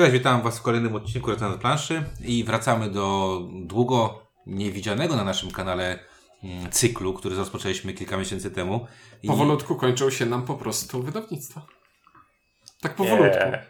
Cześć, 0.00 0.12
witam 0.12 0.42
Was 0.42 0.58
w 0.58 0.62
kolejnym 0.62 0.96
odcinku 0.96 1.30
Return 1.30 1.58
planszy 1.58 2.02
i 2.24 2.44
wracamy 2.44 2.90
do 2.90 3.38
długo 3.52 4.22
niewidzianego 4.46 5.16
na 5.16 5.24
naszym 5.24 5.50
kanale 5.50 5.98
mm, 6.44 6.70
cyklu, 6.70 7.14
który 7.14 7.36
rozpoczęliśmy 7.36 7.92
kilka 7.92 8.16
miesięcy 8.16 8.50
temu. 8.50 8.86
I... 9.22 9.28
Powolutku 9.28 9.76
kończą 9.76 10.10
się 10.10 10.26
nam 10.26 10.42
po 10.42 10.54
prostu 10.54 11.02
wydawnictwa. 11.02 11.66
Tak 12.80 12.94
powolutku. 12.94 13.38
Nie. 13.46 13.66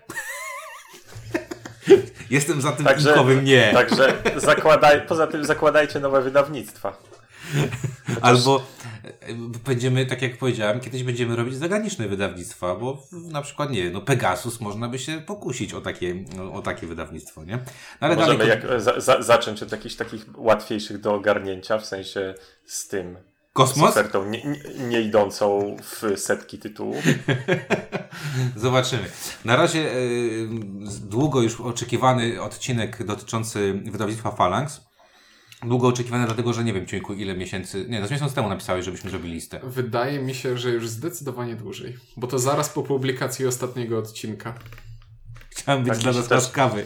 Jestem 2.30 2.60
za 2.60 2.72
tym 2.72 2.84
także, 2.84 3.24
nie. 3.42 3.70
Także 3.72 4.22
zakładaj, 4.36 5.06
poza 5.06 5.26
tym 5.26 5.44
zakładajcie 5.44 6.00
nowe 6.00 6.22
wydawnictwa. 6.22 6.96
Albo 8.20 8.62
e, 9.04 9.34
będziemy, 9.64 10.06
tak 10.06 10.22
jak 10.22 10.38
powiedziałem, 10.38 10.80
kiedyś 10.80 11.02
będziemy 11.02 11.36
robić 11.36 11.54
zagraniczne 11.54 12.08
wydawnictwa, 12.08 12.76
bo 12.76 13.02
na 13.12 13.42
przykład, 13.42 13.70
nie 13.70 13.90
no 13.90 14.00
Pegasus 14.00 14.60
można 14.60 14.88
by 14.88 14.98
się 14.98 15.20
pokusić 15.20 15.74
o 15.74 15.80
takie, 15.80 16.24
o 16.52 16.62
takie 16.62 16.86
wydawnictwo, 16.86 17.44
nie? 17.44 17.56
No, 17.56 17.62
ale 18.00 18.16
Możemy 18.16 18.38
dalej... 18.38 18.62
jak, 18.62 18.82
za, 18.82 19.00
za, 19.00 19.22
zacząć 19.22 19.62
od 19.62 19.72
jakichś 19.72 19.94
takich 19.94 20.26
łatwiejszych 20.36 21.00
do 21.00 21.14
ogarnięcia, 21.14 21.78
w 21.78 21.86
sensie 21.86 22.34
z 22.64 22.88
tym 22.88 23.16
Kosmos? 23.52 23.94
Z 23.94 23.96
ofertą 23.96 24.24
nie, 24.24 24.42
nie, 24.44 24.84
nie, 24.88 25.00
idącą 25.00 25.76
w 25.82 26.20
setki 26.20 26.58
tytułów. 26.58 27.04
Zobaczymy. 28.56 29.02
Na 29.44 29.56
razie 29.56 29.94
y, 29.94 30.48
długo 31.00 31.42
już 31.42 31.60
oczekiwany 31.60 32.42
odcinek 32.42 33.04
dotyczący 33.04 33.82
wydawnictwa 33.84 34.30
Phalanx 34.30 34.89
długo 35.62 35.88
oczekiwane, 35.88 36.26
dlatego 36.26 36.52
że 36.52 36.64
nie 36.64 36.72
wiem, 36.72 36.86
Ciuńku, 36.86 37.14
ile 37.14 37.34
miesięcy. 37.34 37.86
Nie, 37.88 38.00
no 38.00 38.06
z 38.06 38.10
miesiąc 38.10 38.34
temu 38.34 38.48
napisałeś, 38.48 38.84
żebyśmy 38.84 39.10
zrobili 39.10 39.34
listę. 39.34 39.60
Wydaje 39.62 40.18
mi 40.18 40.34
się, 40.34 40.58
że 40.58 40.70
już 40.70 40.88
zdecydowanie 40.88 41.56
dłużej. 41.56 41.96
Bo 42.16 42.26
to 42.26 42.38
zaraz 42.38 42.68
po 42.68 42.82
publikacji 42.82 43.46
ostatniego 43.46 43.98
odcinka. 43.98 44.54
Chciałem 45.50 45.84
być 45.84 45.92
tak 45.92 46.02
dla 46.02 46.12
nas 46.12 46.30
łaskawy. 46.30 46.84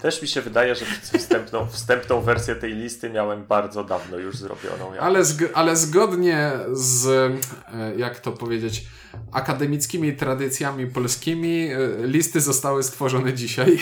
Też 0.00 0.22
mi 0.22 0.28
się 0.28 0.40
wydaje, 0.40 0.74
że 0.74 0.84
wstępną, 1.18 1.66
wstępną 1.66 2.20
wersję 2.20 2.54
tej 2.54 2.74
listy 2.74 3.10
miałem 3.10 3.46
bardzo 3.46 3.84
dawno 3.84 4.16
już 4.16 4.36
zrobioną. 4.36 4.92
Ale, 5.00 5.24
zg 5.24 5.50
ale 5.54 5.76
zgodnie 5.76 6.50
z, 6.72 7.06
e, 7.06 7.94
jak 7.96 8.20
to 8.20 8.32
powiedzieć, 8.32 8.86
akademickimi 9.32 10.16
tradycjami 10.16 10.86
polskimi, 10.86 11.68
e, 11.72 12.06
listy 12.06 12.40
zostały 12.40 12.82
stworzone 12.82 13.34
dzisiaj. 13.34 13.78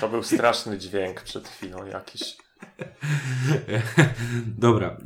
To 0.00 0.08
był 0.08 0.22
straszny 0.22 0.78
dźwięk 0.78 1.22
przed 1.22 1.48
chwilą 1.48 1.86
jakiś. 1.86 2.36
Dobra, 4.58 4.96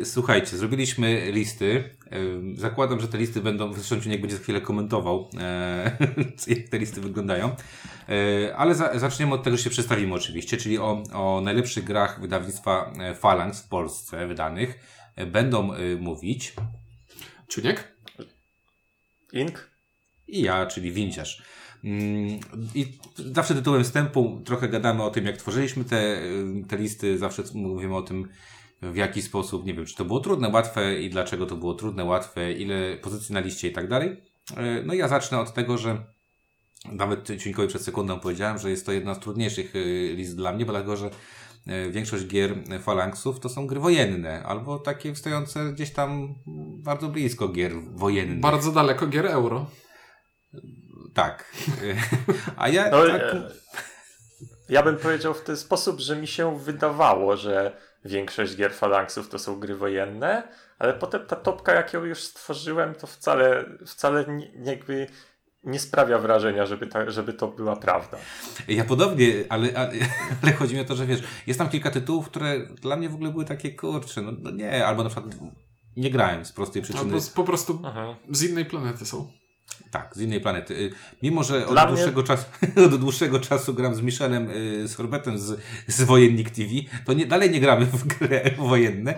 e, 0.00 0.04
słuchajcie, 0.04 0.56
zrobiliśmy 0.56 1.32
listy. 1.32 1.96
E, 2.10 2.18
zakładam, 2.56 3.00
że 3.00 3.08
te 3.08 3.18
listy 3.18 3.40
będą, 3.40 3.72
zresztą 3.72 4.00
Ciuniek 4.00 4.20
będzie 4.20 4.36
za 4.36 4.42
chwilę 4.42 4.60
komentował, 4.60 5.30
e, 5.40 5.96
jak 6.46 6.68
te 6.68 6.78
listy 6.78 7.00
wyglądają. 7.00 7.56
Ale 8.56 8.74
za, 8.74 8.98
zaczniemy 8.98 9.34
od 9.34 9.42
tego, 9.42 9.56
że 9.56 9.62
się 9.62 9.70
przedstawimy 9.70 10.14
oczywiście, 10.14 10.56
czyli 10.56 10.78
o, 10.78 11.02
o 11.12 11.40
najlepszych 11.40 11.84
grach 11.84 12.20
wydawnictwa 12.20 12.92
Phalanx 13.20 13.60
w 13.62 13.68
Polsce 13.68 14.26
wydanych. 14.26 14.78
Będą 15.26 15.70
mówić... 16.00 16.54
Czuniek? 17.48 17.96
Ink? 19.32 19.70
I 20.28 20.42
ja, 20.42 20.66
czyli 20.66 20.92
Winciarz. 20.92 21.42
Mm, 21.84 22.40
I 22.74 22.98
zawsze 23.16 23.54
tytułem 23.54 23.84
wstępu 23.84 24.40
trochę 24.44 24.68
gadamy 24.68 25.02
o 25.02 25.10
tym, 25.10 25.26
jak 25.26 25.36
tworzyliśmy 25.36 25.84
te, 25.84 26.22
te 26.68 26.76
listy, 26.76 27.18
zawsze 27.18 27.42
mówimy 27.54 27.96
o 27.96 28.02
tym, 28.02 28.28
w 28.82 28.96
jaki 28.96 29.22
sposób, 29.22 29.66
nie 29.66 29.74
wiem, 29.74 29.86
czy 29.86 29.96
to 29.96 30.04
było 30.04 30.20
trudne, 30.20 30.48
łatwe 30.48 31.00
i 31.00 31.10
dlaczego 31.10 31.46
to 31.46 31.56
było 31.56 31.74
trudne, 31.74 32.04
łatwe, 32.04 32.52
ile 32.52 32.96
pozycji 32.96 33.34
na 33.34 33.40
liście 33.40 33.68
i 33.68 33.72
tak 33.72 33.88
dalej. 33.88 34.16
E, 34.56 34.82
no 34.82 34.94
ja 34.94 35.08
zacznę 35.08 35.40
od 35.40 35.54
tego, 35.54 35.78
że 35.78 36.04
nawet 36.92 37.28
Ciuńkowi 37.40 37.68
przed 37.68 37.82
sekundą 37.82 38.20
powiedziałem, 38.20 38.58
że 38.58 38.70
jest 38.70 38.86
to 38.86 38.92
jedna 38.92 39.14
z 39.14 39.20
trudniejszych 39.20 39.76
e, 39.76 39.78
list 40.14 40.36
dla 40.36 40.52
mnie, 40.52 40.66
bo 40.66 40.72
dlatego, 40.72 40.96
że 40.96 41.10
większość 41.90 42.26
gier 42.26 42.54
Phalanxów 42.84 43.40
to 43.40 43.48
są 43.48 43.66
gry 43.66 43.80
wojenne, 43.80 44.42
albo 44.42 44.78
takie 44.78 45.16
stojące 45.16 45.72
gdzieś 45.72 45.90
tam 45.90 46.34
bardzo 46.78 47.08
blisko 47.08 47.48
gier 47.48 47.72
wojennych. 47.94 48.40
Bardzo 48.40 48.72
daleko 48.72 49.06
gier 49.06 49.26
euro. 49.26 49.66
Tak. 51.14 51.44
A 52.56 52.68
ja 52.68 52.90
no, 52.90 53.06
tak... 53.06 53.22
Ja 54.68 54.82
bym 54.82 54.96
powiedział 54.96 55.34
w 55.34 55.42
ten 55.42 55.56
sposób, 55.56 56.00
że 56.00 56.16
mi 56.16 56.26
się 56.26 56.58
wydawało, 56.58 57.36
że 57.36 57.76
większość 58.04 58.56
gier 58.56 58.72
Phalanxów 58.72 59.28
to 59.28 59.38
są 59.38 59.60
gry 59.60 59.76
wojenne, 59.76 60.42
ale 60.78 60.94
potem 60.94 61.26
ta 61.26 61.36
topka, 61.36 61.74
jak 61.74 61.92
ją 61.92 62.04
już 62.04 62.18
stworzyłem, 62.18 62.94
to 62.94 63.06
wcale, 63.06 63.64
wcale 63.86 64.24
nie, 64.26 64.50
jakby 64.64 65.06
nie 65.64 65.78
sprawia 65.78 66.18
wrażenia, 66.18 66.66
żeby, 66.66 66.86
ta, 66.86 67.10
żeby 67.10 67.32
to 67.32 67.48
była 67.48 67.76
prawda. 67.76 68.18
Ja 68.68 68.84
podobnie, 68.84 69.26
ale, 69.48 69.68
ale, 69.76 69.92
ale, 70.42 70.52
chodzi 70.52 70.74
mi 70.74 70.80
o 70.80 70.84
to, 70.84 70.96
że 70.96 71.06
wiesz, 71.06 71.22
jest 71.46 71.58
tam 71.58 71.68
kilka 71.68 71.90
tytułów, 71.90 72.26
które 72.26 72.66
dla 72.66 72.96
mnie 72.96 73.08
w 73.08 73.14
ogóle 73.14 73.30
były 73.30 73.44
takie 73.44 73.74
kurcze, 73.74 74.22
no, 74.22 74.32
no 74.38 74.50
nie, 74.50 74.86
albo 74.86 75.04
na 75.04 75.10
przykład 75.10 75.34
nie 75.96 76.10
grałem 76.10 76.44
z 76.44 76.52
prostej 76.52 76.82
przyczyny. 76.82 77.14
Albo 77.14 77.18
po 77.34 77.44
prostu 77.44 77.82
Aha. 77.84 78.16
z 78.30 78.42
innej 78.42 78.64
planety 78.64 79.06
są. 79.06 79.41
Tak, 79.90 80.16
z 80.16 80.20
innej 80.20 80.40
planety. 80.40 80.74
Y, 80.74 80.92
mimo, 81.22 81.44
że 81.44 81.66
od 81.66 81.88
dłuższego, 81.88 82.20
mnie... 82.20 82.28
czasu, 82.28 82.44
od 82.86 83.00
dłuższego 83.00 83.40
czasu 83.40 83.74
gram 83.74 83.94
z 83.94 84.00
Michelem, 84.00 84.50
y, 84.50 84.88
z 84.88 84.94
Horbetem 84.94 85.38
z, 85.38 85.60
z 85.86 86.02
Wojennik 86.02 86.50
TV, 86.50 86.70
to 87.06 87.12
nie, 87.12 87.26
dalej 87.26 87.50
nie 87.50 87.60
gramy 87.60 87.86
w 87.86 88.06
grę 88.06 88.50
wojenne. 88.68 89.14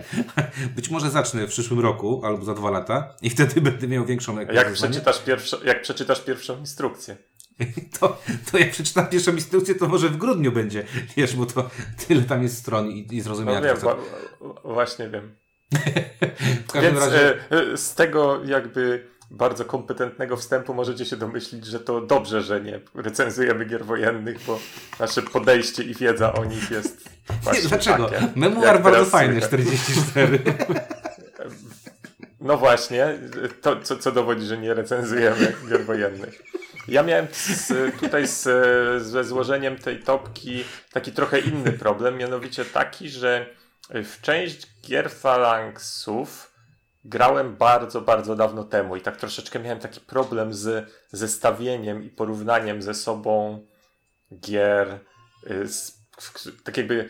Być 0.75 0.89
może 0.89 1.09
zacznę 1.09 1.47
w 1.47 1.49
przyszłym 1.49 1.79
roku 1.79 2.21
albo 2.25 2.45
za 2.45 2.53
dwa 2.53 2.71
lata 2.71 3.15
i 3.21 3.29
wtedy 3.29 3.61
będę 3.61 3.87
miał 3.87 4.05
większą 4.05 4.39
jak 4.39 4.73
przeczytasz, 4.73 5.23
jak 5.65 5.81
przeczytasz 5.81 6.21
pierwszą 6.21 6.59
instrukcję. 6.59 7.17
To, 7.99 8.21
to 8.51 8.57
jak 8.57 8.71
przeczytam 8.71 9.07
pierwszą 9.07 9.31
instrukcję, 9.31 9.75
to 9.75 9.87
może 9.87 10.09
w 10.09 10.17
grudniu 10.17 10.51
będzie, 10.51 10.83
wiesz, 11.17 11.35
bo 11.35 11.45
to 11.45 11.69
tyle 12.07 12.21
tam 12.21 12.43
jest 12.43 12.57
stron 12.57 12.91
i, 12.91 13.07
i 13.11 13.21
zrozumienia. 13.21 13.59
No 13.59 13.65
wiem, 13.65 13.77
co... 13.77 13.97
właśnie 14.63 15.09
wiem. 15.09 15.35
w 16.67 16.71
każdym 16.71 16.93
Więc 16.93 17.05
razie... 17.05 17.51
E, 17.51 17.77
z 17.77 17.95
tego 17.95 18.45
jakby 18.45 19.14
bardzo 19.31 19.65
kompetentnego 19.65 20.37
wstępu 20.37 20.73
możecie 20.73 21.05
się 21.05 21.15
domyślić, 21.15 21.65
że 21.65 21.79
to 21.79 22.01
dobrze, 22.01 22.41
że 22.41 22.61
nie 22.61 22.79
recenzujemy 22.95 23.65
gier 23.65 23.85
wojennych, 23.85 24.37
bo 24.47 24.59
nasze 24.99 25.21
podejście 25.21 25.83
i 25.83 25.93
wiedza 25.93 26.33
o 26.33 26.45
nich 26.45 26.71
jest 26.71 27.09
właśnie 27.43 27.63
nie, 27.63 27.69
Dlaczego? 27.69 28.05
Takie, 28.05 28.27
Memuar 28.35 28.81
bardzo 28.81 29.05
fajny, 29.05 29.41
44. 29.41 30.39
No 32.41 32.57
właśnie, 32.57 33.19
to 33.61 33.81
co, 33.81 33.97
co 33.97 34.11
dowodzi, 34.11 34.45
że 34.45 34.57
nie 34.57 34.73
recenzujemy 34.73 35.53
gier 35.69 35.85
wojennych. 35.85 36.41
Ja 36.87 37.03
miałem 37.03 37.27
z, 37.31 37.73
tutaj 37.99 38.27
z, 38.27 38.43
ze 39.03 39.23
złożeniem 39.23 39.77
tej 39.77 39.99
topki 39.99 40.63
taki 40.93 41.11
trochę 41.11 41.39
inny 41.39 41.71
problem, 41.71 42.17
mianowicie 42.17 42.65
taki, 42.65 43.09
że 43.09 43.45
w 43.89 44.21
część 44.21 44.67
gier 44.81 45.11
Phalanxów 45.11 46.54
grałem 47.05 47.55
bardzo, 47.55 48.01
bardzo 48.01 48.35
dawno 48.35 48.63
temu 48.63 48.95
i 48.95 49.01
tak 49.01 49.17
troszeczkę 49.17 49.59
miałem 49.59 49.79
taki 49.79 49.99
problem 49.99 50.53
z 50.53 50.89
zestawieniem 51.11 52.03
i 52.03 52.09
porównaniem 52.09 52.81
ze 52.81 52.93
sobą 52.93 53.65
gier, 54.39 54.99
y, 55.43 55.67
tak 56.63 56.77
jakby 56.77 57.09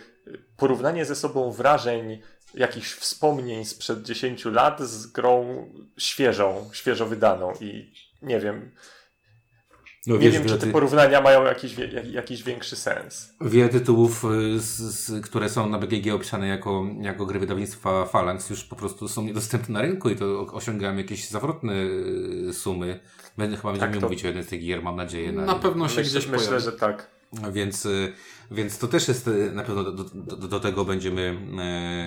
porównanie 0.57 1.05
ze 1.05 1.15
sobą 1.15 1.51
wrażeń, 1.51 2.21
jakichś 2.53 2.91
wspomnień 2.93 3.65
sprzed 3.65 4.03
10 4.03 4.45
lat 4.45 4.81
z 4.81 5.07
grą 5.07 5.67
świeżą, 5.97 6.69
świeżo 6.73 7.05
wydaną 7.05 7.53
i 7.61 7.93
nie 8.21 8.39
wiem, 8.39 8.71
no, 10.07 10.15
nie 10.15 10.21
wiesz, 10.21 10.33
wiem, 10.33 10.47
czy 10.47 10.57
te 10.57 10.67
porównania 10.67 11.21
mają 11.21 11.43
jakiś, 11.43 11.75
jakiś 12.11 12.43
większy 12.43 12.75
sens. 12.75 13.33
Wiele 13.41 13.69
tytułów, 13.69 14.25
z, 14.57 14.65
z, 14.75 15.25
które 15.25 15.49
są 15.49 15.69
na 15.69 15.79
BGG 15.79 16.13
opisane 16.13 16.47
jako, 16.47 16.85
jako 17.01 17.25
gry 17.25 17.39
wydawnictwa 17.39 18.05
Phalanx 18.05 18.49
już 18.49 18.63
po 18.63 18.75
prostu 18.75 19.07
są 19.07 19.23
niedostępne 19.23 19.73
na 19.73 19.81
rynku 19.81 20.09
i 20.09 20.15
to 20.15 20.47
osiągają 20.53 20.97
jakieś 20.97 21.29
zawrotne 21.29 21.73
y, 21.73 22.53
sumy. 22.53 22.99
Będę 23.37 23.57
chyba 23.57 23.71
będziemy 23.71 23.91
tak, 23.91 24.01
to... 24.01 24.05
mówić 24.05 24.23
o 24.23 24.27
jednej 24.27 24.43
z 24.43 24.47
tych 24.47 24.61
gier, 24.61 24.83
mam 24.83 24.95
nadzieję. 24.95 25.31
Na, 25.31 25.45
na 25.45 25.55
pewno 25.55 25.89
się 25.89 26.01
myślę, 26.01 26.03
gdzieś 26.03 26.31
Myślę, 26.31 26.47
pojawi. 26.47 26.65
że 26.65 26.71
tak. 26.71 27.15
Więc, 27.51 27.85
y, 27.85 28.13
więc 28.51 28.77
to 28.77 28.87
też 28.87 29.07
jest 29.07 29.27
y, 29.27 29.51
na 29.51 29.63
pewno 29.63 29.83
do, 29.83 29.91
do, 29.91 30.03
do, 30.37 30.47
do 30.47 30.59
tego 30.59 30.85
będziemy 30.85 31.37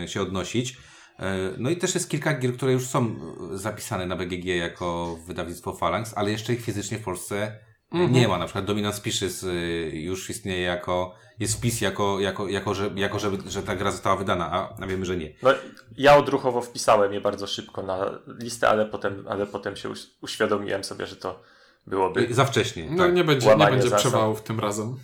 e, 0.04 0.08
się 0.08 0.22
odnosić. 0.22 0.76
E, 1.18 1.38
no 1.58 1.70
i 1.70 1.76
też 1.76 1.94
jest 1.94 2.10
kilka 2.10 2.38
gier, 2.38 2.52
które 2.52 2.72
już 2.72 2.86
są 2.86 3.16
zapisane 3.52 4.06
na 4.06 4.16
BGG 4.16 4.44
jako 4.44 5.18
wydawnictwo 5.26 5.72
Phalanx, 5.72 6.12
ale 6.16 6.30
jeszcze 6.30 6.52
ich 6.52 6.64
fizycznie 6.64 6.98
w 6.98 7.04
Polsce 7.04 7.58
Mhm. 7.92 8.12
Nie 8.12 8.28
ma, 8.28 8.38
na 8.38 8.44
przykład 8.44 8.64
Dominant 8.64 8.94
Species 8.94 9.42
y, 9.42 9.90
już 9.94 10.30
istnieje 10.30 10.62
jako, 10.62 11.14
jest 11.38 11.56
wpis 11.58 11.80
jako, 11.80 12.20
jako, 12.20 12.48
jako, 12.48 12.74
że, 12.74 12.90
jako 12.94 13.18
żeby, 13.18 13.50
że 13.50 13.62
ta 13.62 13.76
gra 13.76 13.90
została 13.90 14.16
wydana, 14.16 14.52
a, 14.52 14.82
a 14.82 14.86
wiemy, 14.86 15.04
że 15.04 15.16
nie. 15.16 15.32
No, 15.42 15.50
ja 15.96 16.16
odruchowo 16.16 16.60
wpisałem 16.60 17.12
je 17.12 17.20
bardzo 17.20 17.46
szybko 17.46 17.82
na 17.82 18.18
listę, 18.38 18.68
ale 18.68 18.86
potem, 18.86 19.24
ale 19.28 19.46
potem 19.46 19.76
się 19.76 19.88
uświadomiłem 20.20 20.84
sobie, 20.84 21.06
że 21.06 21.16
to 21.16 21.42
byłoby... 21.86 22.34
Za 22.34 22.44
wcześnie. 22.44 22.88
No 22.90 23.04
tak. 23.04 23.14
nie 23.14 23.24
będzie, 23.24 23.56
nie 23.56 23.66
będzie 23.66 23.90
przewałów 23.90 24.42
tym 24.42 24.60
razem. 24.60 24.96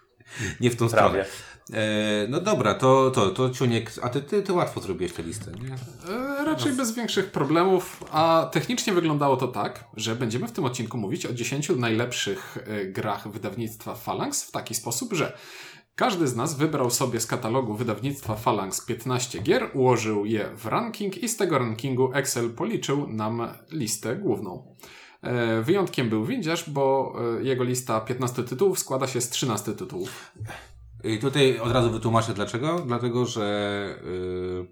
nie 0.60 0.70
w 0.70 0.76
tą 0.76 0.88
Prawie. 0.88 1.24
stronę. 1.24 1.53
E, 1.72 2.26
no 2.28 2.40
dobra, 2.40 2.74
to, 2.74 3.10
to, 3.10 3.30
to 3.30 3.50
Ciuniek, 3.50 3.92
a 4.02 4.08
ty, 4.08 4.22
ty, 4.22 4.42
ty 4.42 4.52
łatwo 4.52 4.80
zrobiłeś 4.80 5.12
tę 5.12 5.22
listę, 5.22 5.52
nie? 5.52 5.74
E, 6.14 6.44
raczej 6.44 6.72
bez 6.72 6.94
większych 6.94 7.30
problemów, 7.30 8.04
a 8.10 8.48
technicznie 8.52 8.92
wyglądało 8.92 9.36
to 9.36 9.48
tak, 9.48 9.84
że 9.96 10.16
będziemy 10.16 10.48
w 10.48 10.52
tym 10.52 10.64
odcinku 10.64 10.98
mówić 10.98 11.26
o 11.26 11.32
10 11.32 11.68
najlepszych 11.68 12.58
e, 12.66 12.84
grach 12.84 13.28
wydawnictwa 13.28 13.94
Phalanx 13.94 14.44
w 14.44 14.50
taki 14.50 14.74
sposób, 14.74 15.12
że 15.12 15.38
każdy 15.96 16.28
z 16.28 16.36
nas 16.36 16.56
wybrał 16.56 16.90
sobie 16.90 17.20
z 17.20 17.26
katalogu 17.26 17.74
wydawnictwa 17.74 18.34
Phalanx 18.34 18.80
15 18.86 19.38
gier, 19.42 19.70
ułożył 19.74 20.24
je 20.24 20.48
w 20.56 20.66
ranking 20.66 21.18
i 21.18 21.28
z 21.28 21.36
tego 21.36 21.58
rankingu 21.58 22.12
Excel 22.12 22.50
policzył 22.50 23.06
nam 23.06 23.48
listę 23.70 24.16
główną. 24.16 24.74
Wyjątkiem 25.62 26.08
był 26.08 26.24
Windziarz, 26.24 26.70
bo 26.70 27.16
jego 27.42 27.64
lista 27.64 28.00
15 28.00 28.42
tytułów 28.42 28.78
składa 28.78 29.06
się 29.06 29.20
z 29.20 29.30
13 29.30 29.72
tytułów. 29.72 30.32
I 31.04 31.18
tutaj 31.18 31.58
od 31.60 31.72
razu 31.72 31.90
wytłumaczę 31.90 32.34
dlaczego. 32.34 32.78
Dlatego, 32.86 33.26
że 33.26 33.44
yy, 34.04 34.66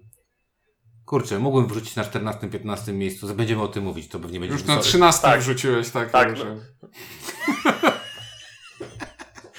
kurczę, 1.05 1.39
mógłbym 1.39 1.67
wrzucić 1.67 1.95
na 1.95 2.03
14-15 2.03 2.93
miejscu. 2.93 3.35
Będziemy 3.35 3.61
o 3.61 3.67
tym 3.67 3.83
mówić, 3.83 4.07
to 4.07 4.19
pewnie 4.19 4.39
będzie 4.39 4.53
Już 4.53 4.63
na 4.63 4.75
wysoko. 4.75 4.89
13 4.89 5.21
Tak. 5.21 5.39
wrzuciłeś, 5.39 5.89
tak? 5.89 6.11
Tak, 6.11 6.37
że... 6.37 6.55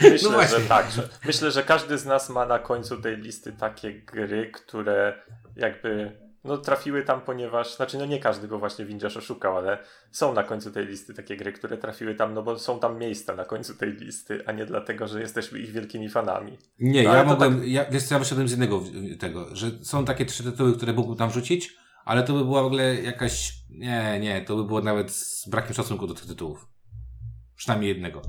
Myślę, 0.01 0.31
No 0.31 0.47
że 0.47 0.61
tak. 0.61 0.91
Że, 0.91 1.09
myślę, 1.27 1.51
że 1.51 1.63
każdy 1.63 1.99
z 1.99 2.07
nas 2.07 2.31
ma 2.31 2.47
na 2.47 2.59
końcu 2.59 3.01
tej 3.01 3.17
listy 3.17 3.53
takie 3.53 4.01
gry, 4.01 4.51
które 4.51 5.23
jakby 5.57 6.19
no, 6.45 6.59
trafiły 6.59 7.03
tam, 7.03 7.21
ponieważ, 7.21 7.77
znaczy 7.77 7.99
no 7.99 8.07
nie 8.07 8.19
każdy, 8.19 8.49
bo 8.49 8.59
właśnie 8.59 8.85
Windziarz 8.85 9.17
oszukał, 9.17 9.57
ale 9.57 9.79
są 10.11 10.33
na 10.33 10.45
końcu 10.45 10.71
tej 10.71 10.87
listy 10.87 11.15
takie 11.15 11.37
gry, 11.37 11.53
które 11.53 11.79
trafiły 11.79 12.15
tam, 12.15 12.35
no 12.35 12.43
bo 12.43 12.59
są 12.59 12.81
tam 12.81 12.99
miejsca 12.99 13.35
na 13.35 13.45
końcu 13.45 13.75
tej 13.75 13.93
listy, 13.93 14.43
a 14.47 14.53
nie 14.53 14.67
dlatego, 14.67 15.09
że 15.09 15.21
jesteśmy 15.21 15.59
ich 15.59 15.73
wielkimi 15.73 16.09
fanami. 16.09 16.59
Nie, 16.79 17.03
No, 17.03 17.15
ja 17.15 17.25
mogłem, 17.25 17.63
ja, 17.65 17.85
wiesz 17.91 18.03
co, 18.05 18.15
ja 18.15 18.19
wyszedłem 18.19 18.49
z 18.49 18.51
jednego 18.51 18.83
y, 19.13 19.17
tego, 19.17 19.57
że 19.57 19.71
są 19.83 20.05
takie 20.05 20.27
trzy 20.27 20.43
tytuły, 20.43 20.77
które 20.77 20.93
mógłbym 20.93 21.17
tam 21.19 21.31
wrzucić, 21.31 21.77
ale 22.05 22.23
to 22.23 22.33
by 22.33 22.45
była 22.45 22.63
w 22.63 22.67
ogóle 22.67 22.95
jakaś, 22.95 23.53
nie, 23.71 24.21
nie, 24.21 24.45
to 24.45 24.57
by 24.57 24.65
było 24.65 24.81
nawet 24.81 25.13
z 25.13 25.49
brakiem 25.49 25.75
szacunku 25.75 26.07
do 26.07 26.15
tych 26.15 26.27
tytułów. 26.27 26.69
Przynajmniej 27.57 27.89
jednego. 27.89 28.23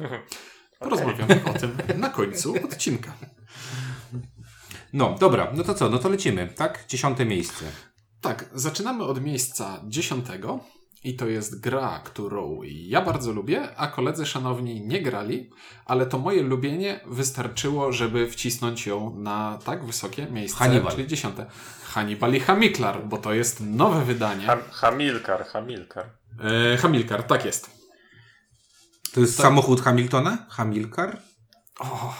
Porozmawiamy 0.78 1.40
o 1.44 1.58
tym 1.58 1.76
na 1.96 2.08
końcu 2.08 2.54
odcinka. 2.64 3.14
No, 4.92 5.16
dobra, 5.20 5.52
no 5.54 5.64
to 5.64 5.74
co, 5.74 5.88
no 5.88 5.98
to 5.98 6.08
lecimy, 6.08 6.48
tak? 6.56 6.84
Dziesiąte 6.88 7.24
miejsce. 7.26 7.64
Tak, 8.20 8.50
zaczynamy 8.54 9.04
od 9.04 9.22
miejsca 9.22 9.80
dziesiątego 9.88 10.60
i 11.04 11.16
to 11.16 11.26
jest 11.26 11.60
gra, 11.60 12.00
którą 12.04 12.60
ja 12.64 13.02
bardzo 13.02 13.32
lubię, 13.32 13.76
a 13.76 13.86
koledzy 13.86 14.26
szanowni 14.26 14.86
nie 14.86 15.02
grali, 15.02 15.50
ale 15.84 16.06
to 16.06 16.18
moje 16.18 16.42
lubienie 16.42 17.00
wystarczyło, 17.06 17.92
żeby 17.92 18.30
wcisnąć 18.30 18.86
ją 18.86 19.16
na 19.16 19.58
tak 19.64 19.84
wysokie 19.86 20.26
miejsce, 20.26 20.58
Hannibal. 20.58 20.92
czyli 20.92 21.06
dziesiąte. 21.06 21.46
Hannibal 21.84 22.34
i 22.34 22.40
Hamiklar, 22.40 23.06
bo 23.06 23.18
to 23.18 23.34
jest 23.34 23.60
nowe 23.60 24.04
wydanie. 24.04 24.46
Ham, 24.46 24.60
Hamilkar, 24.70 25.46
Hamilkar. 25.46 26.10
E, 26.72 26.76
Hamilkar, 26.76 27.22
tak 27.22 27.44
jest. 27.44 27.70
To 29.14 29.20
jest 29.20 29.36
samochód 29.36 29.80
Hamiltona? 29.80 30.46
Hamilkar? 30.50 31.18
O, 31.80 32.14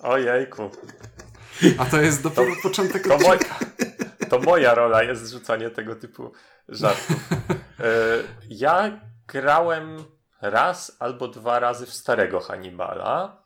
Ojejku. 0.00 0.70
A 1.78 1.84
to 1.84 2.00
jest 2.00 2.22
dopiero 2.22 2.52
początek 2.62 3.08
To, 3.08 3.18
moj, 3.18 3.38
to 4.30 4.38
moja 4.38 4.74
rola 4.74 5.02
jest 5.02 5.22
zrzucanie 5.22 5.70
tego 5.70 5.94
typu 5.94 6.32
żartów. 6.68 7.28
E, 7.80 7.84
ja 8.48 9.00
grałem 9.26 10.04
raz 10.42 10.96
albo 10.98 11.28
dwa 11.28 11.58
razy 11.58 11.86
w 11.86 11.94
starego 11.94 12.40
Hannibala. 12.40 13.42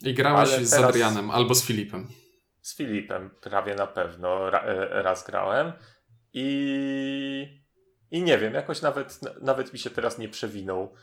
I 0.00 0.14
grałeś 0.14 0.50
z 0.50 0.74
Adrianem 0.74 1.30
albo 1.30 1.54
z 1.54 1.64
Filipem. 1.64 2.08
Z 2.60 2.76
Filipem 2.76 3.30
prawie 3.40 3.74
na 3.74 3.86
pewno 3.86 4.48
e, 4.48 5.02
raz 5.02 5.26
grałem. 5.26 5.72
I, 6.32 7.62
I 8.10 8.22
nie 8.22 8.38
wiem, 8.38 8.54
jakoś 8.54 8.82
nawet, 8.82 9.20
nawet 9.42 9.72
mi 9.72 9.78
się 9.78 9.90
teraz 9.90 10.18
nie 10.18 10.28
przewinął 10.28 10.94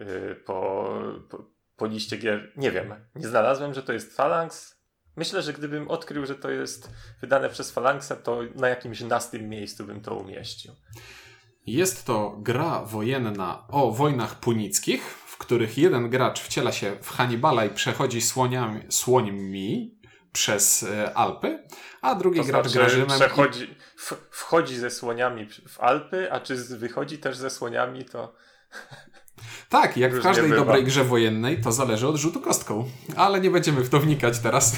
y, 0.00 0.36
po, 0.44 0.88
po, 1.30 1.44
po 1.76 1.86
liście 1.86 2.16
gier. 2.16 2.52
Nie 2.56 2.70
wiem, 2.70 2.94
nie 3.14 3.28
znalazłem, 3.28 3.74
że 3.74 3.82
to 3.82 3.92
jest 3.92 4.16
Phalanx. 4.16 4.79
Myślę, 5.16 5.42
że 5.42 5.52
gdybym 5.52 5.88
odkrył, 5.88 6.26
że 6.26 6.34
to 6.34 6.50
jest 6.50 6.90
wydane 7.20 7.48
przez 7.48 7.72
Phalanxa, 7.72 8.12
to 8.22 8.40
na 8.54 8.68
jakimś 8.68 9.00
nastym 9.00 9.48
miejscu 9.48 9.84
bym 9.84 10.00
to 10.00 10.14
umieścił. 10.14 10.74
Jest 11.66 12.06
to 12.06 12.36
gra 12.38 12.84
wojenna 12.84 13.66
o 13.68 13.90
wojnach 13.90 14.40
punickich, 14.40 15.02
w 15.02 15.38
których 15.38 15.78
jeden 15.78 16.10
gracz 16.10 16.40
wciela 16.40 16.72
się 16.72 16.96
w 17.02 17.10
Hannibala 17.10 17.64
i 17.64 17.70
przechodzi 17.70 18.20
słoniami, 18.20 18.80
słońmi 18.88 19.98
przez 20.32 20.82
e, 20.82 21.14
Alpy, 21.14 21.66
a 22.00 22.14
drugi 22.14 22.40
To 22.40 22.46
gracz 22.46 22.68
znaczy, 22.68 23.06
przechodzi, 23.06 23.76
w, 23.96 24.12
wchodzi 24.30 24.76
ze 24.76 24.90
słoniami 24.90 25.48
w 25.68 25.80
Alpy, 25.80 26.32
a 26.32 26.40
czy 26.40 26.56
wychodzi 26.56 27.18
też 27.18 27.36
ze 27.36 27.50
słoniami, 27.50 28.04
to 28.04 28.34
Tak, 29.70 29.96
jak 29.96 30.14
w 30.14 30.22
każdej 30.22 30.50
dobrej 30.50 30.84
grze 30.84 31.04
wojennej, 31.04 31.60
to 31.62 31.72
zależy 31.72 32.08
od 32.08 32.16
rzutu 32.16 32.40
kostką. 32.40 32.84
Ale 33.16 33.40
nie 33.40 33.50
będziemy 33.50 33.82
w 33.84 33.88
to 33.88 34.00
wnikać 34.00 34.38
teraz. 34.38 34.72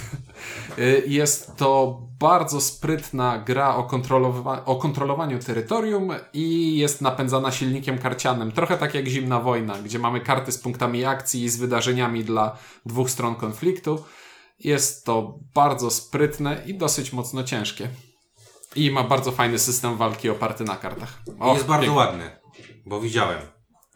Y, 0.79 1.03
Jest 1.07 1.57
to 1.57 1.99
bardzo 2.21 2.61
sprytna 2.61 3.39
gra 3.39 3.75
o, 3.77 3.83
kontrolowa- 3.89 4.63
o 4.65 4.77
kontrolowaniu 4.77 5.39
terytorium 5.39 6.11
i 6.33 6.77
jest 6.77 7.01
napędzana 7.01 7.51
silnikiem 7.53 7.99
karcianym. 7.99 8.53
Trochę 8.53 8.77
tak 8.79 8.95
jak 8.95 9.07
Zimna 9.07 9.41
Wojna, 9.41 9.79
gdzie 9.79 9.99
mamy 9.99 10.21
karty 10.21 10.53
z 10.53 10.59
punktami 10.59 11.05
akcji 11.05 11.43
i 11.45 11.49
z 11.49 11.57
wydarzeniami 11.57 12.25
dla 12.25 12.57
dwóch 12.87 13.11
stron 13.11 13.35
konfliktu. 13.35 14.05
Jest 14.59 15.05
to 15.07 15.39
bardzo 15.55 15.91
sprytne 15.91 16.63
i 16.67 16.75
dosyć 16.75 17.13
mocno 17.13 17.45
ciężkie. 17.45 17.89
I 18.77 18.91
ma 18.91 19.05
bardzo 19.05 19.33
fajny 19.33 19.59
system 19.59 19.97
walki 19.97 20.31
oparty 20.31 20.65
na 20.65 20.77
kartach. 20.77 21.23
Jest 21.27 21.67
bardzo 21.67 21.69
pięknie. 21.69 21.93
ładny, 21.93 22.31
bo 22.87 23.01
widziałem. 23.01 23.39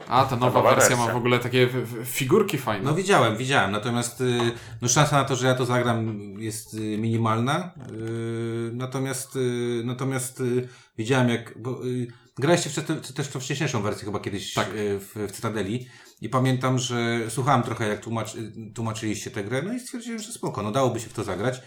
A, 0.09 0.25
ta 0.25 0.37
nowa 0.37 0.47
nowa 0.59 0.75
wersja 0.75 0.91
ma 0.91 0.97
wersja. 0.97 1.15
w 1.15 1.17
ogóle 1.17 1.39
takie 1.39 1.69
figurki 2.05 2.59
fajne. 2.59 2.85
No 2.85 2.95
widziałem, 2.95 3.37
widziałem, 3.37 3.73
natomiast 3.73 4.21
y, 4.21 4.39
no, 4.83 4.89
szansa 4.89 5.17
na 5.17 5.25
to, 5.25 5.37
że 5.37 5.47
ja 5.47 5.55
to 5.55 5.65
zagram 5.67 6.19
jest 6.39 6.75
y, 6.75 6.79
minimalna. 6.99 7.75
Y, 7.93 8.71
natomiast 8.75 9.37
y, 9.37 9.83
natomiast 9.85 10.41
y, 10.41 10.69
widziałem 10.99 11.29
jak. 11.29 11.59
Bo, 11.59 11.87
y, 11.87 12.07
graliście 12.39 12.71
w, 12.71 12.75
te- 12.85 12.97
też 13.15 13.27
w 13.29 13.33
tą 13.33 13.41
wcześniejszą 13.41 13.83
wersję 13.83 14.05
chyba 14.05 14.21
kiedyś 14.21 14.55
Tak. 14.55 14.69
y, 14.75 14.99
w, 15.01 15.15
w 15.29 15.33
Cytadeli. 15.33 15.89
I 16.21 16.29
pamiętam, 16.29 16.79
że 16.79 17.19
słuchałem 17.31 17.63
trochę 17.63 17.89
jak 17.89 18.01
tłumacz, 18.01 18.35
y, 18.35 18.53
tłumaczyliście 18.75 19.31
tę 19.31 19.45
grę, 19.45 19.63
no 19.63 19.73
i 19.73 19.81
stwierdziłem, 19.81 20.19
że 20.19 20.33
spoko, 20.33 20.63
no 20.63 20.73
dałoby 20.73 21.01
się 21.01 21.09
w 21.09 21.13
to 21.13 21.25
zagrać. 21.25 21.63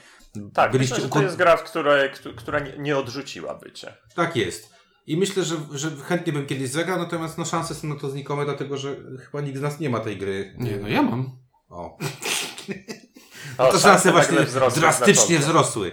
tak, 0.53 0.71
Byliście 0.71 0.95
myślę, 0.95 1.07
że 1.09 1.13
to 1.13 1.21
jest 1.21 1.35
gra, 1.35 1.57
w 1.57 1.63
której, 1.63 2.11
któ- 2.11 2.33
która 2.35 2.59
nie, 2.59 2.73
nie 2.77 2.97
odrzuciłaby 2.97 3.71
cię. 3.71 3.93
Tak 4.15 4.35
jest. 4.35 4.78
I 5.09 5.17
myślę, 5.17 5.43
że, 5.43 5.55
że 5.71 5.91
chętnie 5.91 6.33
bym 6.33 6.45
kiedyś 6.45 6.69
zagrał, 6.69 6.99
natomiast 6.99 7.37
no 7.37 7.45
szanse 7.45 7.75
są 7.75 7.87
na 7.87 7.95
to 7.95 8.09
znikome, 8.09 8.45
dlatego 8.45 8.77
że 8.77 8.95
chyba 9.25 9.41
nikt 9.41 9.57
z 9.57 9.61
nas 9.61 9.79
nie 9.79 9.89
ma 9.89 9.99
tej 9.99 10.17
gry. 10.17 10.55
Nie, 10.57 10.77
no 10.77 10.87
ja 10.87 11.01
mam. 11.01 11.31
O. 11.69 11.97
O, 13.57 13.71
to 13.71 13.79
szanse 13.79 14.11
właśnie 14.11 14.31
nagle 14.31 14.45
wzrosły 14.45 14.79
drastycznie 14.79 15.39
wzrosły. 15.39 15.91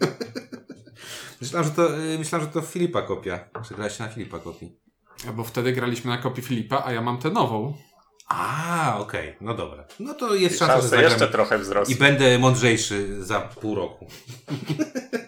myślałem, 1.40 1.68
że 1.68 1.74
to, 1.74 1.98
y, 1.98 2.18
myślałem, 2.18 2.46
że 2.46 2.52
to 2.52 2.60
Filipa 2.60 3.02
kopia. 3.02 3.48
Że 3.68 3.74
grałeś 3.74 3.98
na 3.98 4.08
Filipa 4.08 4.38
kopii. 4.38 4.76
Bo 5.34 5.44
wtedy 5.44 5.72
graliśmy 5.72 6.10
na 6.10 6.18
kopii 6.18 6.42
Filipa, 6.42 6.82
a 6.84 6.92
ja 6.92 7.00
mam 7.00 7.18
tę 7.18 7.30
nową. 7.30 7.74
A, 8.28 8.96
okej, 9.00 9.36
no 9.40 9.54
dobra. 9.54 9.86
No 10.00 10.14
to 10.14 10.34
jest 10.34 10.58
szansa, 10.58 10.88
że 10.88 11.02
jeszcze 11.02 11.28
trochę 11.28 11.58
wzrosły. 11.58 11.94
i 11.94 11.98
będę 11.98 12.38
mądrzejszy 12.38 13.24
za 13.24 13.40
pół 13.40 13.74
roku. 13.74 14.06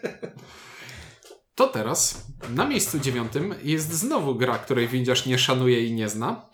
To 1.57 1.67
teraz 1.69 2.27
na 2.51 2.69
miejscu 2.69 2.99
dziewiątym 2.99 3.55
jest 3.63 3.93
znowu 3.93 4.35
gra, 4.35 4.59
której 4.59 4.89
windziarz 4.89 5.27
nie 5.27 5.39
szanuje 5.39 5.87
i 5.87 5.93
nie 5.93 6.09
zna. 6.09 6.51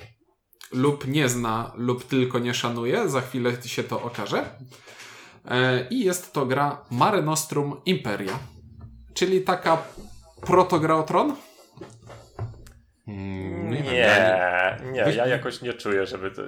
Lub 0.73 1.07
nie 1.07 1.29
zna, 1.29 1.73
lub 1.77 2.05
tylko 2.05 2.39
nie 2.39 2.55
szanuje. 2.55 3.09
Za 3.09 3.21
chwilę 3.21 3.63
się 3.63 3.85
to 3.85 4.03
okaże. 4.03 4.45
E, 5.51 5.89
I 5.91 6.05
jest 6.05 6.33
to 6.33 6.47
gra 6.47 6.85
Mare 6.91 7.23
Nostrum 7.23 7.81
Imperia. 7.87 8.39
Czyli 9.15 9.41
taka 9.41 9.83
protogra 10.47 10.97
o 10.97 11.03
tron. 11.03 11.37
Mm, 13.09 13.71
Nie, 13.71 13.83
nie, 14.93 15.05
Wiesz- 15.05 15.17
ja 15.17 15.27
jakoś 15.27 15.63
nie 15.63 15.73
czuję, 15.75 16.07
żeby 16.07 16.31
to... 16.31 16.43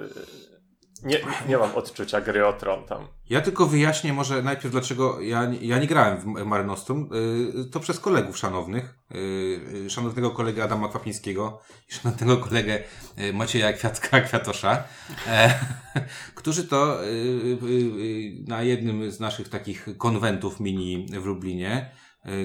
Nie, 1.05 1.19
nie 1.47 1.57
mam 1.57 1.75
odczucia 1.75 2.21
gry 2.21 2.47
o 2.47 2.53
tron 2.53 2.83
tam. 2.83 3.07
Ja 3.29 3.41
tylko 3.41 3.65
wyjaśnię 3.65 4.13
może 4.13 4.43
najpierw, 4.43 4.71
dlaczego 4.71 5.21
ja, 5.21 5.51
ja 5.61 5.79
nie 5.79 5.87
grałem 5.87 6.17
w 6.17 6.25
Mare 6.25 6.63
Nostrum. 6.63 7.09
Yy, 7.55 7.65
To 7.65 7.79
przez 7.79 7.99
kolegów 7.99 8.37
szanownych. 8.37 8.95
Yy, 9.11 9.89
Szanownego 9.89 10.31
kolegę 10.31 10.63
Adama 10.63 10.87
Kwapińskiego 10.89 11.59
i 11.89 11.93
szanownego 11.93 12.37
kolegę 12.37 12.79
yy, 13.17 13.33
Macieja 13.33 13.73
Kwiatka, 13.73 14.21
Kwiatosza, 14.27 14.83
e, 15.27 15.53
którzy 16.35 16.63
to 16.63 16.97
na 18.47 18.63
jednym 18.63 19.11
z 19.11 19.19
naszych 19.19 19.49
takich 19.49 19.87
konwentów 19.97 20.59
mini 20.59 21.07
w 21.21 21.25
Lublinie 21.25 21.91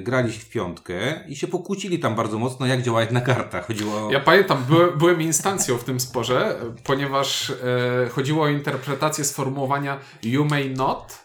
grali 0.03 0.33
w 0.33 0.51
piątkę 0.51 1.25
i 1.29 1.37
się 1.37 1.47
pokłócili 1.47 1.99
tam 1.99 2.15
bardzo 2.15 2.39
mocno, 2.39 2.67
jak 2.67 2.83
działa 2.83 3.01
jedna 3.01 3.21
karta. 3.21 3.63
Chodziło 3.63 4.07
o... 4.07 4.13
Ja 4.13 4.21
pamiętam, 4.21 4.65
byłem, 4.65 4.99
byłem 4.99 5.23
instancją 5.23 5.79
w 5.79 5.85
tym 5.85 6.01
sporze, 6.01 6.57
ponieważ 6.85 7.51
e, 7.51 8.09
chodziło 8.09 8.45
o 8.45 8.49
interpretację 8.49 9.25
sformułowania 9.25 9.99
you 10.23 10.45
may 10.45 10.71
not 10.71 11.19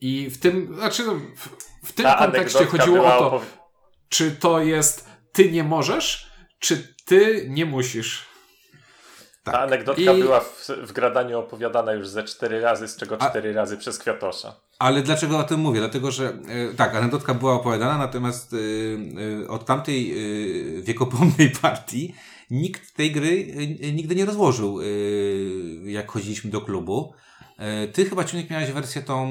I 0.00 0.30
w 0.30 0.38
tym, 0.40 0.74
znaczy 0.74 1.06
no, 1.06 1.14
w, 1.36 1.48
w 1.88 1.92
tym 1.92 2.04
Ta 2.04 2.14
kontekście 2.14 2.66
chodziło 2.66 3.16
o 3.16 3.18
to, 3.18 3.40
czy 4.08 4.30
to 4.30 4.60
jest 4.62 5.08
ty 5.32 5.50
nie 5.52 5.64
możesz, 5.64 6.30
czy 6.58 6.94
ty 7.04 7.46
nie 7.48 7.66
musisz. 7.66 8.26
Ta 9.44 9.52
Tak. 9.52 9.60
anegdotka 9.62 10.02
I- 10.12 10.22
była 10.22 10.40
w, 10.40 10.68
w 10.68 10.92
gradaniu 10.92 11.38
opowiadana 11.38 11.92
już 11.92 12.08
ze 12.08 12.22
cztery 12.24 12.60
razy, 12.60 12.88
z 12.88 12.96
czego 12.96 13.16
A- 13.22 13.30
cztery 13.30 13.52
razy 13.52 13.76
przez 13.78 13.98
Kwiatosza. 13.98 14.54
Ale 14.82 15.02
dlaczego 15.02 15.38
o 15.38 15.42
tym 15.44 15.60
mówię? 15.60 15.80
Dlatego, 15.80 16.10
że 16.10 16.28
e, 16.28 16.74
tak, 16.74 16.94
anegdotka 16.94 17.34
była 17.34 17.52
opowiadana, 17.54 17.98
natomiast 17.98 18.54
e, 18.54 18.56
e, 19.44 19.48
od 19.48 19.66
tamtej 19.66 20.14
wiekopomnej 20.82 21.50
partii 21.62 22.14
nikt 22.50 22.94
tej 22.96 23.12
gry 23.12 23.46
nigdy 23.92 24.14
nie 24.14 24.24
rozłożył, 24.24 24.78
jak 25.84 26.10
chodziliśmy 26.10 26.50
do 26.50 26.60
klubu. 26.60 27.12
Ty 27.92 28.04
chyba, 28.04 28.24
Ciunek, 28.24 28.50
miałeś 28.50 28.70
wersję 28.70 29.02
tą... 29.02 29.28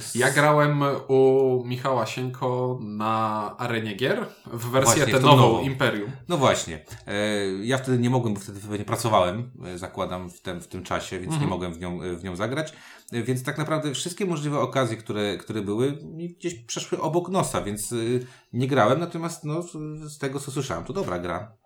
z- 0.00 0.14
Ja 0.14 0.30
grałem 0.30 0.82
u 1.08 1.62
Michała 1.66 2.06
Sieńko 2.06 2.78
na 2.82 3.54
arenie 3.58 3.94
gier 3.94 4.26
w 4.46 4.70
wersję 4.70 4.94
Właśnie, 4.96 5.14
tę 5.14 5.20
nową, 5.20 5.36
nową. 5.36 5.60
Imperium. 5.60 6.10
No 6.28 6.36
właśnie. 6.36 6.84
Ja 7.62 7.78
wtedy 7.78 7.98
nie 7.98 8.10
mogłem, 8.10 8.34
bo 8.34 8.40
wtedy 8.40 8.60
pewnie 8.60 8.84
pracowałem, 8.84 9.50
zakładam, 9.76 10.30
w 10.30 10.40
tym, 10.40 10.60
w 10.60 10.68
tym 10.68 10.82
czasie, 10.82 11.20
więc 11.20 11.40
nie 11.40 11.46
mogłem 11.46 11.72
w 11.74 11.80
nią, 11.80 11.98
w 12.16 12.24
nią 12.24 12.36
zagrać. 12.36 12.72
Więc 13.22 13.44
tak 13.44 13.58
naprawdę 13.58 13.94
wszystkie 13.94 14.26
możliwe 14.26 14.58
okazje, 14.58 14.96
które, 14.96 15.36
które 15.36 15.62
były, 15.62 15.98
mi 16.02 16.28
gdzieś 16.34 16.54
przeszły 16.64 17.00
obok 17.00 17.28
nosa, 17.28 17.62
więc 17.62 17.92
y, 17.92 18.26
nie 18.52 18.68
grałem, 18.68 19.00
natomiast 19.00 19.44
no, 19.44 19.62
z- 19.62 20.18
tego, 20.18 20.40
co 20.40 20.50
słyszałem, 20.50 20.84
to 20.84 20.92
dobra 20.92 21.18
gra. 21.18 21.56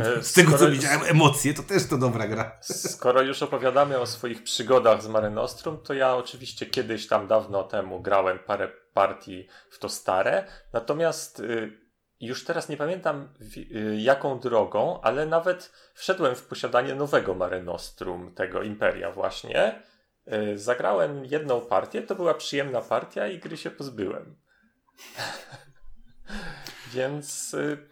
E, 0.00 0.22
Z 0.22 0.32
tego, 0.32 0.50
co 0.50 0.56
skoro- 0.56 0.70
widziałem, 0.70 1.00
emocje, 1.06 1.54
to 1.54 1.62
też 1.62 1.86
to 1.86 1.98
dobra 1.98 2.26
gra. 2.28 2.58
Skoro 2.62 3.22
już 3.22 3.42
opowiadamy 3.42 3.98
o 3.98 4.06
swoich 4.06 4.42
przygodach 4.42 5.02
z 5.02 5.08
Mare 5.08 5.30
Nostrum, 5.30 5.78
to 5.84 5.94
ja 5.94 6.16
oczywiście 6.16 6.66
kiedyś 6.66 7.06
tam 7.08 7.26
dawno 7.26 7.62
temu 7.64 8.02
grałem 8.02 8.38
parę 8.46 8.68
partii 8.94 9.46
w 9.70 9.78
to 9.78 9.88
stare, 9.88 10.46
natomiast 10.72 11.40
y, 11.40 11.84
już 12.20 12.44
teraz 12.44 12.68
nie 12.68 12.76
pamiętam 12.76 13.28
y, 13.56 13.96
jaką 14.00 14.38
drogą, 14.40 15.00
ale 15.02 15.26
nawet 15.26 15.72
wszedłem 15.94 16.34
w 16.34 16.42
posiadanie 16.42 16.94
nowego 16.94 17.34
Mare 17.34 17.62
Nostrum, 17.62 18.34
tego 18.34 18.62
Imperia 18.62 19.12
właśnie. 19.12 19.82
Y, 20.32 20.58
zagrałem 20.58 21.24
jedną 21.24 21.60
partię, 21.60 22.02
to 22.02 22.14
była 22.14 22.34
przyjemna 22.34 22.80
partia 22.80 23.28
i 23.28 23.38
gry 23.38 23.56
się 23.56 23.70
pozbyłem. 23.70 24.36
Więc 26.94 27.54
y, 27.54 27.88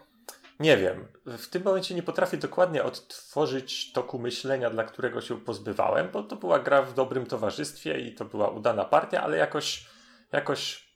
nie 0.61 0.77
wiem. 0.77 1.09
W 1.27 1.49
tym 1.49 1.63
momencie 1.65 1.95
nie 1.95 2.03
potrafię 2.03 2.37
dokładnie 2.37 2.85
odtworzyć 2.85 3.93
toku 3.93 4.19
myślenia, 4.19 4.71
dla 4.71 4.85
którego 4.85 5.21
się 5.21 5.41
pozbywałem, 5.41 6.11
bo 6.13 6.23
to 6.23 6.37
była 6.37 6.59
gra 6.59 6.83
w 6.83 6.95
dobrym 6.95 7.27
towarzystwie 7.27 8.01
i 8.01 8.15
to 8.15 8.25
była 8.25 8.49
udana 8.49 8.85
partia, 8.85 9.23
ale 9.23 9.37
jakoś, 9.37 9.87
jakoś 10.33 10.89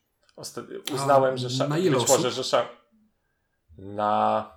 uznałem, 0.93 1.37
że 1.37 1.69
na 1.69 1.78
ile 1.78 1.90
być 1.90 2.05
osób? 2.05 2.16
może, 2.16 2.31
że 2.31 2.69
na 3.78 4.55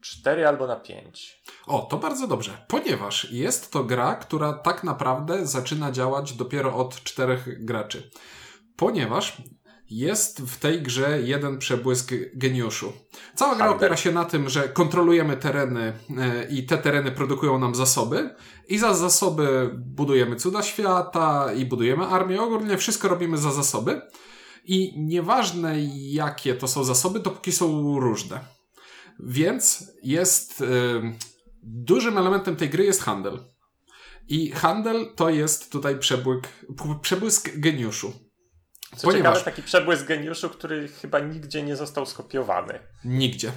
4 0.00 0.46
albo 0.46 0.66
na 0.66 0.76
5. 0.76 1.42
O, 1.66 1.78
to 1.78 1.96
bardzo 1.96 2.26
dobrze, 2.26 2.64
ponieważ 2.68 3.32
jest 3.32 3.72
to 3.72 3.84
gra, 3.84 4.14
która 4.14 4.52
tak 4.52 4.84
naprawdę 4.84 5.46
zaczyna 5.46 5.92
działać 5.92 6.32
dopiero 6.32 6.76
od 6.76 7.02
czterech 7.02 7.64
graczy. 7.64 8.10
Ponieważ 8.76 9.42
jest 9.90 10.42
w 10.42 10.58
tej 10.58 10.82
grze 10.82 11.22
jeden 11.22 11.58
przebłysk 11.58 12.12
geniuszu. 12.34 12.92
Cała 13.34 13.54
gra 13.54 13.70
opiera 13.70 13.96
się 13.96 14.12
na 14.12 14.24
tym, 14.24 14.48
że 14.48 14.68
kontrolujemy 14.68 15.36
tereny 15.36 15.92
e, 16.18 16.44
i 16.50 16.66
te 16.66 16.78
tereny 16.78 17.12
produkują 17.12 17.58
nam 17.58 17.74
zasoby 17.74 18.34
i 18.68 18.78
za 18.78 18.94
zasoby 18.94 19.70
budujemy 19.76 20.36
cuda 20.36 20.62
świata 20.62 21.52
i 21.52 21.66
budujemy 21.66 22.06
armię. 22.06 22.42
Ogólnie 22.42 22.78
wszystko 22.78 23.08
robimy 23.08 23.38
za 23.38 23.52
zasoby 23.52 24.00
i 24.64 24.94
nieważne 24.96 25.74
jakie 25.96 26.54
to 26.54 26.68
są 26.68 26.84
zasoby, 26.84 27.20
dopóki 27.20 27.52
są 27.52 27.98
różne. 28.00 28.59
Więc 29.26 29.92
jest 30.02 30.60
ym, 30.60 31.18
dużym 31.62 32.18
elementem 32.18 32.56
tej 32.56 32.68
gry 32.68 32.84
jest 32.84 33.02
handel. 33.02 33.38
I 34.28 34.50
handel 34.50 35.06
to 35.16 35.30
jest 35.30 35.72
tutaj 35.72 35.98
przebłysk, 35.98 36.48
przebłysk 37.02 37.50
geniuszu. 37.56 38.12
Co 38.96 39.08
Ponieważ- 39.08 39.38
ciekawe, 39.38 39.50
taki 39.50 39.62
przebłysk 39.62 40.06
geniuszu, 40.06 40.48
który 40.50 40.88
chyba 40.88 41.18
nigdzie 41.18 41.62
nie 41.62 41.76
został 41.76 42.06
skopiowany. 42.06 42.78
Nigdzie. 43.04 43.52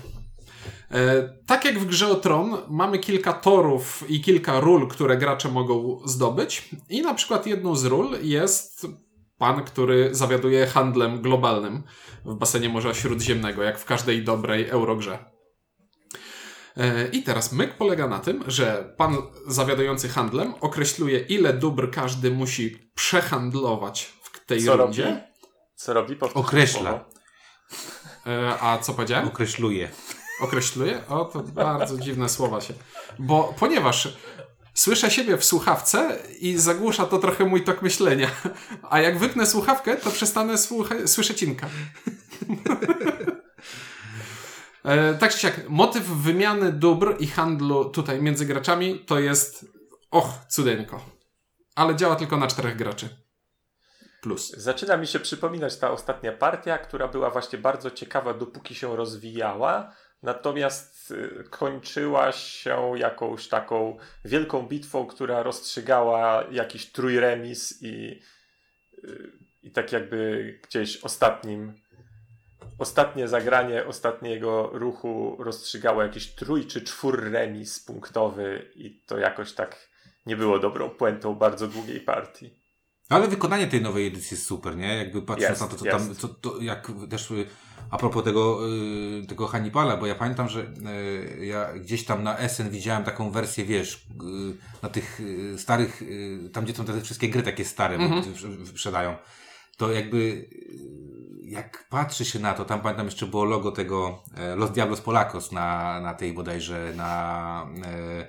E, 0.91 1.29
tak 1.47 1.65
jak 1.65 1.79
w 1.79 1.85
grze 1.85 2.07
o 2.07 2.15
Tron, 2.15 2.57
mamy 2.69 2.99
kilka 2.99 3.33
torów 3.33 4.03
i 4.09 4.21
kilka 4.21 4.59
ról, 4.59 4.87
które 4.87 5.17
gracze 5.17 5.49
mogą 5.49 5.99
zdobyć. 6.05 6.69
I 6.89 7.01
na 7.01 7.13
przykład 7.13 7.47
jedną 7.47 7.75
z 7.75 7.85
ról 7.85 8.17
jest 8.21 8.87
pan, 9.37 9.63
który 9.63 10.15
zawiaduje 10.15 10.67
handlem 10.67 11.21
globalnym 11.21 11.83
w 12.25 12.35
basenie 12.35 12.69
Morza 12.69 12.93
Śródziemnego, 12.93 13.63
jak 13.63 13.79
w 13.79 13.85
każdej 13.85 14.23
dobrej 14.23 14.69
eurogrze. 14.69 15.32
E, 16.77 17.07
I 17.07 17.23
teraz 17.23 17.51
myk 17.51 17.73
polega 17.77 18.07
na 18.07 18.19
tym, 18.19 18.43
że 18.47 18.93
pan 18.97 19.17
zawiadujący 19.47 20.09
handlem 20.09 20.53
określuje, 20.61 21.19
ile 21.19 21.53
dóbr 21.53 21.91
każdy 21.91 22.31
musi 22.31 22.91
przehandlować 22.95 24.13
w 24.23 24.45
tej 24.45 24.63
Co 24.65 24.77
rundzie. 24.77 25.05
robi? 25.05 25.17
Co 25.75 25.93
robi? 25.93 26.15
Powtórz 26.15 26.45
Określa. 26.45 26.79
słowo. 26.79 27.05
E, 28.27 28.59
a 28.61 28.77
co 28.77 28.93
powiedziałem? 28.93 29.27
Określuje. 29.27 29.89
Określuje? 30.41 31.07
O, 31.09 31.25
to 31.25 31.39
bardzo 31.39 31.97
dziwne 31.97 32.29
słowa 32.29 32.61
się. 32.61 32.73
Bo 33.19 33.53
ponieważ 33.59 34.17
słyszę 34.73 35.11
siebie 35.11 35.37
w 35.37 35.45
słuchawce 35.45 36.17
i 36.39 36.57
zagłusza 36.57 37.05
to 37.05 37.19
trochę 37.19 37.45
mój 37.45 37.63
tok 37.63 37.81
myślenia. 37.81 38.29
A 38.89 38.99
jak 38.99 39.17
wypnę 39.19 39.45
słuchawkę, 39.45 39.95
to 39.95 40.11
przestanę 40.11 40.53
słucha- 40.57 41.07
słyszeć 41.07 41.43
inka. 41.43 41.67
E, 44.85 45.13
tak 45.13 45.33
czy 45.33 45.39
siak, 45.39 45.69
motyw 45.69 46.03
wymiany 46.03 46.71
dóbr 46.71 47.15
i 47.19 47.27
handlu 47.27 47.85
tutaj 47.89 48.21
między 48.21 48.45
graczami 48.45 48.99
to 48.99 49.19
jest 49.19 49.65
och, 50.11 50.29
cudeńko. 50.47 51.05
Ale 51.75 51.95
działa 51.95 52.15
tylko 52.15 52.37
na 52.37 52.47
czterech 52.47 52.75
graczy. 52.75 53.09
Plus. 54.21 54.51
Zaczyna 54.51 54.97
mi 54.97 55.07
się 55.07 55.19
przypominać 55.19 55.77
ta 55.77 55.91
ostatnia 55.91 56.31
partia, 56.31 56.77
która 56.77 57.07
była 57.07 57.29
właśnie 57.29 57.59
bardzo 57.59 57.91
ciekawa, 57.91 58.33
dopóki 58.33 58.75
się 58.75 58.95
rozwijała, 58.95 59.95
natomiast 60.23 61.11
y, 61.11 61.43
kończyła 61.49 62.31
się 62.31 62.93
jakąś 62.95 63.47
taką 63.47 63.97
wielką 64.25 64.67
bitwą, 64.67 65.05
która 65.05 65.43
rozstrzygała 65.43 66.43
jakiś 66.51 66.91
trójremis 66.91 67.81
i, 67.81 68.21
y, 69.03 69.31
i 69.63 69.71
tak 69.71 69.91
jakby 69.91 70.59
gdzieś 70.67 70.97
ostatnim 70.97 71.82
ostatnie 72.77 73.27
zagranie 73.27 73.85
ostatniego 73.85 74.69
ruchu 74.73 75.35
rozstrzygało 75.39 76.03
jakiś 76.03 76.35
trój 76.35 76.67
czy 76.67 76.81
czwór 76.81 77.31
remis 77.31 77.79
punktowy 77.79 78.71
i 78.75 79.01
to 79.07 79.17
jakoś 79.17 79.53
tak 79.53 79.89
nie 80.25 80.35
było 80.35 80.59
dobrą 80.59 80.89
puentą 80.89 81.35
bardzo 81.35 81.67
długiej 81.67 81.99
partii. 81.99 82.63
Ale 83.09 83.27
wykonanie 83.27 83.67
tej 83.67 83.81
nowej 83.81 84.07
edycji 84.07 84.35
jest 84.35 84.47
super, 84.47 84.77
nie? 84.77 84.97
Jakby 84.97 85.21
patrząc 85.21 85.49
Jest, 85.49 85.61
na 85.61 85.67
to, 85.67 85.75
co 85.75 85.85
tam, 85.85 86.15
co, 86.15 86.27
to, 86.27 86.61
jak 86.61 86.91
też 87.09 87.31
y, 87.31 87.45
a 87.89 87.97
propos 87.97 88.23
tego, 88.23 88.59
y, 89.23 89.27
tego 89.27 89.47
Hannibala, 89.47 89.97
bo 89.97 90.07
ja 90.07 90.15
pamiętam, 90.15 90.49
że 90.49 90.61
y, 91.39 91.45
ja 91.45 91.73
gdzieś 91.73 92.05
tam 92.05 92.23
na 92.23 92.37
SN 92.37 92.69
widziałem 92.69 93.03
taką 93.03 93.31
wersję, 93.31 93.65
wiesz, 93.65 94.07
na 94.81 94.89
tych 94.89 95.21
starych, 95.57 96.03
tam 96.53 96.63
gdzie 96.63 96.73
są 96.73 96.85
te 96.85 97.01
wszystkie 97.01 97.29
gry 97.29 97.43
takie 97.43 97.65
stare, 97.65 97.97
wyprze- 97.97 98.57
wyprzedają. 98.57 99.15
To 99.77 99.91
jakby, 99.91 100.49
jak 101.53 101.87
patrzy 101.89 102.25
się 102.25 102.39
na 102.39 102.53
to, 102.53 102.65
tam 102.65 102.81
pamiętam 102.81 103.05
jeszcze 103.05 103.25
było 103.25 103.43
logo 103.43 103.71
tego 103.71 104.23
e, 104.37 104.55
Los 104.55 104.71
Diablos 104.71 105.01
Polacos 105.01 105.51
na, 105.51 105.99
na 106.01 106.13
tej 106.13 106.33
bodajże, 106.33 106.93
na, 106.95 107.67
e, 107.85 108.27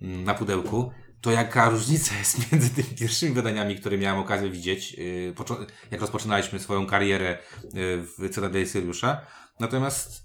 na 0.00 0.34
pudełku, 0.34 0.92
to 1.20 1.30
jaka 1.30 1.70
różnica 1.70 2.14
jest 2.18 2.52
między 2.52 2.70
tymi 2.70 2.98
pierwszymi 2.98 3.34
wydaniami, 3.34 3.76
które 3.76 3.98
miałem 3.98 4.20
okazję 4.20 4.50
widzieć, 4.50 4.96
poczo- 5.34 5.66
jak 5.90 6.00
rozpoczynaliśmy 6.00 6.58
swoją 6.58 6.86
karierę 6.86 7.38
w 7.74 8.30
Cytadeli 8.30 8.66
Syriusza. 8.66 9.26
Natomiast 9.60 10.23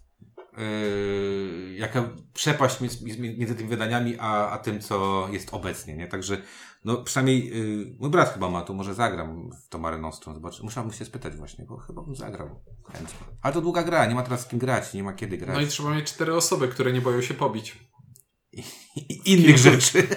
yy, 0.57 1.75
jaka 1.75 2.09
przepaść 2.33 2.81
między, 2.81 3.19
między 3.19 3.55
tymi 3.55 3.69
wydaniami, 3.69 4.15
a, 4.19 4.49
a 4.49 4.57
tym, 4.57 4.81
co 4.81 5.27
jest 5.31 5.53
obecnie, 5.53 5.97
nie? 5.97 6.07
Także, 6.07 6.41
no 6.85 7.03
przynajmniej 7.03 7.47
yy, 7.47 7.95
mój 7.99 8.09
brat 8.09 8.33
chyba 8.33 8.49
ma, 8.49 8.61
to 8.61 8.73
może 8.73 8.93
zagram 8.93 9.49
w 9.65 9.69
to 9.69 9.79
Mare 9.79 9.97
Nostrum, 9.97 10.35
zobaczę. 10.35 10.63
Musiałbym 10.63 10.93
się 10.93 11.05
spytać 11.05 11.35
właśnie, 11.35 11.65
bo 11.65 11.77
chyba 11.77 12.01
bym 12.01 12.15
zagrał 12.15 12.63
chętnie. 12.91 13.27
Ale 13.41 13.53
to 13.53 13.61
długa 13.61 13.83
gra, 13.83 14.05
nie 14.05 14.15
ma 14.15 14.23
teraz 14.23 14.41
z 14.41 14.47
kim 14.47 14.59
grać, 14.59 14.93
nie 14.93 15.03
ma 15.03 15.13
kiedy 15.13 15.37
grać. 15.37 15.55
No 15.55 15.61
i 15.61 15.67
trzeba 15.67 15.95
mieć 15.95 16.13
cztery 16.13 16.35
osoby, 16.35 16.67
które 16.67 16.93
nie 16.93 17.01
boją 17.01 17.21
się 17.21 17.33
pobić. 17.33 17.89
I 18.95 19.33
innych 19.33 19.57
rzeczy. 19.57 20.07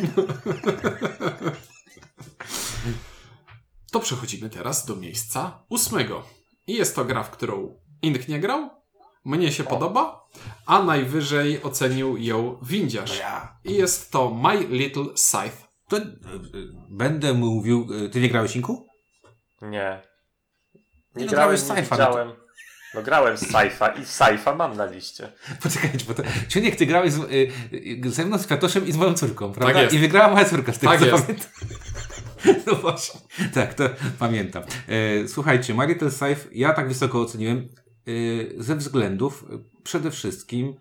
To 3.93 4.01
przechodzimy 4.01 4.51
teraz 4.51 4.87
do 4.87 4.97
miejsca 4.97 5.65
ósmego. 5.69 6.25
I 6.67 6.75
jest 6.75 6.97
to 6.97 7.05
gra, 7.05 7.23
w 7.23 7.31
którą 7.31 7.81
Ink 8.03 8.29
nie 8.29 8.41
grał, 8.41 8.71
mnie 9.25 9.53
się 9.53 9.65
podoba, 9.65 10.29
a 10.67 10.83
najwyżej 10.83 11.63
ocenił 11.63 12.17
ją 12.17 12.59
Windziarz. 12.63 13.21
I 13.65 13.75
jest 13.75 14.11
to 14.13 14.31
My 14.35 14.57
Little 14.67 15.05
Scythe. 15.17 15.67
To 15.89 15.97
y, 15.97 16.03
będę 16.91 17.33
mówił, 17.33 17.89
y, 18.05 18.09
ty 18.09 18.21
nie 18.21 18.29
grałeś 18.29 18.57
Inku? 18.57 18.87
Nie. 19.63 20.03
Nie 21.17 21.25
no, 21.25 21.31
grałem, 21.31 21.57
grałeś 21.57 21.61
nie 21.61 21.67
Sci-Fi, 21.67 21.91
no 21.91 21.97
to- 21.97 22.07
widziałem. 22.07 22.33
No 22.95 23.03
grałem 23.03 23.37
z 23.37 23.43
Sci-Fi 23.43 24.01
i 24.01 24.05
Sci-Fi 24.05 24.57
mam 24.57 24.77
na 24.77 24.87
liście. 24.87 25.33
Poczekajcie, 25.63 26.05
bo 26.09 26.15
to... 26.15 26.23
Ciuniek, 26.49 26.77
ty 26.77 26.87
grałeś 26.87 27.13
z, 27.13 27.19
y, 27.19 27.51
y, 28.07 28.11
ze 28.11 28.25
mną, 28.25 28.39
z 28.39 28.47
Kwiatoszem 28.47 28.87
i 28.87 28.93
z 28.93 28.97
moją 28.97 29.15
córką, 29.15 29.53
prawda? 29.53 29.83
jest. 29.83 29.95
I 29.95 29.99
wygrała 29.99 30.33
moja 30.33 30.45
córka 30.45 30.73
z 30.73 30.79
tego, 30.79 30.93
Tak 30.93 31.01
co 31.01 31.07
jest. 31.07 31.27
pamiętam. 31.27 31.49
No 32.67 32.75
właśnie. 32.75 33.21
Tak, 33.55 33.75
to 33.75 33.85
pamiętam. 34.19 34.63
E, 34.89 35.29
słuchajcie, 35.29 35.75
My 35.75 35.87
Little 35.87 36.11
Scythe 36.11 36.49
ja 36.53 36.73
tak 36.73 36.89
wysoko 36.89 37.21
oceniłem 37.21 37.69
ze 38.59 38.77
względów 38.77 39.45
e, 39.51 39.59
przede 39.83 40.11
wszystkim 40.11 40.75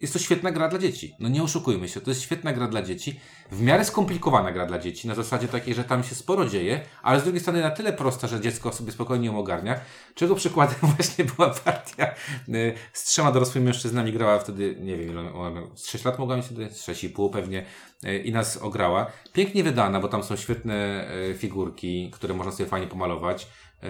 jest 0.00 0.12
to 0.12 0.18
świetna 0.18 0.50
gra 0.50 0.68
dla 0.68 0.78
dzieci. 0.78 1.14
No 1.20 1.28
nie 1.28 1.42
oszukujmy 1.42 1.88
się, 1.88 2.00
to 2.00 2.10
jest 2.10 2.22
świetna 2.22 2.52
gra 2.52 2.68
dla 2.68 2.82
dzieci. 2.82 3.20
W 3.50 3.62
miarę 3.62 3.84
skomplikowana 3.84 4.52
gra 4.52 4.66
dla 4.66 4.78
dzieci, 4.78 5.08
na 5.08 5.14
zasadzie 5.14 5.48
takiej, 5.48 5.74
że 5.74 5.84
tam 5.84 6.04
się 6.04 6.14
sporo 6.14 6.46
dzieje, 6.46 6.80
ale 7.02 7.20
z 7.20 7.22
drugiej 7.22 7.40
strony 7.40 7.60
na 7.60 7.70
tyle 7.70 7.92
prosta, 7.92 8.26
że 8.26 8.40
dziecko 8.40 8.72
sobie 8.72 8.92
spokojnie 8.92 9.26
ją 9.26 9.38
ogarnia. 9.38 9.80
Czego 10.14 10.34
przykładem 10.34 10.76
właśnie 10.96 11.24
była 11.24 11.50
partia 11.50 12.14
y, 12.48 12.74
z 12.92 13.04
trzema 13.04 13.32
dorosłymi 13.32 13.64
mężczyznami. 13.64 14.12
Grała 14.12 14.38
wtedy, 14.38 14.76
nie 14.80 14.96
wiem, 14.96 15.10
ile 15.10 15.32
z 15.74 15.88
6 15.88 16.04
lat 16.04 16.18
mogła 16.18 16.36
mieć 16.36 16.46
wtedy, 16.46 16.70
z 16.70 16.88
6,5 16.88 17.30
pewnie 17.30 17.64
y, 18.04 18.18
i 18.18 18.32
nas 18.32 18.56
ograła. 18.56 19.06
Pięknie 19.32 19.64
wydana, 19.64 20.00
bo 20.00 20.08
tam 20.08 20.22
są 20.22 20.36
świetne 20.36 21.08
y, 21.30 21.34
figurki, 21.34 22.10
które 22.10 22.34
można 22.34 22.52
sobie 22.52 22.68
fajnie 22.68 22.86
pomalować. 22.86 23.48
Y, 23.82 23.86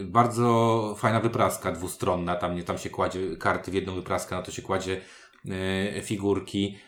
y, 0.00 0.04
Bardzo 0.04 0.94
fajna 0.98 1.20
wypraska 1.20 1.72
dwustronna, 1.72 2.34
tam, 2.36 2.54
nie, 2.54 2.62
tam 2.62 2.78
się 2.78 2.90
kładzie 2.90 3.36
karty 3.36 3.70
w 3.70 3.74
jedną 3.74 3.94
wypraskę, 3.94 4.36
na 4.36 4.42
to 4.42 4.50
się 4.50 4.62
kładzie 4.62 5.00
y, 5.96 6.02
figurki. 6.02 6.78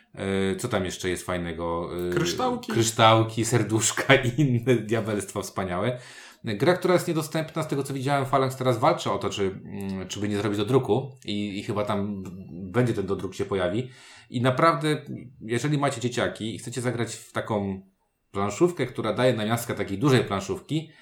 Co 0.58 0.68
tam 0.68 0.84
jeszcze 0.84 1.08
jest 1.08 1.26
fajnego? 1.26 1.90
Kryształki. 2.12 2.72
Kryształki, 2.72 3.44
serduszka 3.44 4.14
i 4.14 4.40
inne 4.40 4.74
diabelstwa 4.74 5.42
wspaniałe. 5.42 5.98
Gra, 6.44 6.74
która 6.74 6.94
jest 6.94 7.08
niedostępna, 7.08 7.62
z 7.62 7.68
tego 7.68 7.82
co 7.82 7.94
widziałem, 7.94 8.26
Phalanx 8.26 8.56
teraz 8.56 8.78
walczy 8.78 9.10
o 9.10 9.18
to, 9.18 9.30
czy, 9.30 9.60
mm, 9.64 10.08
czy 10.08 10.20
by 10.20 10.28
nie 10.28 10.36
zrobić 10.36 10.58
do 10.58 10.64
druku 10.64 11.10
i, 11.24 11.58
i 11.58 11.62
chyba 11.62 11.84
tam 11.84 12.24
będzie 12.50 12.94
ten 12.94 13.06
dodruk 13.06 13.34
się 13.34 13.44
pojawi. 13.44 13.90
I 14.30 14.42
naprawdę, 14.42 15.02
jeżeli 15.40 15.78
macie 15.78 16.00
dzieciaki 16.00 16.54
i 16.54 16.58
chcecie 16.58 16.80
zagrać 16.80 17.14
w 17.14 17.32
taką 17.32 17.82
planszówkę, 18.30 18.86
która 18.86 19.12
daje 19.12 19.34
na 19.34 19.44
miastkę 19.44 19.74
takiej 19.74 19.98
dużej 19.98 20.24
planszówki, 20.24 20.90
e, 20.90 20.92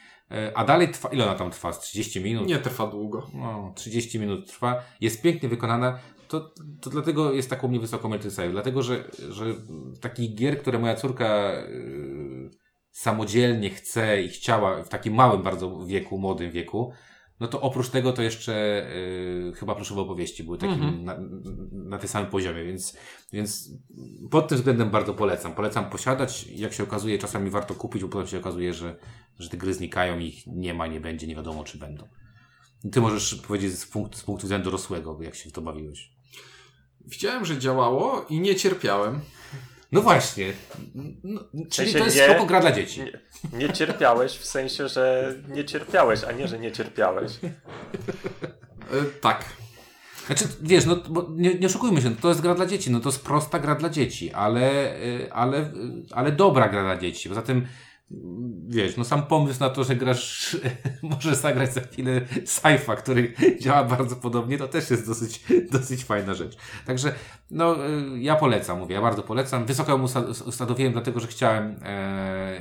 a 0.54 0.64
dalej 0.64 0.88
trwa, 0.88 1.08
ile 1.08 1.24
ona 1.24 1.34
tam 1.34 1.50
trwa? 1.50 1.72
Z 1.72 1.80
30 1.80 2.20
minut? 2.20 2.46
Nie 2.46 2.58
trwa 2.58 2.86
długo. 2.86 3.26
no, 3.34 3.72
30 3.74 4.18
minut 4.18 4.46
trwa, 4.46 4.82
jest 5.00 5.22
pięknie 5.22 5.48
wykonana, 5.48 5.98
to, 6.28 6.54
to 6.80 6.90
dlatego 6.90 7.32
jest 7.32 7.50
taką 7.50 7.68
mnie 7.68 7.80
wysoką 7.80 8.08
Metrysaju. 8.08 8.52
Dlatego, 8.52 8.82
że, 8.82 9.04
że 9.30 9.44
takich 10.00 10.34
gier, 10.34 10.60
które 10.60 10.78
moja 10.78 10.94
córka 10.94 11.52
yy, 11.52 12.50
samodzielnie 12.90 13.70
chce 13.70 14.22
i 14.22 14.28
chciała 14.28 14.82
w 14.82 14.88
takim 14.88 15.14
małym 15.14 15.42
bardzo 15.42 15.86
wieku, 15.86 16.18
młodym 16.18 16.50
wieku, 16.50 16.92
no 17.40 17.48
to 17.48 17.60
oprócz 17.60 17.88
tego 17.88 18.12
to 18.12 18.22
jeszcze 18.22 18.86
yy, 19.46 19.52
chyba 19.52 19.74
pluszowe 19.74 20.00
opowieści 20.00 20.44
były 20.44 20.58
takim 20.58 20.74
Mhm. 20.74 21.04
na, 21.04 21.16
na 21.90 21.98
tym 21.98 22.08
samym 22.08 22.30
poziomie, 22.30 22.64
więc, 22.64 22.96
więc 23.32 23.70
pod 24.30 24.48
tym 24.48 24.58
względem 24.58 24.90
bardzo 24.90 25.14
polecam. 25.14 25.54
Polecam 25.54 25.90
posiadać, 25.90 26.46
jak 26.46 26.72
się 26.72 26.82
okazuje, 26.82 27.18
czasami 27.18 27.50
warto 27.50 27.74
kupić, 27.74 28.02
bo 28.02 28.08
potem 28.08 28.26
się 28.26 28.38
okazuje, 28.38 28.74
że, 28.74 28.96
że 29.38 29.48
te 29.48 29.56
gry 29.56 29.74
znikają 29.74 30.18
i 30.18 30.26
ich 30.26 30.46
nie 30.46 30.74
ma, 30.74 30.86
nie 30.86 31.00
będzie, 31.00 31.26
nie 31.26 31.36
wiadomo 31.36 31.64
czy 31.64 31.78
będą. 31.78 32.08
Ty 32.92 33.00
możesz 33.00 33.34
powiedzieć 33.34 33.78
z 33.78 33.86
punktu, 33.86 34.18
z 34.18 34.22
punktu 34.22 34.46
widzenia 34.46 34.64
dorosłego, 34.64 35.18
jak 35.22 35.34
się 35.34 35.50
w 35.50 35.52
to 35.52 35.60
bawiłeś. 35.62 36.10
Widziałem, 37.06 37.44
że 37.44 37.58
działało 37.58 38.26
i 38.28 38.40
nie 38.40 38.56
cierpiałem. 38.56 39.20
No 39.92 40.02
właśnie. 40.02 40.52
No, 41.24 41.40
czyli 41.54 41.68
sensie 41.68 41.98
to 41.98 42.04
jest 42.04 42.16
nie- 42.16 42.24
spoko 42.24 42.46
gra 42.46 42.60
dla 42.60 42.72
dzieci. 42.72 43.00
Nie, 43.00 43.18
nie 43.58 43.72
cierpiałeś 43.72 44.32
w 44.32 44.44
sensie, 44.46 44.88
że 44.88 45.34
nie 45.48 45.64
cierpiałeś, 45.64 46.24
a 46.24 46.32
nie, 46.32 46.48
że 46.48 46.58
nie 46.58 46.72
cierpiałeś. 46.72 47.32
E, 47.44 49.04
tak. 49.20 49.44
Znaczy, 50.26 50.44
wiesz, 50.62 50.86
no 50.86 50.96
bo 50.96 51.26
nie, 51.30 51.54
nie 51.54 51.66
oszukujmy 51.66 52.02
się, 52.02 52.10
no, 52.10 52.16
to 52.22 52.28
jest 52.28 52.40
gra 52.40 52.54
dla 52.54 52.66
dzieci, 52.66 52.90
no 52.90 53.00
to 53.00 53.08
jest 53.08 53.24
prosta 53.24 53.58
gra 53.58 53.74
dla 53.74 53.88
dzieci, 53.88 54.32
ale, 54.32 54.96
y, 55.02 55.32
ale, 55.32 55.58
y, 55.60 55.72
ale 56.10 56.32
dobra 56.32 56.68
gra 56.68 56.82
dla 56.82 56.96
dzieci. 56.96 57.28
Poza 57.28 57.42
tym, 57.42 57.66
wiesz, 58.68 58.96
no 58.96 59.04
sam 59.04 59.22
pomysł 59.22 59.60
na 59.60 59.70
to, 59.70 59.84
że 59.84 59.96
grasz, 59.96 60.56
możesz 61.02 61.36
zagrać 61.36 61.74
za 61.74 61.80
chwilę 61.80 62.20
sci 62.44 62.92
który 62.98 63.34
działa 63.62 63.84
bardzo 63.84 64.16
podobnie, 64.16 64.58
to 64.58 64.68
też 64.68 64.90
jest 64.90 65.06
dosyć, 65.06 65.44
dosyć 65.70 66.04
fajna 66.04 66.34
rzecz. 66.34 66.56
Także, 66.86 67.14
no, 67.50 67.86
y, 67.86 68.20
ja 68.20 68.36
polecam, 68.36 68.78
mówię, 68.78 68.94
ja 68.94 69.02
bardzo 69.02 69.22
polecam. 69.22 69.66
Wysoko 69.66 69.92
ją 69.92 70.04
usta- 70.04 70.46
ustanowiłem, 70.46 70.92
dlatego, 70.92 71.20
że 71.20 71.26
chciałem 71.26 71.80
e, 71.82 72.60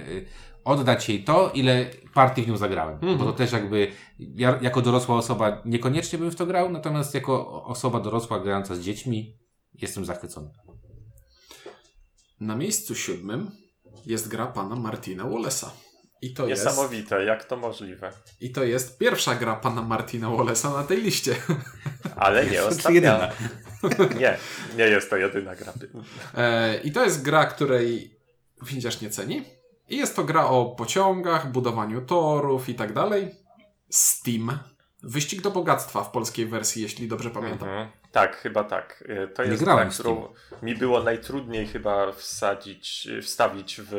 oddać 0.63 1.09
jej 1.09 1.23
to, 1.23 1.51
ile 1.53 1.85
partii 2.13 2.43
w 2.43 2.47
nią 2.47 2.57
zagrałem. 2.57 2.99
Bo 3.17 3.25
to 3.25 3.33
też 3.33 3.51
jakby, 3.51 3.91
ja 4.19 4.59
jako 4.61 4.81
dorosła 4.81 5.17
osoba 5.17 5.61
niekoniecznie 5.65 6.19
bym 6.19 6.31
w 6.31 6.35
to 6.35 6.45
grał, 6.45 6.69
natomiast 6.69 7.13
jako 7.13 7.63
osoba 7.63 7.99
dorosła 7.99 8.39
grająca 8.39 8.75
z 8.75 8.79
dziećmi 8.79 9.37
jestem 9.73 10.05
zachwycony. 10.05 10.49
Na 12.39 12.55
miejscu 12.55 12.95
siódmym 12.95 13.51
jest 14.07 14.27
gra 14.27 14.47
pana 14.47 14.75
Martina 14.75 15.23
Wallace'a. 15.23 15.69
I 16.21 16.33
to 16.33 16.47
jest, 16.47 16.65
Niesamowite, 16.65 17.23
jak 17.23 17.43
to 17.43 17.57
możliwe. 17.57 18.11
I 18.41 18.51
to 18.51 18.63
jest 18.63 18.97
pierwsza 18.97 19.35
gra 19.35 19.55
pana 19.55 19.81
Martina 19.81 20.27
Wallace'a 20.27 20.73
na 20.73 20.83
tej 20.83 21.01
liście. 21.01 21.35
Ale 22.15 22.45
nie 22.45 22.63
ostatnia. 22.69 23.31
Nie, 24.19 24.37
nie 24.77 24.83
jest 24.83 25.09
to 25.09 25.17
jedyna 25.17 25.55
gra. 25.55 25.73
E, 26.37 26.79
I 26.83 26.91
to 26.91 27.03
jest 27.03 27.21
gra, 27.23 27.45
której 27.45 28.19
windziarz 28.61 29.01
nie 29.01 29.09
ceni. 29.09 29.43
I 29.89 29.97
jest 29.97 30.15
to 30.15 30.23
gra 30.23 30.45
o 30.45 30.65
pociągach, 30.65 31.51
budowaniu 31.51 32.01
torów 32.01 32.69
i 32.69 32.75
tak 32.75 32.93
dalej. 32.93 33.35
Steam. 33.89 34.59
Wyścig 35.03 35.41
do 35.41 35.51
bogactwa 35.51 36.03
w 36.03 36.11
polskiej 36.11 36.45
wersji, 36.45 36.81
jeśli 36.81 37.07
dobrze 37.07 37.29
pamiętam. 37.29 37.69
Mhm. 37.69 37.87
Tak, 38.17 38.37
chyba 38.37 38.63
tak. 38.63 39.03
Y, 39.09 39.27
To 39.27 39.43
Nie 39.43 39.49
jest 39.49 39.63
gra, 39.63 39.85
którą 39.85 40.33
mi 40.61 40.75
było 40.75 41.03
najtrudniej 41.03 41.67
chyba 41.67 42.11
wsadzić, 42.11 43.07
wstawić 43.21 43.81
w 43.83 43.93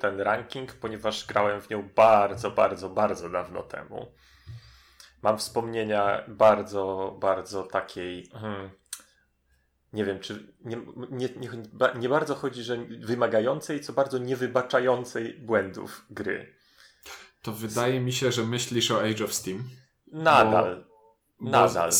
ten 0.00 0.20
ranking, 0.20 0.72
ponieważ 0.72 1.26
grałem 1.26 1.60
w 1.60 1.70
nią 1.70 1.88
bardzo, 1.96 2.50
bardzo, 2.50 2.88
bardzo 2.88 3.28
dawno 3.28 3.62
temu. 3.62 4.12
Mam 5.22 5.38
wspomnienia 5.38 6.24
bardzo, 6.28 7.16
bardzo 7.20 7.62
takiej. 7.62 8.30
Hmm, 8.32 8.70
nie 9.92 10.04
wiem, 10.04 10.20
czy 10.20 10.54
nie, 10.64 10.76
nie, 11.10 11.28
nie, 11.36 11.50
nie 11.94 12.08
bardzo 12.08 12.34
chodzi, 12.34 12.62
że 12.62 12.76
wymagającej, 13.00 13.80
co 13.80 13.92
bardzo 13.92 14.18
niewybaczającej 14.18 15.34
błędów 15.34 16.06
gry. 16.10 16.54
To 17.42 17.52
wydaje 17.52 18.00
mi 18.00 18.12
się, 18.12 18.32
że 18.32 18.44
myślisz 18.44 18.90
o 18.90 19.02
Age 19.02 19.24
of 19.24 19.34
Steam. 19.34 19.64
Nadal. 20.12 20.84
Bo 21.40 21.50
Nadal. 21.50 21.90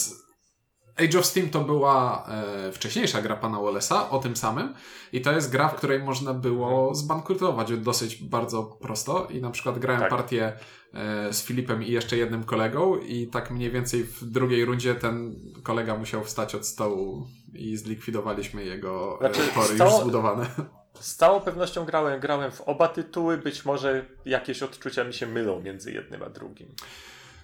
Age 0.97 1.19
of 1.19 1.27
Steam 1.27 1.49
to 1.51 1.61
była 1.61 2.27
e, 2.69 2.73
wcześniejsza 2.73 3.23
gra 3.23 3.37
pana 3.37 3.59
Wallace'a 3.59 4.05
o 4.11 4.19
tym 4.19 4.37
samym 4.37 4.75
i 5.13 5.21
to 5.21 5.33
jest 5.33 5.51
gra, 5.53 5.69
w 5.69 5.75
której 5.75 6.03
można 6.03 6.35
było 6.35 6.95
zbankrutować 6.95 7.73
dosyć 7.73 8.17
bardzo 8.25 8.63
prosto 8.63 9.27
i 9.31 9.41
na 9.41 9.51
przykład 9.51 9.79
grałem 9.79 10.01
Tak. 10.01 10.11
partię 10.11 10.53
e, 10.95 11.33
z 11.33 11.43
Filipem 11.45 11.83
i 11.83 11.91
jeszcze 11.93 12.17
jednym 12.17 12.45
kolegą 12.45 12.97
i 12.99 13.27
tak 13.27 13.51
mniej 13.51 13.71
więcej 13.71 14.05
w 14.05 14.25
drugiej 14.25 14.65
rundzie 14.65 14.95
ten 14.95 15.35
kolega 15.63 15.97
musiał 15.97 16.25
wstać 16.25 16.55
od 16.55 16.67
stołu 16.67 17.27
i 17.55 17.77
zlikwidowaliśmy 17.77 18.65
jego 18.65 19.17
Znaczy, 19.21 19.41
e, 19.43 19.55
tory 19.55 19.75
stało- 19.75 19.91
już 19.93 20.01
zbudowane. 20.01 20.47
Z 21.01 21.17
całą 21.17 21.41
pewnością 21.41 21.85
grałem, 21.85 22.21
grałem 22.21 22.53
w 22.53 22.61
oba 22.61 22.89
tytuły, 22.89 23.39
być 23.39 23.65
może 23.65 24.07
jakieś 24.25 24.63
odczucia 24.63 25.05
mi 25.05 25.13
się 25.15 25.27
mylą 25.27 25.61
między 25.61 25.93
jednym 25.93 26.23
a 26.23 26.29
drugim. 26.29 26.69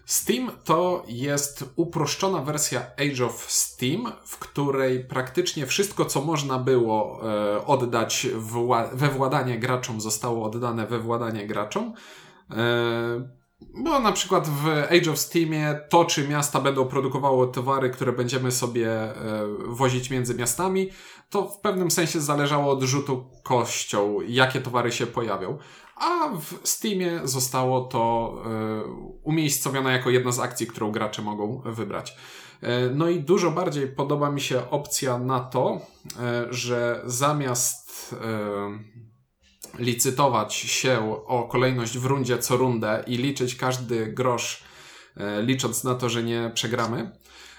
Steam 0.08 0.50
to 0.64 1.04
jest 1.08 1.64
uproszczona 1.76 2.42
wersja 2.42 2.80
Age 2.80 3.26
of 3.26 3.44
Steam, 3.52 4.12
w 4.24 4.38
której 4.38 5.04
praktycznie 5.04 5.66
wszystko, 5.66 6.04
co 6.04 6.20
można 6.20 6.58
było 6.58 7.20
e, 7.22 7.66
oddać 7.66 8.26
we 8.92 9.08
władanie 9.08 9.58
graczom, 9.58 10.00
zostało 10.00 10.46
oddane 10.46 10.86
we 10.86 10.98
władanie 10.98 11.46
graczom. 11.46 11.94
Bo 13.60 13.98
na 13.98 14.12
przykład 14.12 14.48
w 14.48 14.68
Age 14.68 15.10
of 15.10 15.18
Steamie 15.18 15.80
to, 15.88 16.04
czy 16.04 16.28
miasta 16.28 16.60
będą 16.60 16.84
produkowały 16.84 17.52
towary, 17.52 17.90
które 17.90 18.12
będziemy 18.12 18.52
sobie 18.52 18.90
e, 18.90 19.14
wozić 19.66 20.10
między 20.10 20.34
miastami, 20.34 20.90
to 21.30 21.48
w 21.48 21.60
pewnym 21.60 21.90
sensie 21.90 22.20
zależało 22.20 22.72
od 22.72 22.82
rzutu 22.82 23.24
kością, 23.42 24.18
jakie 24.28 24.60
towary 24.60 24.92
się 24.92 25.06
pojawią. 25.06 25.58
A 25.96 26.28
w 26.28 26.68
Steamie 26.68 27.20
zostało 27.24 27.80
to 27.80 28.34
e, 28.46 28.82
umiejscowione 29.22 29.92
jako 29.92 30.10
jedna 30.10 30.32
z 30.32 30.38
akcji, 30.38 30.66
którą 30.66 30.92
gracze 30.92 31.22
mogą 31.22 31.62
wybrać. 31.64 32.16
E, 32.62 32.90
no 32.90 33.08
i 33.08 33.20
dużo 33.20 33.50
bardziej 33.50 33.88
podoba 33.88 34.30
mi 34.30 34.40
się 34.40 34.70
opcja 34.70 35.18
na 35.18 35.40
to, 35.40 35.80
że 36.50 37.02
zamiast 37.04 38.14
licytować 39.78 40.54
się 40.54 41.22
o 41.26 41.42
kolejność 41.42 41.98
w 41.98 42.04
rundzie 42.06 42.38
co 42.38 42.56
rundę 42.56 43.04
i 43.06 43.16
liczyć 43.16 43.56
każdy 43.56 44.06
grosz, 44.06 44.62
e, 45.16 45.42
licząc 45.42 45.84
na 45.84 45.94
to, 45.94 46.08
że 46.08 46.22
nie 46.22 46.50
przegramy, 46.54 47.10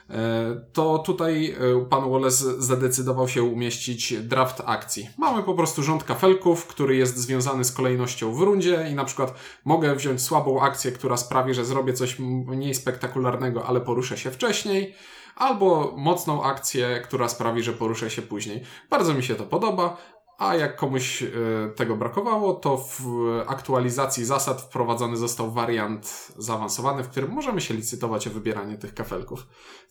E, 0.10 0.62
to 0.74 1.00
tutaj 1.00 1.56
e, 1.60 1.86
pan 1.86 2.12
Wallace 2.12 2.62
zadecydował 2.62 3.28
się 3.28 3.44
umieścić 3.44 4.14
draft 4.14 4.62
akcji. 4.66 5.10
Mamy 5.18 5.44
po 5.44 5.54
prostu 5.54 5.84
rząd 5.84 6.04
kafelków, 6.04 6.68
który 6.68 6.96
jest 6.96 7.18
związany 7.18 7.64
z 7.64 7.72
kolejnością 7.72 8.34
w 8.34 8.42
rundzie 8.42 8.88
i 8.92 8.96
na 8.96 9.06
przykład 9.06 9.34
mogę 9.66 9.96
wziąć 9.96 10.22
słabą 10.22 10.62
akcję, 10.62 10.92
która 10.92 11.18
sprawi, 11.18 11.54
że 11.54 11.66
zrobię 11.66 11.94
coś 11.94 12.20
mniej 12.20 12.76
spektakularnego, 12.76 13.66
ale 13.66 13.82
poruszę 13.82 14.18
się 14.18 14.32
wcześniej, 14.32 14.96
albo 15.36 15.94
mocną 15.98 16.44
akcję, 16.44 17.02
która 17.04 17.30
sprawi, 17.30 17.64
że 17.64 17.74
poruszę 17.74 18.10
się 18.10 18.22
później. 18.22 18.64
Bardzo 18.90 19.14
mi 19.14 19.24
się 19.24 19.36
to 19.36 19.44
podoba. 19.44 19.98
A 20.40 20.56
jak 20.56 20.76
komuś 20.76 21.24
e, 21.24 21.28
tego 21.76 21.96
brakowało, 21.96 22.54
to 22.54 22.78
w 22.78 23.02
aktualizacji 23.48 24.26
zasad 24.26 24.62
wprowadzony 24.62 25.18
został 25.18 25.52
wariant 25.52 26.32
zaawansowany, 26.38 27.04
w 27.04 27.10
którym 27.10 27.32
możemy 27.32 27.62
się 27.62 27.74
licytować 27.74 28.28
o 28.28 28.30
wybieranie 28.30 28.78
tych 28.78 28.94
kafelków. 28.94 29.48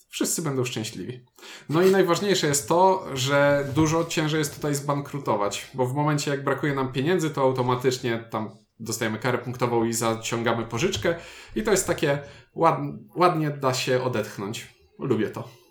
Wszyscy 0.09 0.43
będą 0.43 0.65
szczęśliwi. 0.65 1.25
No 1.69 1.83
i 1.83 1.91
najważniejsze 1.91 2.47
jest 2.47 2.69
to, 2.69 3.05
że 3.15 3.69
dużo 3.75 4.05
ciężej 4.05 4.39
jest 4.39 4.55
tutaj 4.55 4.75
zbankrutować, 4.75 5.71
bo 5.75 5.87
w 5.87 5.95
momencie 5.95 6.31
jak 6.31 6.45
brakuje 6.45 6.75
nam 6.75 6.93
pieniędzy, 6.93 7.31
to 7.31 7.43
automatycznie 7.43 8.29
tam 8.31 8.51
dostajemy 8.81 9.19
karę 9.19 9.39
punktową 9.39 9.85
i 9.85 9.93
zaciągamy 9.93 10.65
pożyczkę 10.65 11.15
i 11.57 11.63
to 11.63 11.71
jest 11.71 11.87
takie 11.87 12.19
ładnie, 12.55 12.93
ładnie 13.17 13.51
da 13.51 13.75
się 13.75 14.03
odetchnąć. 14.03 14.75
Lubię 14.99 15.31
to. 15.31 15.68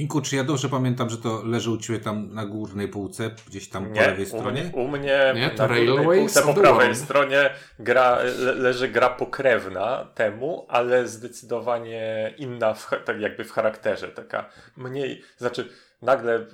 Inku, 0.00 0.20
czy 0.20 0.36
ja 0.36 0.44
dobrze 0.44 0.68
pamiętam, 0.68 1.10
że 1.10 1.18
to 1.18 1.42
leży 1.44 1.70
u 1.70 1.76
Ciebie 1.76 2.00
tam 2.00 2.34
na 2.34 2.46
górnej 2.46 2.88
półce, 2.88 3.30
gdzieś 3.46 3.68
tam 3.68 3.92
nie, 3.92 4.00
po 4.00 4.06
lewej 4.06 4.26
stronie? 4.26 4.70
U, 4.72 4.80
u 4.80 4.88
mnie 4.88 5.32
nie, 5.34 5.50
na 5.58 5.68
górnej 5.68 6.18
półce 6.18 6.42
po 6.42 6.54
prawej 6.54 6.94
stronie 6.94 7.50
gra, 7.78 8.18
le, 8.22 8.54
leży 8.54 8.88
gra 8.88 9.10
pokrewna 9.10 10.04
temu, 10.14 10.66
ale 10.68 11.08
zdecydowanie 11.08 12.34
inna, 12.38 12.74
w, 12.74 12.90
tak 13.04 13.20
jakby 13.20 13.44
w 13.44 13.52
charakterze, 13.52 14.08
taka 14.08 14.50
mniej, 14.76 15.22
znaczy 15.38 15.68
nagle 16.02 16.46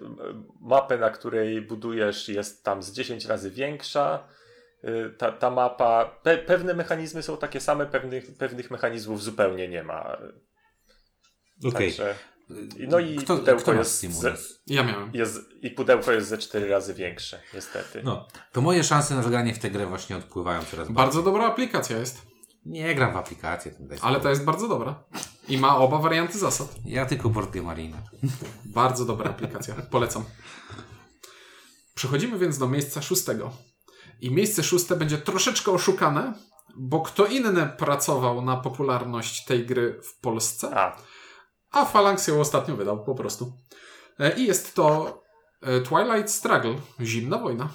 mapę, 0.60 0.98
na 0.98 1.10
której 1.10 1.62
budujesz 1.62 2.28
jest 2.28 2.64
tam 2.64 2.82
z 2.82 2.92
10 2.92 3.26
razy 3.26 3.50
większa, 3.50 4.28
y, 4.84 5.10
ta, 5.18 5.32
ta 5.32 5.50
mapa, 5.50 6.04
pe, 6.22 6.38
pewne 6.38 6.74
mechanizmy 6.74 7.22
są 7.22 7.36
takie 7.36 7.60
same, 7.60 7.86
pewnych, 7.86 8.36
pewnych 8.38 8.70
mechanizmów 8.70 9.22
zupełnie 9.22 9.68
nie 9.68 9.82
ma. 9.82 10.18
Okej. 11.58 11.70
Okay. 11.70 11.72
Także... 11.72 12.14
No 12.88 12.98
i 12.98 13.16
kto, 13.16 13.36
pudełko 13.36 13.62
kto 13.62 13.72
jest, 13.72 14.00
ze, 14.00 14.36
Ja 14.66 14.82
miałem. 14.82 15.10
Jest, 15.14 15.40
I 15.62 15.70
pudełko 15.70 16.12
jest 16.12 16.28
ze 16.28 16.38
cztery 16.38 16.68
razy 16.68 16.94
większe, 16.94 17.42
niestety. 17.54 18.02
No, 18.04 18.28
to 18.52 18.60
moje 18.60 18.84
szanse 18.84 19.14
na 19.14 19.22
zagranie 19.22 19.54
w 19.54 19.58
tę 19.58 19.70
grę 19.70 19.86
właśnie 19.86 20.16
odpływają 20.16 20.60
coraz 20.60 20.76
bardziej. 20.76 20.96
Bardzo 20.96 21.22
dobra 21.22 21.46
aplikacja 21.46 21.98
jest. 21.98 22.26
Nie 22.66 22.94
gram 22.94 23.12
w 23.12 23.16
aplikację. 23.16 23.72
Ale 24.00 24.20
to 24.20 24.28
jest 24.28 24.44
bardzo 24.44 24.68
dobra. 24.68 25.04
I 25.48 25.58
ma 25.58 25.76
oba 25.76 25.98
warianty 25.98 26.38
zasad. 26.38 26.74
Ja 26.84 27.06
tylko 27.06 27.28
Board 27.28 27.54
Marina. 27.54 27.96
bardzo 28.64 29.04
dobra 29.04 29.30
aplikacja. 29.30 29.74
Polecam. 29.90 30.24
Przechodzimy 31.94 32.38
więc 32.38 32.58
do 32.58 32.68
miejsca 32.68 33.02
szóstego. 33.02 33.52
I 34.20 34.30
miejsce 34.30 34.62
szóste 34.62 34.96
będzie 34.96 35.18
troszeczkę 35.18 35.72
oszukane, 35.72 36.34
bo 36.76 37.00
kto 37.00 37.26
inny 37.26 37.66
pracował 37.78 38.42
na 38.42 38.56
popularność 38.56 39.44
tej 39.44 39.66
gry 39.66 40.00
w 40.02 40.20
Polsce. 40.20 40.76
A 40.78 40.96
a 41.76 41.84
Phalanx 41.84 42.28
ją 42.28 42.40
ostatnio 42.40 42.76
wydał 42.76 43.04
po 43.04 43.14
prostu. 43.14 43.52
E, 44.20 44.32
I 44.36 44.46
jest 44.46 44.74
to 44.74 45.22
e, 45.62 45.80
Twilight 45.80 46.30
Struggle, 46.30 46.74
Zimna 47.00 47.38
Wojna. 47.38 47.68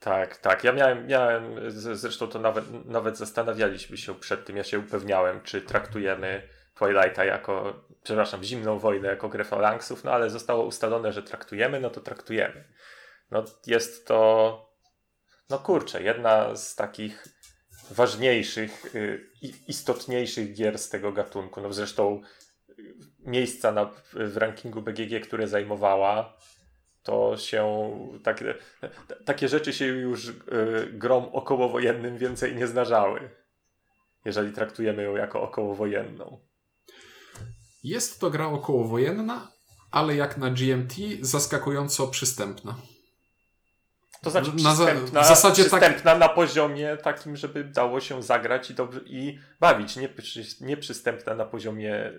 Tak, 0.00 0.36
tak. 0.36 0.64
Ja 0.64 0.72
miałem, 0.72 1.06
miałem 1.06 1.70
zresztą 1.70 2.28
to 2.28 2.38
nawet, 2.38 2.84
nawet 2.84 3.18
zastanawialiśmy 3.18 3.96
się 3.96 4.14
przed 4.14 4.44
tym, 4.44 4.56
ja 4.56 4.64
się 4.64 4.78
upewniałem, 4.78 5.42
czy 5.42 5.62
traktujemy 5.62 6.48
Twilighta 6.74 7.24
jako, 7.24 7.84
przepraszam, 8.02 8.44
Zimną 8.44 8.78
Wojnę 8.78 9.08
jako 9.08 9.28
grę 9.28 9.44
Phalanxów, 9.44 10.04
no 10.04 10.12
ale 10.12 10.30
zostało 10.30 10.64
ustalone, 10.64 11.12
że 11.12 11.22
traktujemy, 11.22 11.80
no 11.80 11.90
to 11.90 12.00
traktujemy. 12.00 12.64
No 13.30 13.44
jest 13.66 14.06
to, 14.06 14.70
no 15.50 15.58
kurczę, 15.58 16.02
jedna 16.02 16.56
z 16.56 16.74
takich 16.74 17.24
ważniejszych, 17.90 18.94
y, 18.94 19.30
istotniejszych 19.68 20.54
gier 20.54 20.78
z 20.78 20.88
tego 20.88 21.12
gatunku. 21.12 21.60
No 21.60 21.72
zresztą 21.72 22.22
miejsca 23.18 23.72
na, 23.72 23.90
w 24.12 24.36
rankingu 24.36 24.82
BGG, 24.82 25.26
które 25.26 25.48
zajmowała, 25.48 26.36
to 27.02 27.36
się 27.36 27.90
tak, 28.24 28.44
takie 29.24 29.48
rzeczy 29.48 29.72
się 29.72 29.86
już 29.86 30.28
y, 30.28 30.34
grom 30.92 31.24
okołowojennym 31.24 32.18
więcej 32.18 32.56
nie 32.56 32.66
zdarzały, 32.66 33.30
jeżeli 34.24 34.52
traktujemy 34.52 35.02
ją 35.02 35.16
jako 35.16 35.42
okołowojenną. 35.42 36.40
Jest 37.84 38.20
to 38.20 38.30
gra 38.30 38.46
okołowojenna, 38.46 39.52
ale 39.90 40.16
jak 40.16 40.38
na 40.38 40.50
GMT 40.50 40.94
zaskakująco 41.20 42.08
przystępna. 42.08 42.76
To 44.26 44.30
znaczy 44.30 44.52
przystępna, 44.52 45.22
w 45.22 45.26
zasadzie 45.26 45.64
tak- 45.64 45.80
przystępna 45.80 46.10
tak... 46.10 46.20
na 46.20 46.28
poziomie 46.28 46.96
takim, 46.96 47.36
żeby 47.36 47.64
dało 47.64 48.00
się 48.00 48.22
zagrać 48.22 48.70
i, 48.70 48.74
dobrze, 48.74 49.00
i 49.06 49.38
bawić. 49.60 49.96
Nie, 49.96 50.08
nie 50.60 50.76
przystępna 50.76 51.34
na 51.34 51.44
poziomie 51.44 52.12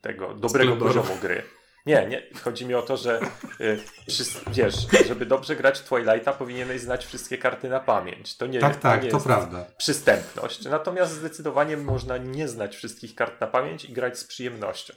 tego 0.00 0.34
dobrego 0.34 0.76
poziomu 0.76 1.16
gry. 1.22 1.42
Nie, 1.86 2.06
nie. 2.06 2.22
Chodzi 2.44 2.66
mi 2.66 2.74
o 2.74 2.82
to, 2.82 2.96
że 2.96 3.20
y, 3.60 3.80
przy, 4.06 4.24
wiesz, 4.46 4.74
żeby 5.08 5.26
dobrze 5.26 5.56
grać 5.56 5.80
Twilighta 5.80 6.32
powinieneś 6.32 6.80
znać 6.80 7.06
wszystkie 7.06 7.38
karty 7.38 7.68
na 7.68 7.80
pamięć. 7.80 8.36
To 8.36 8.46
nie, 8.46 8.60
tak, 8.60 8.76
tak, 8.76 9.00
to, 9.00 9.04
nie 9.04 9.10
to 9.10 9.20
prawda. 9.20 9.64
przystępność. 9.78 10.64
Natomiast 10.64 11.12
zdecydowanie 11.12 11.76
można 11.76 12.18
nie 12.18 12.48
znać 12.48 12.76
wszystkich 12.76 13.14
kart 13.14 13.40
na 13.40 13.46
pamięć 13.46 13.84
i 13.84 13.92
grać 13.92 14.18
z 14.18 14.24
przyjemnością. 14.24 14.94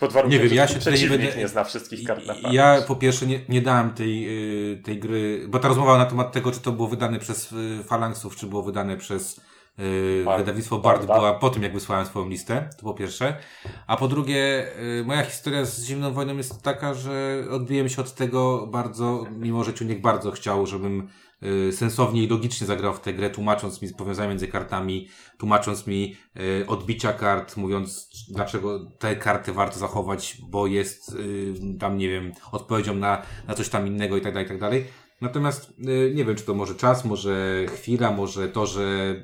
Pod 0.00 0.12
warunkiem, 0.12 0.42
nie 0.42 0.48
wiem, 0.48 0.56
ja 0.56 0.68
się 0.68 0.74
tutaj 0.74 1.00
nie, 1.00 1.08
będę... 1.08 1.36
nie 1.36 1.48
zna 1.48 1.64
wszystkich 1.64 2.06
kart 2.06 2.26
na 2.26 2.34
pamięć. 2.34 2.54
Ja 2.54 2.82
po 2.88 2.96
pierwsze 2.96 3.26
nie, 3.26 3.40
nie 3.48 3.62
dałem 3.62 3.90
tej, 3.90 4.28
y, 4.72 4.82
tej 4.82 4.98
gry, 4.98 5.46
bo 5.48 5.58
ta 5.58 5.68
rozmowa 5.68 5.98
na 5.98 6.06
temat 6.06 6.32
tego, 6.32 6.52
czy 6.52 6.60
to 6.60 6.72
było 6.72 6.88
wydane 6.88 7.18
przez 7.18 7.52
y, 7.52 7.84
Phalanxów, 7.84 8.36
czy 8.36 8.46
było 8.46 8.62
wydane 8.62 8.96
przez 8.96 9.40
yy, 9.78 10.22
Bard. 10.24 10.38
wydawnictwo 10.40 10.78
Bard 10.78 11.06
była 11.06 11.34
po 11.34 11.50
tym, 11.50 11.62
jak 11.62 11.72
wysłałem 11.72 12.06
swoją 12.06 12.28
listę, 12.28 12.70
to 12.76 12.82
po 12.82 12.94
pierwsze. 12.94 13.36
A 13.86 13.96
po 13.96 14.08
drugie, 14.08 14.66
moja 15.04 15.22
historia 15.22 15.64
z 15.64 15.84
Zimną 15.84 16.12
Wojną 16.12 16.36
jest 16.36 16.62
taka, 16.62 16.94
że 16.94 17.44
odbiłem 17.50 17.88
się 17.88 18.02
od 18.02 18.14
tego 18.14 18.66
bardzo, 18.66 19.26
mimo 19.30 19.64
że 19.64 19.74
Ciuniek 19.74 20.00
bardzo 20.00 20.30
chciał, 20.30 20.66
żebym 20.66 21.08
Y, 21.08 21.27
sensownie 21.72 22.22
i 22.22 22.28
logicznie 22.28 22.66
zagrał 22.66 22.94
w 22.94 23.00
tę 23.00 23.14
grę, 23.14 23.30
tłumacząc 23.30 23.82
mi 23.82 23.88
powiązania 23.88 24.28
między 24.28 24.48
kartami, 24.48 25.08
tłumacząc 25.38 25.86
mi 25.86 26.16
y, 26.36 26.66
odbicia 26.66 27.12
kart, 27.12 27.56
mówiąc 27.56 28.10
dlaczego 28.30 28.90
te 28.98 29.16
karty 29.16 29.52
warto 29.52 29.78
zachować, 29.78 30.38
bo 30.48 30.66
jest 30.66 31.14
y, 31.14 31.54
tam, 31.80 31.98
nie 31.98 32.08
wiem, 32.08 32.32
odpowiedzią 32.52 32.94
na, 32.94 33.22
na 33.46 33.54
coś 33.54 33.68
tam 33.68 33.86
innego 33.86 34.16
i 34.16 34.20
tak 34.20 34.32
dalej, 34.32 34.46
i 34.46 34.48
tak 34.48 34.60
dalej. 34.60 34.84
Natomiast 35.20 35.72
nie 36.14 36.24
wiem, 36.24 36.36
czy 36.36 36.44
to 36.44 36.54
może 36.54 36.74
czas, 36.74 37.04
może 37.04 37.66
chwila, 37.66 38.10
może 38.10 38.48
to, 38.48 38.66
że 38.66 39.14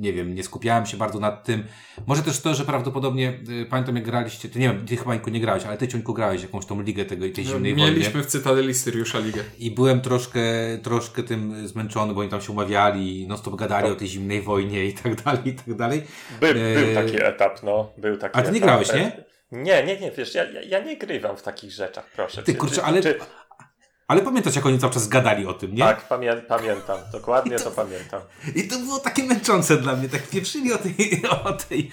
nie 0.00 0.12
wiem, 0.12 0.34
nie 0.34 0.42
skupiałem 0.42 0.86
się 0.86 0.96
bardzo 0.96 1.20
nad 1.20 1.44
tym. 1.44 1.64
Może 2.06 2.22
też 2.22 2.40
to, 2.40 2.54
że 2.54 2.64
prawdopodobnie, 2.64 3.40
y, 3.62 3.66
pamiętam 3.70 3.96
jak 3.96 4.04
graliście, 4.04 4.48
ty 4.48 4.58
nie 4.58 4.68
wiem, 4.68 4.86
ty 4.86 4.96
chyba 4.96 5.14
nie 5.14 5.40
grałeś, 5.40 5.64
ale 5.64 5.76
ty 5.76 5.88
Ciuńku 5.88 6.14
grałeś 6.14 6.42
jakąś 6.42 6.66
tą 6.66 6.82
ligę 6.82 7.04
tego, 7.04 7.26
tej 7.34 7.44
no, 7.44 7.50
zimnej 7.50 7.74
wojny. 7.74 7.90
Mieliśmy 7.90 8.22
w 8.22 8.26
Cytadeli 8.26 8.74
Syriusza 8.74 9.18
ligę. 9.18 9.44
I 9.58 9.70
byłem 9.70 10.00
troszkę, 10.00 10.40
troszkę 10.82 11.22
tym 11.22 11.68
zmęczony, 11.68 12.14
bo 12.14 12.20
oni 12.20 12.30
tam 12.30 12.40
się 12.40 12.52
umawiali, 12.52 13.26
no 13.28 13.36
stop 13.36 13.56
gadali 13.56 13.84
tak. 13.84 13.92
o 13.92 13.96
tej 13.96 14.08
zimnej 14.08 14.42
wojnie 14.42 14.84
i 14.84 14.94
tak 14.94 15.22
dalej, 15.22 15.40
i 15.44 15.54
tak 15.54 15.74
dalej. 15.74 16.02
By, 16.40 16.46
e... 16.46 16.84
Był 16.84 16.94
taki 16.94 17.24
etap, 17.24 17.62
no, 17.62 17.92
był 17.98 18.16
taki 18.16 18.38
A 18.38 18.42
ty 18.42 18.52
nie 18.52 18.60
grałeś, 18.60 18.92
nie? 18.92 19.30
Nie, 19.52 19.84
nie, 19.84 20.00
nie, 20.00 20.10
wiesz, 20.10 20.34
ja, 20.34 20.44
ja, 20.50 20.62
ja 20.62 20.84
nie 20.84 20.96
grywam 20.96 21.36
w 21.36 21.42
takich 21.42 21.72
rzeczach, 21.72 22.10
proszę. 22.14 22.42
Ty, 22.42 22.54
kurczę, 22.54 22.82
ale... 22.82 23.02
Czy, 23.02 23.18
ale 24.10 24.22
pamiętasz, 24.22 24.56
jak 24.56 24.66
oni 24.66 24.78
cały 24.78 24.92
czas 24.92 25.08
gadali 25.08 25.46
o 25.46 25.54
tym, 25.54 25.74
nie? 25.74 25.82
Tak, 25.82 26.08
pamię 26.08 26.36
pamiętam. 26.48 26.98
Dokładnie 27.12 27.58
to, 27.58 27.64
to, 27.64 27.70
pamiętam. 27.70 28.20
I 28.56 28.68
to 28.68 28.78
było 28.78 28.98
takie 28.98 29.22
męczące 29.22 29.76
dla 29.76 29.96
mnie. 29.96 30.08
Tak 30.08 30.22
pieprzyli 30.22 30.72
o 30.72 30.78
tej, 30.78 31.22
o 31.44 31.52
tej, 31.52 31.90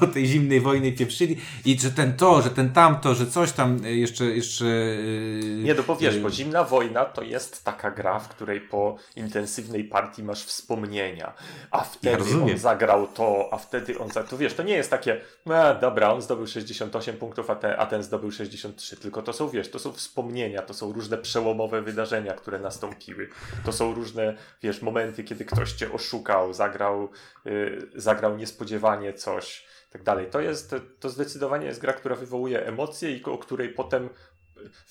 o 0.00 0.06
tej 0.06 0.26
zimnej 0.26 0.60
wojnie, 0.60 0.92
pieprzyli. 0.92 1.36
I 1.64 1.80
że 1.80 1.90
ten 1.90 2.16
to, 2.16 2.42
że 2.42 2.50
ten 2.50 2.72
tamto, 2.72 3.14
że 3.14 3.26
coś 3.26 3.52
tam 3.52 3.78
jeszcze... 3.84 4.24
jeszcze 4.24 4.64
yy, 4.64 5.62
nie, 5.62 5.74
no 5.74 5.82
bo 5.82 5.96
wiesz, 5.96 6.14
yy, 6.14 6.20
bo 6.20 6.30
zimna 6.30 6.64
wojna 6.64 7.04
to 7.04 7.22
jest 7.22 7.64
taka 7.64 7.90
gra, 7.90 8.18
w 8.18 8.28
której 8.28 8.60
po 8.60 8.96
intensywnej 9.16 9.84
partii 9.84 10.22
masz 10.22 10.44
wspomnienia. 10.44 11.32
A 11.70 11.80
wtedy 11.80 12.30
ja 12.30 12.52
on 12.52 12.58
zagrał 12.58 13.06
to, 13.06 13.48
a 13.52 13.58
wtedy 13.58 13.98
on 13.98 14.08
zagrał... 14.08 14.30
To 14.30 14.38
wiesz, 14.38 14.54
to 14.54 14.62
nie 14.62 14.74
jest 14.74 14.90
takie, 14.90 15.20
no 15.46 15.74
dobra, 15.80 16.12
on 16.12 16.22
zdobył 16.22 16.46
68 16.46 17.16
punktów, 17.16 17.50
a 17.50 17.54
ten, 17.54 17.74
a 17.78 17.86
ten 17.86 18.02
zdobył 18.02 18.30
63. 18.30 18.96
Tylko 18.96 19.22
to 19.22 19.32
są, 19.32 19.48
wiesz, 19.48 19.70
to 19.70 19.78
są 19.78 19.92
wspomnienia, 19.92 20.62
to 20.62 20.74
są 20.74 20.92
różne 20.92 21.23
przełomowe 21.24 21.82
wydarzenia, 21.82 22.32
które 22.32 22.58
nastąpiły. 22.58 23.28
To 23.64 23.72
są 23.72 23.94
różne, 23.94 24.36
wiesz, 24.62 24.82
momenty, 24.82 25.24
kiedy 25.24 25.44
ktoś 25.44 25.72
cię 25.72 25.92
oszukał, 25.92 26.54
zagrał, 26.54 27.08
yy, 27.44 27.88
zagrał 27.94 28.36
niespodziewanie 28.36 29.12
coś, 29.12 29.66
tak 29.90 30.02
dalej. 30.02 30.26
To 30.30 30.40
jest, 30.40 30.74
to 31.00 31.08
zdecydowanie 31.08 31.66
jest 31.66 31.80
gra, 31.80 31.92
która 31.92 32.16
wywołuje 32.16 32.66
emocje 32.66 33.16
i 33.16 33.24
o 33.24 33.38
której 33.38 33.68
potem 33.68 34.08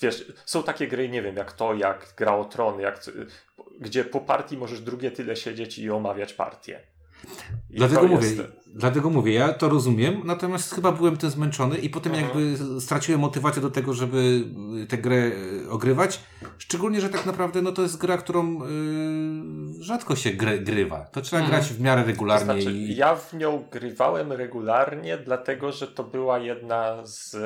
wiesz, 0.00 0.32
są 0.44 0.62
takie 0.62 0.88
gry, 0.88 1.08
nie 1.08 1.22
wiem, 1.22 1.36
jak 1.36 1.52
to, 1.52 1.74
jak 1.74 2.14
gra 2.16 2.36
o 2.36 2.44
tron, 2.44 2.80
jak, 2.80 3.00
gdzie 3.80 4.04
po 4.04 4.20
partii 4.20 4.56
możesz 4.56 4.80
drugie 4.80 5.10
tyle 5.10 5.36
siedzieć 5.36 5.78
i 5.78 5.90
omawiać 5.90 6.32
partię. 6.34 6.80
I 7.70 7.76
Dlatego 7.76 8.02
mówię, 8.02 8.28
jest- 8.28 8.63
dlatego 8.76 9.10
mówię, 9.10 9.32
ja 9.32 9.52
to 9.52 9.68
rozumiem, 9.68 10.20
natomiast 10.24 10.74
chyba 10.74 10.92
byłem 10.92 11.16
tym 11.16 11.30
zmęczony 11.30 11.78
i 11.78 11.90
potem 11.90 12.14
Mhm. 12.14 12.24
jakby 12.48 12.80
straciłem 12.80 13.20
motywację 13.20 13.62
do 13.62 13.70
tego, 13.70 13.94
żeby 13.94 14.44
y, 14.82 14.86
tę 14.86 14.98
grę 14.98 15.16
y, 15.16 15.70
ogrywać. 15.70 16.20
Szczególnie, 16.58 17.00
że 17.00 17.08
tak 17.08 17.26
naprawdę 17.26 17.62
no 17.62 17.72
to 17.72 17.82
jest 17.82 17.96
gra, 17.98 18.16
którą 18.18 18.62
y, 18.62 19.82
rzadko 19.84 20.16
się 20.16 20.30
gry, 20.30 20.58
grywa. 20.58 21.04
To 21.12 21.20
trzeba 21.20 21.42
Mhm. 21.42 21.60
grać 21.60 21.72
w 21.72 21.80
miarę 21.80 22.02
To 22.02 22.06
regularnie. 22.08 22.44
znaczy, 22.62 22.76
i... 22.76 22.96
ja 22.96 23.16
w 23.16 23.34
nią 23.34 23.64
grywałem 23.72 24.32
regularnie, 24.32 25.18
dlatego 25.18 25.72
że 25.72 25.86
to 25.88 26.04
była 26.04 26.38
jedna 26.38 27.06
z 27.06 27.36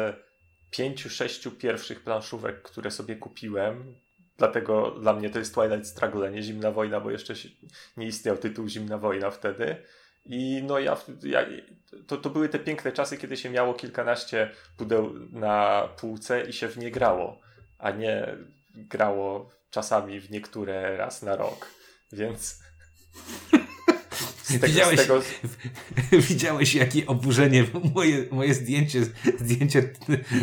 pięciu, 0.71 1.11
sześciu 1.11 1.51
pierwszych 1.51 2.01
planszówek, 2.05 2.63
które 2.63 2.91
sobie 2.91 3.17
kupiłem. 3.17 3.95
Dlatego 4.39 4.91
dla 4.91 5.13
mnie 5.13 5.31
to 5.31 5.39
jest 5.39 5.55
Twilight 5.55 5.87
Struggle, 5.87 6.31
nie 6.31 6.43
Zimna 6.43 6.71
Wojna, 6.71 7.01
bo 7.01 7.11
jeszcze 7.11 7.35
nie 7.97 8.07
istniał 8.07 8.37
tytuł 8.37 8.69
Zimna 8.69 8.99
Wojna 8.99 9.31
wtedy. 9.31 9.77
I 10.29 10.63
no 10.67 10.79
ja, 10.79 10.97
ja 11.23 11.41
to, 12.07 12.17
to 12.17 12.31
były 12.31 12.49
te 12.49 12.59
piękne 12.59 12.93
czasy, 12.93 13.19
kiedy 13.19 13.37
się 13.37 13.51
miało 13.51 13.75
kilkanaście 13.75 14.51
pudeł 14.77 15.15
na 15.31 15.89
półce 16.01 16.43
i 16.43 16.53
się 16.53 16.69
w 16.69 16.79
nie 16.79 16.91
grało, 16.91 17.41
a 17.79 17.91
nie 17.91 18.37
grało 18.75 19.51
czasami 19.71 20.21
w 20.21 20.31
niektóre 20.31 20.97
raz 20.97 21.23
na 21.23 21.37
rok. 21.37 21.71
Więc 22.13 22.63
tego, 24.53 24.67
Widziałeś- 24.73 24.97
tego, 24.97 25.23
Widziałeś, 26.29 26.75
jakie 26.75 27.07
oburzenie 27.07 27.65
moje, 27.95 28.25
moje 28.31 28.55
zdjęcie, 28.55 29.03
zdjęcie 29.39 29.83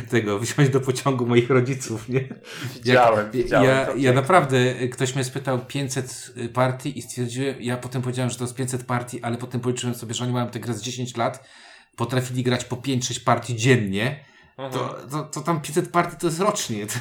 tego, 0.10 0.40
wsiąść 0.40 0.72
do 0.72 0.80
pociągu 0.82 1.26
moich 1.26 1.50
rodziców, 1.50 2.10
nie? 2.10 2.28
Widziałem, 2.76 3.32
widziałem. 3.32 3.70
Ja, 3.70 3.88
ja 3.98 4.14
naprawdę, 4.14 4.74
ktoś 4.90 5.16
mnie 5.16 5.24
spytał 5.24 5.66
500 5.66 6.34
partii 6.54 7.00
i 7.00 7.02
stwierdziłem, 7.02 7.56
ja 7.62 7.78
potem 7.78 8.02
powiedziałem, 8.02 8.30
że 8.32 8.38
to 8.38 8.44
jest 8.44 8.56
500 8.56 8.84
partii, 8.84 9.22
ale 9.22 9.38
potem 9.38 9.62
policzyłem 9.62 9.96
sobie, 9.96 10.14
że 10.14 10.24
oni 10.24 10.34
mają 10.34 10.48
tę 10.48 10.60
grę 10.60 10.74
z 10.74 10.82
10 10.82 11.18
lat, 11.18 11.48
potrafili 11.96 12.44
grać 12.44 12.66
po 12.66 12.76
5-6 12.76 13.24
partii 13.24 13.56
dziennie. 13.56 14.26
To, 14.56 14.96
to, 15.12 15.24
to 15.24 15.42
tam 15.42 15.62
500 15.62 15.90
partii 15.92 16.18
to 16.18 16.28
jest 16.28 16.40
rocznie. 16.40 16.86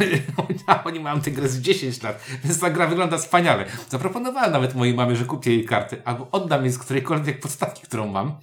To, 0.67 0.85
oni 0.85 1.01
mają 1.01 1.21
tę 1.21 1.31
grę 1.31 1.49
z 1.49 1.61
10 1.61 2.03
lat, 2.03 2.25
więc 2.45 2.61
ta 2.61 2.71
gra 2.71 2.87
wygląda 2.87 3.19
wspaniale. 3.19 3.65
Zaproponowałem 3.89 4.53
nawet 4.53 4.75
mojej 4.75 4.95
mamie, 4.95 5.17
że 5.17 5.25
kupię 5.25 5.51
jej 5.51 5.65
karty, 5.65 6.03
albo 6.05 6.29
oddam 6.33 6.63
jej 6.65 6.73
z 6.73 6.79
którejkolwiek 6.79 7.41
podstawki, 7.41 7.83
którą 7.83 8.07
mam. 8.07 8.35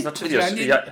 Znaczy, 0.00 0.28
wiesz, 0.28 0.52
nie- 0.52 0.62
ja, 0.66 0.82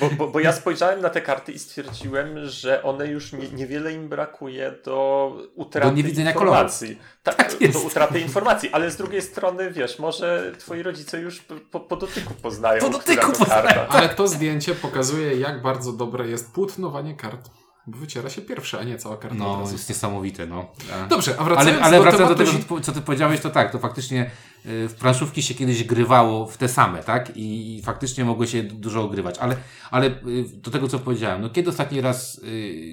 bo, 0.00 0.10
bo, 0.10 0.28
bo 0.28 0.40
ja 0.40 0.52
spojrzałem 0.52 1.00
na 1.00 1.10
te 1.10 1.20
karty 1.20 1.52
i 1.52 1.58
stwierdziłem, 1.58 2.46
że 2.46 2.82
one 2.82 3.06
już 3.06 3.32
nie, 3.32 3.48
niewiele 3.48 3.92
im 3.92 4.08
brakuje 4.08 4.74
do 4.84 5.32
utraty 5.54 5.88
Do 5.88 5.94
niewidzenia 5.94 6.32
informacji. 6.32 6.98
Tak, 7.22 7.36
Tak 7.36 7.60
jest. 7.60 7.72
do 7.74 7.80
utraty 7.86 8.20
informacji, 8.20 8.70
ale 8.72 8.90
z 8.90 8.96
drugiej 8.96 9.22
strony, 9.22 9.70
wiesz, 9.70 9.98
może 9.98 10.52
twoi 10.58 10.82
rodzice 10.82 11.20
już 11.20 11.40
po, 11.70 11.80
po, 11.80 11.96
dotyku 11.96 12.34
poznają, 12.34 12.80
Po 12.80 12.90
dotyku 12.90 13.32
poznają. 13.32 13.62
karta. 13.62 13.86
Ale 13.88 14.08
to 14.08 14.28
zdjęcie 14.28 14.74
pokazuje, 14.74 15.34
jak 15.34 15.62
bardzo 15.62 15.92
dobre 15.92 16.28
jest 16.28 16.52
płótnowanie 16.52 17.14
kart. 17.16 17.50
Bo 17.88 17.98
wyciera 17.98 18.30
się 18.30 18.42
pierwsze, 18.42 18.78
a 18.78 18.84
nie 18.84 18.98
cała 18.98 19.16
karta 19.16 19.36
No, 19.36 19.68
jest 19.72 19.88
niesamowite, 19.88 20.46
no. 20.46 20.72
Dobrze, 21.08 21.34
a 21.38 21.44
wracając 21.44 21.76
Ale, 21.76 21.82
ale 21.82 21.96
do 21.96 22.02
wracając 22.02 22.38
do 22.38 22.44
tego, 22.44 22.80
co 22.80 22.92
ty- 22.92 23.00
powiedziałeś, 23.00 23.40
to 23.40 23.50
tak, 23.50 23.72
to 23.72 23.78
faktycznie 23.78 24.30
y, 24.66 24.88
w 24.88 24.94
planszówki 24.94 25.42
się 25.42 25.54
kiedyś 25.54 25.84
grywało 25.84 26.46
w 26.46 26.56
te 26.56 26.68
same, 26.68 27.02
tak? 27.02 27.36
I, 27.36 27.76
i 27.78 27.82
faktycznie 27.82 28.24
mogło 28.24 28.46
się 28.46 28.62
dużo 28.62 29.02
ogrywać. 29.02 29.38
Ale, 29.38 29.56
ale 29.90 30.06
y, 30.06 30.12
do 30.54 30.70
tego, 30.70 30.88
co 30.88 30.98
powiedziałem, 30.98 31.42
no 31.42 31.50
kiedy 31.50 31.70
ostatni 31.70 32.00
raz 32.00 32.38
y, 32.38 32.92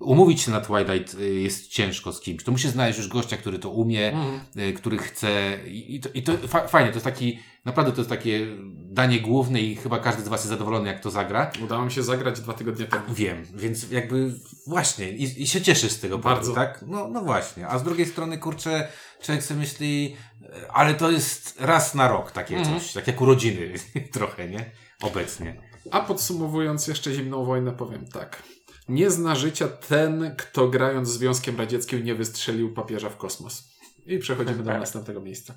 umówić 0.00 0.40
się 0.40 0.50
na 0.50 0.60
Twilight 0.60 1.14
y, 1.14 1.34
jest 1.34 1.68
ciężko 1.68 2.12
z 2.12 2.20
kimś. 2.20 2.44
To 2.44 2.52
musi 2.52 2.68
znaleźć 2.68 2.98
już 2.98 3.08
gościa, 3.08 3.36
który 3.36 3.58
to 3.58 3.70
umie, 3.70 4.12
y, 4.56 4.72
który 4.72 4.98
chce 4.98 5.58
i, 5.66 6.00
to, 6.00 6.08
i 6.14 6.22
to 6.22 6.38
fa 6.48 6.68
fajnie, 6.68 6.90
to 6.90 6.96
jest 6.96 7.04
taki, 7.04 7.38
naprawdę 7.64 7.92
to 7.92 7.98
jest 7.98 8.10
takie 8.10 8.46
danie 8.90 9.20
główne 9.20 9.60
i 9.60 9.76
chyba 9.76 9.98
każdy 9.98 10.22
z 10.22 10.28
Was 10.28 10.40
jest 10.40 10.48
zadowolony, 10.48 10.88
jak 10.88 11.00
to 11.00 11.10
zagra. 11.10 11.50
Udało 11.64 11.84
mi 11.84 11.90
się 11.92 12.02
zagrać 12.02 12.40
dwa 12.40 12.52
tygodnie 12.52 12.84
temu. 12.86 13.04
Wiem, 13.14 13.44
więc 13.54 13.90
jakby 13.90 14.34
właśnie 14.66 15.10
i, 15.10 15.42
i 15.42 15.46
się 15.46 15.60
cieszy 15.60 15.88
z 15.90 16.00
tego 16.00 16.18
Bardzo. 16.18 16.40
powodu, 16.40 16.54
tak? 16.54 16.84
No, 16.86 17.08
no 17.08 17.20
właśnie. 17.22 17.68
A 17.68 17.78
z 17.78 17.82
drugiej 17.82 18.06
strony, 18.06 18.38
kurczę, 18.38 18.88
człowiek 19.22 19.44
sobie 19.44 19.60
myśli, 19.60 20.16
e, 20.42 20.72
ale 20.72 20.94
to 20.94 21.10
jest 21.10 21.56
raz 21.60 21.94
na 21.94 22.08
rok 22.08 22.32
takie 22.32 22.56
Mhm. 22.56 22.80
coś, 22.80 22.92
tak 22.92 23.06
jak 23.06 23.20
urodziny 23.20 23.72
trochę, 24.12 24.48
nie? 24.48 24.70
Obecnie. 25.02 25.60
A 25.90 26.00
podsumowując 26.00 26.86
jeszcze 26.88 27.12
zimną 27.12 27.44
wojnę, 27.44 27.72
powiem 27.72 28.06
tak. 28.06 28.42
Nie 28.88 29.10
zna 29.10 29.34
życia 29.34 29.68
ten, 29.68 30.34
kto 30.36 30.68
grając 30.68 31.08
z 31.08 31.12
Związkiem 31.18 31.58
Radzieckim 31.58 32.04
nie 32.04 32.14
wystrzelił 32.14 32.74
papieża 32.74 33.08
w 33.08 33.16
kosmos. 33.16 33.68
I 34.06 34.18
przechodzimy 34.18 34.62
do 34.62 34.70
następnego 34.78 35.20
miejsca. 35.20 35.54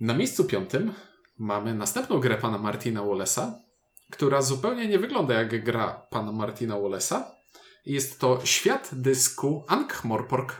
Na 0.00 0.14
miejscu 0.14 0.44
piątym 0.44 0.92
mamy 1.38 1.74
następną 1.74 2.20
grę 2.20 2.38
pana 2.38 2.58
Martina 2.58 3.00
Wallace'a, 3.00 3.52
która 4.10 4.42
zupełnie 4.42 4.88
nie 4.88 4.98
wygląda 4.98 5.34
jak 5.34 5.64
gra 5.64 6.06
pana 6.10 6.32
Martina 6.32 6.74
Wallace'a. 6.74 7.22
Jest 7.86 8.20
to 8.20 8.40
Świat 8.44 8.90
dysku 8.92 9.64
Ankh-Morpork, 9.68 10.52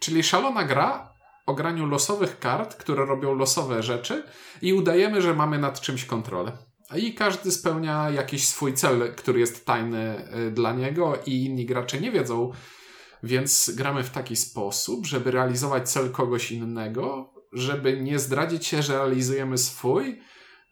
czyli 0.00 0.22
szalona 0.22 0.64
gra 0.64 1.12
o 1.46 1.54
graniu 1.54 1.86
losowych 1.86 2.38
kart, 2.38 2.74
które 2.74 3.06
robią 3.06 3.34
losowe 3.34 3.82
rzeczy 3.82 4.22
i 4.62 4.72
udajemy, 4.72 5.22
że 5.22 5.34
mamy 5.34 5.58
nad 5.58 5.80
czymś 5.80 6.04
kontrolę. 6.04 6.52
I 6.96 7.14
każdy 7.14 7.50
spełnia 7.52 8.10
jakiś 8.10 8.48
swój 8.48 8.74
cel, 8.74 9.14
który 9.16 9.40
jest 9.40 9.66
tajny 9.66 10.28
y, 10.48 10.50
dla 10.50 10.72
niego 10.72 11.18
i 11.26 11.44
inni 11.44 11.66
gracze 11.66 12.00
nie 12.00 12.12
wiedzą. 12.12 12.52
Więc 13.22 13.72
gramy 13.76 14.02
w 14.02 14.10
taki 14.10 14.36
sposób, 14.36 15.06
żeby 15.06 15.30
realizować 15.30 15.90
cel 15.90 16.10
kogoś 16.10 16.52
innego, 16.52 17.34
żeby 17.52 18.00
nie 18.00 18.18
zdradzić 18.18 18.66
się, 18.66 18.82
że 18.82 18.92
realizujemy 18.94 19.58
swój, 19.58 20.20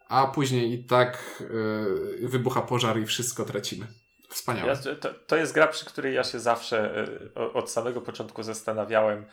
a 0.09 0.27
później 0.27 0.73
i 0.73 0.85
tak 0.85 1.43
y, 2.21 2.27
wybucha 2.27 2.61
pożar 2.61 2.99
i 2.99 3.05
wszystko 3.05 3.45
tracimy. 3.45 3.87
Wspaniałe. 4.29 4.67
Ja, 4.85 4.95
to, 4.95 5.13
to 5.13 5.35
jest 5.35 5.53
gra, 5.53 5.67
przy 5.67 5.85
której 5.85 6.15
ja 6.15 6.23
się 6.23 6.39
zawsze 6.39 7.05
o- 7.35 7.53
od 7.53 7.71
samego 7.71 8.01
początku 8.01 8.43
zastanawiałem, 8.43 9.25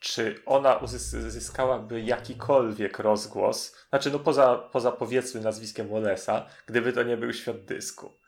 czy 0.00 0.42
ona 0.46 0.78
uzys- 0.78 1.26
uzyskałaby 1.26 2.00
jakikolwiek 2.00 2.98
rozgłos, 2.98 3.76
znaczy 3.90 4.10
no 4.10 4.18
poza, 4.18 4.56
poza 4.56 4.92
powiedzmy 4.92 5.40
nazwiskiem 5.40 5.88
Wallace'a, 5.88 6.42
gdyby 6.66 6.92
to 6.92 7.02
nie 7.02 7.16
był 7.16 7.32
świat 7.32 7.64
dysku. 7.64 8.20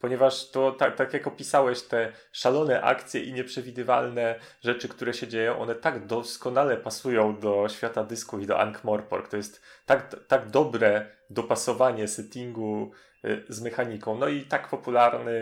Ponieważ 0.00 0.50
to 0.50 0.72
tak, 0.72 0.96
tak 0.96 1.12
jak 1.12 1.26
opisałeś, 1.26 1.82
te 1.82 2.12
szalone 2.32 2.82
akcje 2.82 3.20
i 3.20 3.32
nieprzewidywalne 3.32 4.34
rzeczy, 4.62 4.88
które 4.88 5.14
się 5.14 5.28
dzieją, 5.28 5.58
one 5.58 5.74
tak 5.74 6.06
doskonale 6.06 6.76
pasują 6.76 7.40
do 7.40 7.68
świata 7.68 8.04
dysku 8.04 8.38
i 8.38 8.46
do 8.46 8.54
Ankh-Morpork. 8.58 9.28
To 9.28 9.36
jest 9.36 9.62
tak, 9.86 10.16
tak 10.28 10.50
dobre 10.50 11.06
dopasowanie 11.30 12.08
settingu 12.08 12.90
y, 13.24 13.44
z 13.48 13.60
mechaniką. 13.60 14.18
No 14.18 14.28
i 14.28 14.42
tak 14.42 14.68
popularny, 14.68 15.40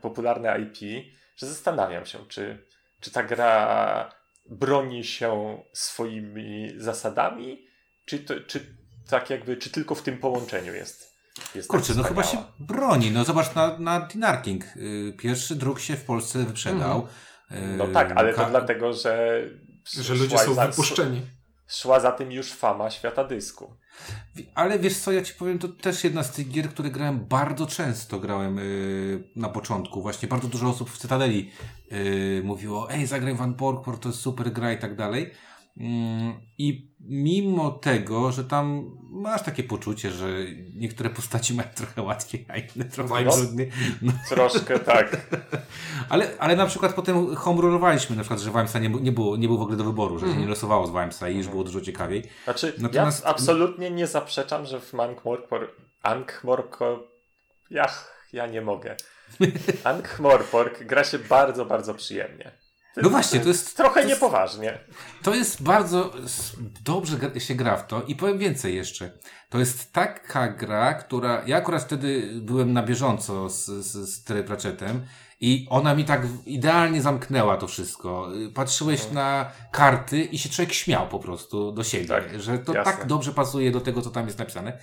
popularne 0.00 0.58
IP, 0.60 1.06
że 1.36 1.46
zastanawiam 1.46 2.06
się, 2.06 2.18
czy, 2.28 2.66
czy 3.00 3.10
ta 3.10 3.22
gra 3.22 4.17
broni 4.48 5.04
się 5.04 5.62
swoimi 5.72 6.72
zasadami, 6.76 7.66
czy, 8.04 8.18
to, 8.18 8.34
czy 8.40 8.76
tak 9.08 9.30
jakby, 9.30 9.56
czy 9.56 9.70
tylko 9.70 9.94
w 9.94 10.02
tym 10.02 10.18
połączeniu 10.18 10.74
jest. 10.74 11.14
jest 11.54 11.68
Kurczę, 11.68 11.86
tak 11.86 11.96
no 11.96 12.02
chyba 12.02 12.22
się 12.22 12.38
broni. 12.60 13.10
No 13.10 13.24
zobacz 13.24 13.54
na, 13.54 13.78
na 13.78 14.00
Dinarking. 14.00 14.64
Y, 14.76 15.14
Pierwszy 15.18 15.54
druk 15.54 15.80
się 15.80 15.96
w 15.96 16.04
Polsce 16.04 16.38
wyprzedał. 16.38 17.06
Y, 17.50 17.54
No 17.76 17.88
tak, 17.88 18.12
ale 18.16 18.34
to 18.34 18.44
dlatego, 18.50 18.92
że, 18.92 19.42
Że 19.84 20.14
ludzie 20.14 20.38
są 20.38 20.54
wypuszczeni. 20.54 21.22
Szła 21.68 22.00
za 22.00 22.12
tym 22.12 22.32
już 22.32 22.52
fama 22.52 22.90
świata 22.90 23.24
dysku. 23.24 23.72
Ale 24.54 24.78
wiesz 24.78 24.98
co, 24.98 25.12
ja 25.12 25.22
ci 25.22 25.34
powiem, 25.34 25.58
to 25.58 25.68
też 25.68 26.04
jedna 26.04 26.22
z 26.22 26.32
tych 26.32 26.48
gier, 26.48 26.68
które 26.68 26.90
grałem 26.90 27.24
bardzo 27.24 27.66
często, 27.66 28.20
grałem 28.20 28.56
yy, 28.56 29.24
na 29.36 29.48
początku. 29.48 30.02
Właśnie 30.02 30.28
bardzo 30.28 30.48
dużo 30.48 30.68
osób 30.68 30.90
w 30.90 30.98
Cytadeli 30.98 31.50
yy, 31.90 32.42
mówiło, 32.44 32.90
ej, 32.90 33.06
zagraj 33.06 33.34
Van 33.34 33.54
Porkport, 33.54 34.02
to 34.02 34.08
jest 34.08 34.20
super 34.20 34.52
gra 34.52 34.72
i 34.72 34.78
tak 34.78 34.96
dalej. 34.96 35.30
Mm, 35.80 36.40
I 36.58 36.88
mimo 37.00 37.70
tego, 37.70 38.32
że 38.32 38.44
tam 38.44 38.90
masz 39.10 39.42
takie 39.42 39.62
poczucie, 39.62 40.10
że 40.10 40.26
niektóre 40.74 41.10
postaci 41.10 41.54
mają 41.54 41.68
trochę 41.74 42.02
łatwiej, 42.02 42.46
a 42.48 42.56
inne 42.56 42.84
trochę 42.84 43.24
No. 43.24 43.32
trudniej. 43.32 43.70
No, 44.02 44.12
Troszkę 44.28 44.78
tak. 44.78 45.26
ale, 46.10 46.30
ale 46.38 46.56
na 46.56 46.66
przykład 46.66 46.94
potem 46.94 47.36
homerollowaliśmy, 47.36 48.16
na 48.16 48.22
przykład, 48.22 48.40
że 48.40 48.50
Wimesa 48.50 48.78
nie, 48.78 48.88
nie, 48.88 49.12
było, 49.12 49.36
nie 49.36 49.46
było 49.46 49.58
w 49.58 49.62
ogóle 49.62 49.76
do 49.76 49.84
wyboru, 49.84 50.18
że 50.18 50.26
się 50.26 50.36
nie 50.36 50.46
losowało 50.46 50.86
z 50.86 50.90
Wimesa 50.90 51.28
i 51.28 51.36
już 51.36 51.48
było 51.48 51.64
dużo 51.64 51.80
ciekawiej. 51.80 52.22
Znaczy, 52.44 52.74
Natomiast- 52.78 53.24
ja 53.24 53.30
absolutnie 53.30 53.90
nie 53.90 54.06
zaprzeczam, 54.06 54.66
że 54.66 54.80
w 54.80 54.92
Ankh-Morpork... 54.92 55.68
Ankh-Morpork... 56.04 56.98
Ja, 57.70 57.86
ja 58.32 58.46
nie 58.46 58.60
mogę. 58.60 58.96
Ankh-Morpork 59.84 60.84
gra 60.86 61.04
się 61.04 61.18
bardzo, 61.18 61.64
bardzo 61.64 61.94
przyjemnie. 61.94 62.52
No 62.96 63.10
właśnie, 63.10 63.40
to 63.40 63.48
jest... 63.48 63.76
Trochę 63.76 63.94
to 64.02 64.08
jest, 64.08 64.20
niepoważnie. 64.20 64.78
To 65.22 65.34
jest 65.34 65.62
bardzo 65.62 66.12
dobrze 66.84 67.16
się 67.38 67.54
gra 67.54 67.76
w 67.76 67.86
to 67.86 68.02
i 68.02 68.14
powiem 68.16 68.38
więcej 68.38 68.76
jeszcze. 68.76 69.10
To 69.48 69.58
jest 69.58 69.92
taka 69.92 70.48
gra, 70.48 70.94
która... 70.94 71.42
Ja 71.46 71.56
akurat 71.56 71.82
wtedy 71.82 72.30
byłem 72.34 72.72
na 72.72 72.82
bieżąco 72.82 73.48
z, 73.50 73.66
z, 73.66 74.14
z 74.14 74.24
Terry 74.24 74.44
Pratchettem 74.44 75.06
i 75.40 75.66
ona 75.70 75.94
mi 75.94 76.04
tak 76.04 76.22
idealnie 76.46 77.02
zamknęła 77.02 77.56
to 77.56 77.66
wszystko. 77.66 78.28
Patrzyłeś 78.54 79.10
na 79.10 79.50
karty 79.72 80.20
i 80.20 80.38
się 80.38 80.48
człowiek 80.48 80.72
śmiał 80.72 81.08
po 81.08 81.18
prostu 81.18 81.72
do 81.72 81.84
siebie, 81.84 82.06
Tak, 82.06 82.40
że 82.40 82.58
to 82.58 82.74
jasne. 82.74 82.92
tak 82.92 83.06
dobrze 83.06 83.32
pasuje 83.32 83.70
do 83.70 83.80
tego, 83.80 84.02
co 84.02 84.10
tam 84.10 84.26
jest 84.26 84.38
napisane. 84.38 84.78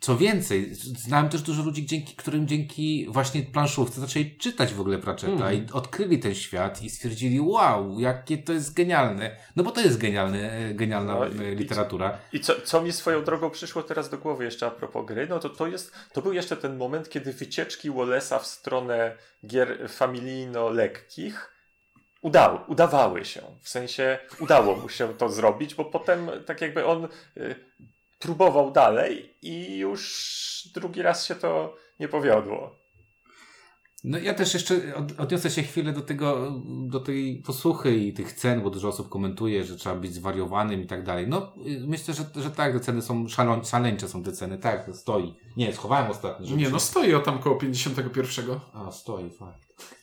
Co 0.00 0.16
więcej, 0.16 0.74
znałem 0.74 1.28
też 1.28 1.42
dużo 1.42 1.62
ludzi, 1.62 1.86
dzięki, 1.86 2.16
którym 2.16 2.48
dzięki 2.48 3.06
właśnie 3.08 3.42
planszówce 3.42 4.00
zaczęli 4.00 4.36
czytać 4.36 4.74
w 4.74 4.80
ogóle 4.80 4.98
Pratchetta 4.98 5.52
i 5.52 5.66
odkryli 5.72 6.18
ten 6.18 6.34
świat 6.34 6.82
i 6.82 6.90
stwierdzili, 6.90 7.40
wow, 7.40 8.00
jakie 8.00 8.38
to 8.38 8.52
jest 8.52 8.74
genialne. 8.74 9.36
No 9.56 9.64
bo 9.64 9.70
to 9.70 9.80
jest 9.80 9.98
genialne, 9.98 10.52
e, 10.52 10.74
genialna 10.74 11.14
No 11.14 11.26
i- 11.26 11.38
e, 11.46 11.54
literatura. 11.54 12.18
I 12.32 12.40
co, 12.40 12.60
co 12.60 12.82
mi 12.82 12.92
swoją 12.92 13.24
drogą 13.24 13.50
przyszło 13.50 13.82
teraz 13.82 14.10
do 14.10 14.18
głowy 14.18 14.44
jeszcze 14.44 14.66
a 14.66 14.70
propos 14.70 15.06
gry, 15.06 15.26
no 15.30 15.38
to 15.38 15.48
to 15.50 15.66
jest, 15.66 15.92
to 16.12 16.22
był 16.22 16.32
jeszcze 16.32 16.56
ten 16.56 16.76
moment, 16.76 17.08
kiedy 17.08 17.32
wycieczki 17.32 17.90
Wallace'a 17.90 18.40
w 18.40 18.46
stronę 18.46 19.16
gier 19.46 19.88
familijno-lekkich 19.90 21.50
udały, 22.20 22.58
udawały 22.68 23.24
się. 23.24 23.42
W 23.62 23.68
sensie 23.68 24.18
udało 24.40 24.76
mu 24.76 24.88
się 24.88 25.14
to 25.14 25.28
zrobić, 25.28 25.74
bo 25.74 25.84
potem 25.84 26.30
tak 26.46 26.60
jakby 26.60 26.86
on 26.86 27.08
y, 27.36 27.54
próbował 28.24 28.70
dalej 28.70 29.34
i 29.42 29.76
już 29.78 30.68
drugi 30.74 31.02
raz 31.02 31.26
się 31.26 31.34
to 31.34 31.74
nie 32.00 32.08
powiodło. 32.08 32.84
No 34.04 34.18
ja 34.18 34.34
też 34.34 34.54
jeszcze 34.54 34.94
od, 34.94 35.20
odniosę 35.20 35.50
się 35.50 35.62
chwilę 35.62 35.92
do 35.92 36.00
tego, 36.00 36.60
do 36.64 37.00
tej 37.00 37.42
posłuchy 37.46 37.96
i 37.96 38.12
tych 38.12 38.32
cen, 38.32 38.62
bo 38.62 38.70
dużo 38.70 38.88
osób 38.88 39.08
komentuje, 39.08 39.64
że 39.64 39.76
trzeba 39.76 39.96
być 39.96 40.14
zwariowanym 40.14 40.82
i 40.82 40.86
tak 40.86 41.04
dalej. 41.04 41.28
No 41.28 41.54
y, 41.66 41.86
myślę, 41.86 42.14
że, 42.14 42.24
że 42.42 42.50
tak, 42.50 42.72
te 42.72 42.80
ceny 42.80 43.02
są 43.02 43.28
szalon, 43.28 43.64
szaleńcze 43.64 44.08
są 44.08 44.22
te 44.22 44.32
ceny, 44.32 44.58
tak, 44.58 44.90
stoi. 44.92 45.34
Nie, 45.56 45.72
schowałem 45.72 46.10
ostatnio. 46.10 46.46
żeby 46.46 46.60
Nie, 46.62 46.68
no 46.68 46.80
stoi 46.80 47.14
o 47.14 47.20
tam 47.20 47.38
koło 47.38 47.56
51. 47.56 48.60
A, 48.72 48.92
stoi, 48.92 49.30
fakt. 49.30 49.94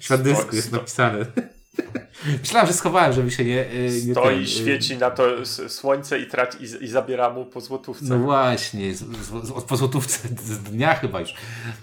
Świat 0.00 0.22
dysku 0.22 0.56
jest 0.56 0.72
napisane. 0.72 1.26
Myślałem, 2.40 2.66
że 2.66 2.72
schowałem, 2.72 3.12
żeby 3.12 3.30
się 3.30 3.44
nie... 3.44 3.72
y, 3.72 4.02
nie 4.06 4.12
Stoi, 4.12 4.34
ten, 4.34 4.42
y, 4.42 4.46
świeci 4.46 4.96
na 4.96 5.10
to 5.10 5.46
słońce 5.68 6.18
i, 6.18 6.26
traci, 6.26 6.58
i, 6.60 6.84
i 6.84 6.88
zabiera 6.88 7.30
mu 7.30 7.46
po 7.46 7.60
złotówce. 7.60 8.04
No 8.04 8.18
właśnie, 8.18 8.94
z, 8.94 8.98
z, 8.98 9.46
z, 9.46 9.64
po 9.64 9.76
złotówce 9.76 10.28
z 10.28 10.58
dnia 10.58 10.94
chyba 10.94 11.20
już. 11.20 11.34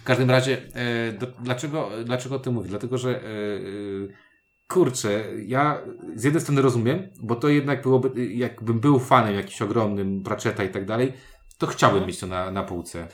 W 0.01 0.03
każdym 0.03 0.29
razie, 0.29 0.57
e, 0.73 1.11
do, 1.11 1.27
dlaczego, 1.27 1.89
dlaczego 2.05 2.35
o 2.35 2.39
tym 2.39 2.53
mówię? 2.53 2.69
Dlatego, 2.69 2.97
że 2.97 3.09
e, 3.09 3.15
e, 3.15 3.21
kurczę, 4.67 5.23
ja 5.45 5.81
z 6.15 6.23
jednej 6.23 6.41
strony 6.41 6.61
rozumiem, 6.61 7.09
bo 7.19 7.35
to 7.35 7.49
jednak 7.49 7.81
byłoby, 7.81 8.25
jakbym 8.25 8.79
był 8.79 8.99
fanem 8.99 9.35
jakimś 9.35 9.61
ogromnym 9.61 10.23
Pratchetta 10.23 10.63
i 10.63 10.69
tak 10.69 10.85
dalej, 10.85 11.13
to 11.57 11.67
chciałbym 11.67 12.05
mieć 12.07 12.19
to 12.19 12.27
na, 12.27 12.51
na 12.51 12.63
półce. 12.63 13.07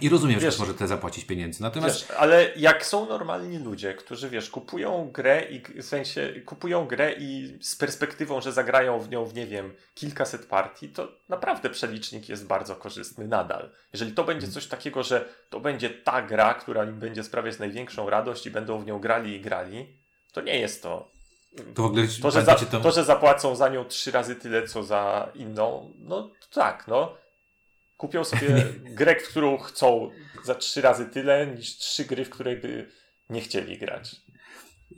I 0.00 0.08
rozumiem, 0.08 0.40
że 0.40 0.46
Wiesz- 0.46 0.54
ktoś 0.54 0.66
może 0.68 0.78
tyle 0.78 0.88
zapłacić 0.88 1.24
pieniędzy. 1.24 1.62
Natomiast 1.62 2.00
Wiesz, 2.08 2.10
ale 2.18 2.50
jak 2.56 2.86
są 2.86 3.06
normalni 3.08 3.58
ludzie, 3.58 3.94
którzy 3.94 4.30
wiesz, 4.30 4.50
kupują 4.50 5.10
grę 5.12 5.42
i 5.50 5.82
w 5.82 5.84
sensie 5.86 6.32
kupują 6.46 6.86
grę 6.86 7.12
i 7.18 7.58
z 7.60 7.76
perspektywą, 7.76 8.40
że 8.40 8.52
zagrają 8.52 9.00
w 9.00 9.08
nią 9.10 9.24
w 9.24 9.34
nie 9.34 9.46
wiem, 9.46 9.74
kilkaset 9.94 10.46
partii, 10.46 10.88
to 10.88 11.08
naprawdę 11.28 11.70
przelicznik 11.70 12.28
jest 12.28 12.46
bardzo 12.46 12.76
korzystny 12.76 13.28
nadal. 13.28 13.70
Jeżeli 13.92 14.12
to 14.12 14.24
będzie 14.24 14.48
coś 14.48 14.66
takiego, 14.66 15.02
że 15.02 15.28
to 15.50 15.60
będzie 15.60 15.90
ta 15.90 16.22
gra, 16.22 16.54
która 16.54 16.84
im 16.84 16.98
będzie 16.98 17.24
sprawiać 17.24 17.58
największą 17.58 18.10
radość 18.10 18.46
i 18.46 18.50
będą 18.50 18.78
w 18.78 18.86
nią 18.86 18.98
grali 18.98 19.34
i 19.36 19.40
grali, 19.40 19.96
to 20.32 20.40
nie 20.40 20.58
jest 20.58 20.82
to. 20.82 21.10
to 21.74 21.82
w 21.82 21.86
ogóle 21.86 22.02
To, 22.22 22.30
że, 22.30 22.42
za, 22.44 22.54
tą- 22.54 22.82
to, 22.82 22.90
że 22.90 23.04
zapłacą 23.04 23.56
za 23.56 23.68
nią 23.68 23.84
trzy 23.84 24.10
razy 24.10 24.36
tyle, 24.36 24.66
co 24.68 24.82
za 24.82 25.28
inną, 25.34 25.92
no 25.98 26.22
to 26.22 26.60
tak, 26.60 26.84
no. 26.88 27.21
Kupią 28.02 28.24
sobie 28.24 28.66
grę, 28.98 29.16
w 29.20 29.28
którą 29.28 29.58
chcą 29.58 30.10
za 30.44 30.54
trzy 30.54 30.80
razy 30.80 31.06
tyle, 31.06 31.46
niż 31.46 31.76
trzy 31.76 32.04
gry, 32.04 32.24
w 32.24 32.30
której 32.30 32.56
by 32.56 32.88
nie 33.30 33.40
chcieli 33.40 33.78
grać. 33.78 34.16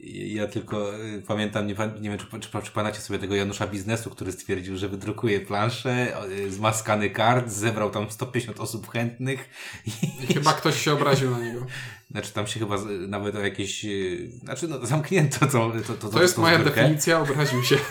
Ja 0.09 0.47
tylko 0.47 0.99
y, 1.05 1.23
pamiętam, 1.27 1.67
nie, 1.67 1.75
nie 2.01 2.11
wiem, 2.11 2.19
czy, 2.19 2.27
czy, 2.41 2.63
czy 2.63 2.71
pamiętacie 2.71 3.01
sobie 3.01 3.19
tego 3.19 3.35
Janusza 3.35 3.67
Biznesu, 3.67 4.11
który 4.11 4.33
stwierdził, 4.33 4.77
że 4.77 4.89
wydrukuje 4.89 5.41
planszę, 5.41 6.17
y, 6.31 6.51
zmaskany 6.51 7.11
kart, 7.11 7.51
zebrał 7.51 7.91
tam 7.91 8.11
150 8.11 8.61
osób 8.61 8.91
chętnych 8.91 9.49
i 9.87 10.35
Chyba 10.35 10.53
ktoś 10.53 10.85
się 10.85 10.93
obraził 10.93 11.31
na 11.31 11.39
niego. 11.39 11.67
Znaczy 12.11 12.33
tam 12.33 12.47
się 12.47 12.61
chyba 12.61 12.77
nawet 13.09 13.35
o 13.37 13.41
jakieś... 13.41 13.85
yy, 13.85 14.31
Znaczy 14.45 14.69
no, 14.69 14.87
zamknięto 14.87 15.39
to, 15.47 15.73
to, 15.87 15.95
to, 15.95 16.09
To 16.09 16.23
jest 16.23 16.37
tą 16.37 16.43
moja 16.43 16.59
zbiórkę. 16.61 16.81
definicja, 16.83 17.21
obraził 17.21 17.63
się. 17.65 17.77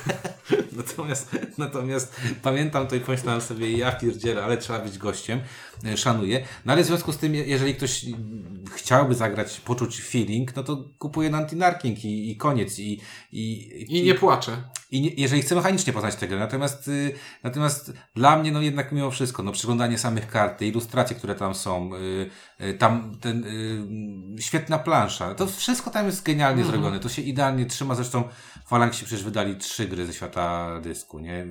Natomiast, 0.77 1.29
natomiast 1.57 2.15
pamiętam 2.41 2.87
to 2.87 2.95
i 2.95 2.99
pomyślałem 2.99 3.41
sobie, 3.41 3.77
ja 3.77 3.91
pierdzielę, 3.91 4.43
ale 4.43 4.57
trzeba 4.57 4.79
być 4.79 4.97
gościem, 4.97 5.39
yy, 5.83 5.97
szanuję. 5.97 6.45
No 6.65 6.73
ale 6.73 6.83
w 6.83 6.85
związku 6.85 7.11
z 7.13 7.17
tym, 7.17 7.35
je- 7.35 7.43
jeżeli 7.45 7.75
ktoś 7.75 8.03
yy, 8.03 8.15
chciałby 8.75 9.15
zagrać, 9.15 9.59
poczuć 9.59 10.01
feeling, 10.01 10.55
no 10.55 10.63
to 10.63 10.89
kupuje 10.99 11.29
Nantinarking 11.29 12.05
i, 12.05 12.31
i 12.31 12.37
koniec. 12.37 12.79
I, 12.79 13.01
i, 13.31 13.97
I 13.97 14.03
nie 14.03 14.15
płaczę. 14.15 14.63
I 14.93 15.01
nie, 15.01 15.09
jeżeli 15.17 15.41
chcę 15.41 15.55
mechanicznie 15.55 15.93
poznać 15.93 16.15
tę 16.15 16.27
grę, 16.27 16.39
natomiast, 16.39 16.87
y, 16.87 17.13
natomiast 17.43 17.93
dla 18.15 18.37
mnie, 18.37 18.51
no 18.51 18.61
jednak 18.61 18.91
mimo 18.91 19.11
wszystko, 19.11 19.43
no 19.43 19.51
przyglądanie 19.51 19.97
samych 19.97 20.27
kart, 20.27 20.59
te 20.59 20.65
ilustracje, 20.65 21.15
które 21.15 21.35
tam 21.35 21.55
są, 21.55 21.95
y, 21.95 22.29
y, 22.65 22.73
tam 22.73 23.17
ten, 23.21 23.45
y, 24.37 24.41
świetna 24.41 24.79
plansza, 24.79 25.35
to 25.35 25.47
wszystko 25.47 25.89
tam 25.89 26.05
jest 26.05 26.23
genialnie 26.23 26.65
zrobione, 26.65 26.99
to 26.99 27.09
się 27.09 27.21
idealnie 27.21 27.65
trzyma, 27.65 27.95
zresztą 27.95 28.23
Falangsi 28.67 29.05
przecież 29.05 29.23
wydali 29.23 29.55
trzy 29.55 29.87
gry 29.87 30.05
ze 30.05 30.13
świata 30.13 30.79
dysku, 30.81 31.19
nie? 31.19 31.47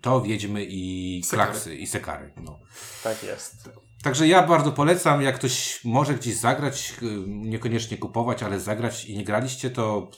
To, 0.00 0.20
Wiedźmy 0.20 0.64
i 0.64 1.22
Sekary. 1.24 1.50
Klaksy 1.50 1.76
i 1.76 1.86
Sekary, 1.86 2.32
no. 2.36 2.58
Tak 3.02 3.22
jest. 3.22 3.70
Także 4.02 4.28
ja 4.28 4.46
bardzo 4.46 4.72
polecam, 4.72 5.22
jak 5.22 5.34
ktoś 5.34 5.84
może 5.84 6.14
gdzieś 6.14 6.36
zagrać, 6.36 6.94
y, 7.02 7.06
niekoniecznie 7.26 7.98
kupować, 7.98 8.42
ale 8.42 8.60
zagrać 8.60 9.04
i 9.04 9.18
nie 9.18 9.24
graliście, 9.24 9.70
to 9.70 10.10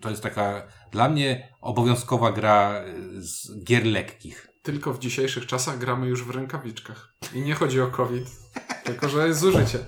to 0.00 0.10
jest 0.10 0.22
taka 0.22 0.62
dla 0.90 1.08
mnie 1.08 1.54
obowiązkowa 1.60 2.32
gra 2.32 2.84
z 3.18 3.64
gier 3.64 3.86
lekkich. 3.86 4.48
Tylko 4.62 4.92
w 4.92 4.98
dzisiejszych 4.98 5.46
czasach 5.46 5.78
gramy 5.78 6.06
już 6.06 6.24
w 6.24 6.30
rękawiczkach. 6.30 7.14
I 7.34 7.40
nie 7.40 7.54
chodzi 7.54 7.80
o 7.80 7.86
COVID, 7.86 8.30
tylko 8.84 9.08
że 9.08 9.26
jest 9.28 9.40
zużycie. 9.40 9.78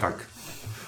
Tak. 0.00 0.26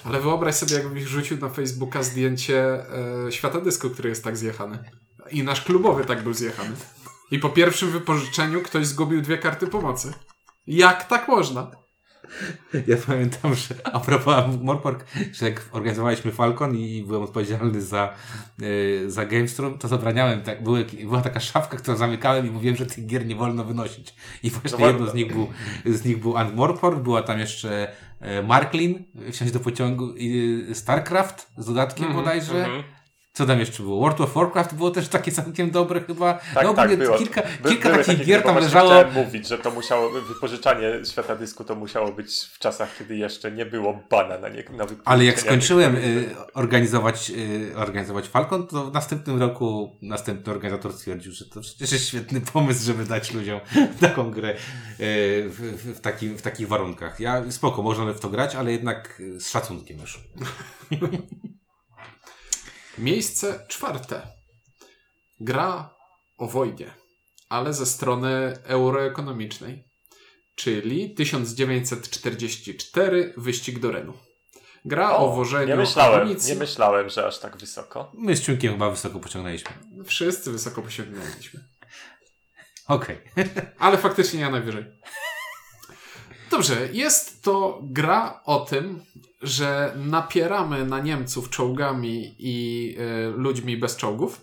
Ale 0.05 0.21
wyobraź 0.21 0.55
sobie, 0.55 0.75
jakbyś 0.75 1.05
rzucił 1.05 1.39
na 1.39 1.49
Facebooka 1.49 2.03
zdjęcie 2.03 2.87
e, 3.27 3.33
świata 3.33 3.61
dysku, 3.61 3.91
który 3.91 4.09
jest 4.09 4.25
tak 4.25 4.37
zjechany. 4.37 4.79
I 5.31 5.43
nasz 5.43 5.61
klubowy 5.61 6.05
tak 6.05 6.23
był 6.23 6.35
zjechany. 6.35 6.77
I 7.31 7.39
po 7.39 7.49
pierwszym 7.49 7.91
wypożyczeniu 7.91 8.63
ktoś 8.63 8.87
zgubił 8.87 9.23
dwie 9.23 9.39
karty 9.39 9.67
pomocy. 9.67 10.13
Jak 10.67 11.09
tak 11.09 11.29
można? 11.29 11.71
Ja 12.87 12.97
pamiętam, 13.07 13.55
że 13.55 13.75
a 13.85 14.01
propos 14.01 14.45
Morpork, 14.63 15.05
że 15.33 15.47
jak 15.51 15.63
organizowaliśmy 15.73 16.33
Falcon 16.33 16.77
i 16.77 17.05
byłem 17.07 17.23
odpowiedzialny 17.23 17.83
za, 17.83 18.15
y, 18.63 19.05
za 19.11 19.27
GameStream, 19.27 19.79
to 19.79 19.89
zabraniałem, 19.89 20.43
tak, 20.43 20.63
były, 20.63 20.85
była 20.85 21.21
taka 21.21 21.41
szafka, 21.41 21.77
którą 21.77 21.97
zamykałem 21.97 22.47
i 22.47 22.51
mówiłem, 22.51 22.77
że 22.77 22.87
tych 22.87 23.07
gier 23.07 23.27
nie 23.27 23.37
wolno 23.37 23.65
wynosić. 23.65 24.15
I 24.43 24.51
właśnie 24.51 24.79
No, 24.79 24.87
jedno 24.87 25.07
z 25.07 25.15
nich 25.15 25.33
był, 25.33 25.49
z 25.85 26.05
nich 26.05 26.21
był 26.21 26.37
Ant 26.37 26.55
Morpork, 26.57 26.99
była 26.99 27.23
tam 27.23 27.39
jeszcze 27.39 27.93
e, 28.21 28.43
Marklin, 28.43 29.05
wsiąść 29.33 29.53
do 29.53 29.61
pociągu 29.61 30.15
i 30.17 30.65
e, 30.71 30.75
StarCraft 30.75 31.51
z 31.57 31.67
dodatkiem 31.67 32.13
bodajże. 32.13 32.65
mhm. 32.65 32.83
Co 33.37 33.47
tam 33.47 33.61
jeszcze 33.61 33.83
było? 33.83 34.01
World 34.01 34.21
of 34.21 34.35
Warcraft 34.35 34.75
było 34.75 34.91
też 34.91 35.09
takie 35.09 35.33
całkiem 35.33 35.71
dobre 35.71 36.01
chyba. 36.01 36.39
Tak, 36.55 36.65
no 36.65 36.75
tak, 36.75 36.97
było. 36.97 37.19
kilka, 37.19 37.43
By- 37.63 37.69
kilka 37.69 37.91
takich 37.91 38.07
takie 38.07 38.25
gier 38.25 38.43
tam 38.43 38.57
leżało. 38.57 38.91
Chciałem 38.91 39.13
mówić, 39.15 39.49
że 39.49 39.59
to 39.59 39.71
musiało, 39.71 40.11
wypożyczanie 40.11 41.05
świata 41.05 41.37
dysku 41.37 41.65
to 41.65 41.75
musiało 41.75 42.13
być 42.13 42.35
w 42.53 42.59
czasach, 42.59 42.99
kiedy 42.99 43.17
jeszcze 43.17 43.53
nie 43.53 43.67
było 43.67 44.03
bana 44.11 44.39
na, 44.39 44.49
nie, 44.49 44.65
na. 44.71 44.87
Ale 45.05 45.25
jak 45.25 45.41
skończyłem 45.41 45.97
y, 45.97 46.35
organizować, 46.55 47.31
y, 47.31 47.77
organizować 47.77 48.29
Falcon, 48.29 48.67
to 48.67 48.85
w 48.85 48.93
następnym 48.93 49.41
roku 49.41 49.97
następny 50.03 50.53
organizator 50.53 50.93
stwierdził, 50.93 51.33
że 51.33 51.45
to 51.45 51.61
przecież 51.61 51.93
jest 51.93 52.09
świetny 52.09 52.41
pomysł, 52.41 52.85
żeby 52.85 53.05
dać 53.05 53.33
ludziom 53.33 53.61
taką 54.01 54.31
grę 54.31 54.51
y, 54.51 54.57
w, 55.49 55.83
w, 55.85 55.99
w, 55.99 56.01
takim, 56.01 56.39
w 56.39 56.43
takich 56.43 56.69
warunkach. 56.69 57.21
Ja 57.21 57.51
spoko, 57.51 57.83
można 57.83 58.13
w 58.13 58.21
to 58.21 58.29
grać, 58.29 58.55
ale 58.55 58.73
jednak 58.73 59.23
z 59.39 59.49
szacunkiem 59.49 59.99
już. 59.99 60.21
Miejsce 62.99 63.67
czwarte. 63.69 64.23
Gra 65.41 65.95
o 66.37 66.47
wojnie, 66.47 66.95
ale 67.49 67.75
ze 67.75 67.87
strony 67.87 68.59
euroekonomicznej. 68.65 69.85
Czyli 70.55 71.15
1944 71.15 73.35
Wyścig 73.37 73.79
do 73.79 73.91
Renu. 73.91 74.13
Gra 74.85 75.17
o, 75.17 75.37
wożeniu 75.37 75.69
nie 75.69 75.77
myślałem, 75.77 76.21
amunicji. 76.21 76.53
nie 76.53 76.59
myślałem, 76.59 77.09
że 77.09 77.27
aż 77.27 77.39
tak 77.39 77.57
wysoko. 77.57 78.13
My 78.15 78.37
z 78.37 78.43
Ciunkiem 78.43 78.73
chyba 78.73 78.91
wysoko 78.91 79.21
pociągnęliśmy. 79.21 79.71
Wszyscy 80.05 80.53
wysoko 80.53 80.83
posiągnęliśmy. 80.83 81.61
Okej. 82.89 83.19
Ale 83.79 83.99
faktycznie 83.99 84.41
ja 84.41 84.51
najwyżej. 84.51 84.85
Dobrze, 86.55 86.89
jest 86.93 87.43
to 87.43 87.81
gra 87.83 88.41
o 88.45 88.61
tym, 88.61 89.03
że 89.43 89.95
napieramy 89.97 90.87
na 90.87 91.01
Niemców 91.01 91.51
czołgami 91.51 92.35
i 92.39 92.97
y, 92.99 93.33
ludźmi 93.37 93.77
bez 93.77 93.97
czołgów. 93.97 94.41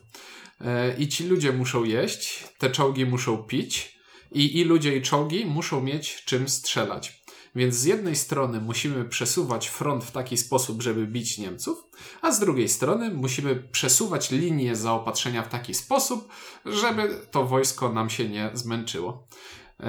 Y, 0.61 0.65
I 0.97 1.07
ci 1.07 1.27
ludzie 1.27 1.53
muszą 1.53 1.83
jeść, 1.83 2.43
te 2.57 2.69
czołgi 2.69 3.05
muszą 3.05 3.37
pić, 3.37 3.99
i, 4.31 4.59
i 4.59 4.63
ludzie 4.63 4.97
i 4.97 5.01
czołgi 5.01 5.45
muszą 5.45 5.81
mieć 5.81 6.23
czym 6.25 6.49
strzelać. 6.49 7.23
Więc 7.55 7.75
z 7.75 7.85
jednej 7.85 8.15
strony 8.15 8.61
musimy 8.61 9.05
przesuwać 9.05 9.67
front 9.67 10.03
w 10.03 10.11
taki 10.11 10.37
sposób, 10.37 10.81
żeby 10.81 11.07
bić 11.07 11.37
Niemców, 11.37 11.83
a 12.21 12.31
z 12.31 12.39
drugiej 12.39 12.69
strony 12.69 13.11
musimy 13.13 13.55
przesuwać 13.55 14.31
linię 14.31 14.75
zaopatrzenia 14.75 15.43
w 15.43 15.49
taki 15.49 15.73
sposób, 15.73 16.29
żeby 16.65 17.21
to 17.31 17.45
wojsko 17.45 17.93
nam 17.93 18.09
się 18.09 18.29
nie 18.29 18.49
zmęczyło. 18.53 19.27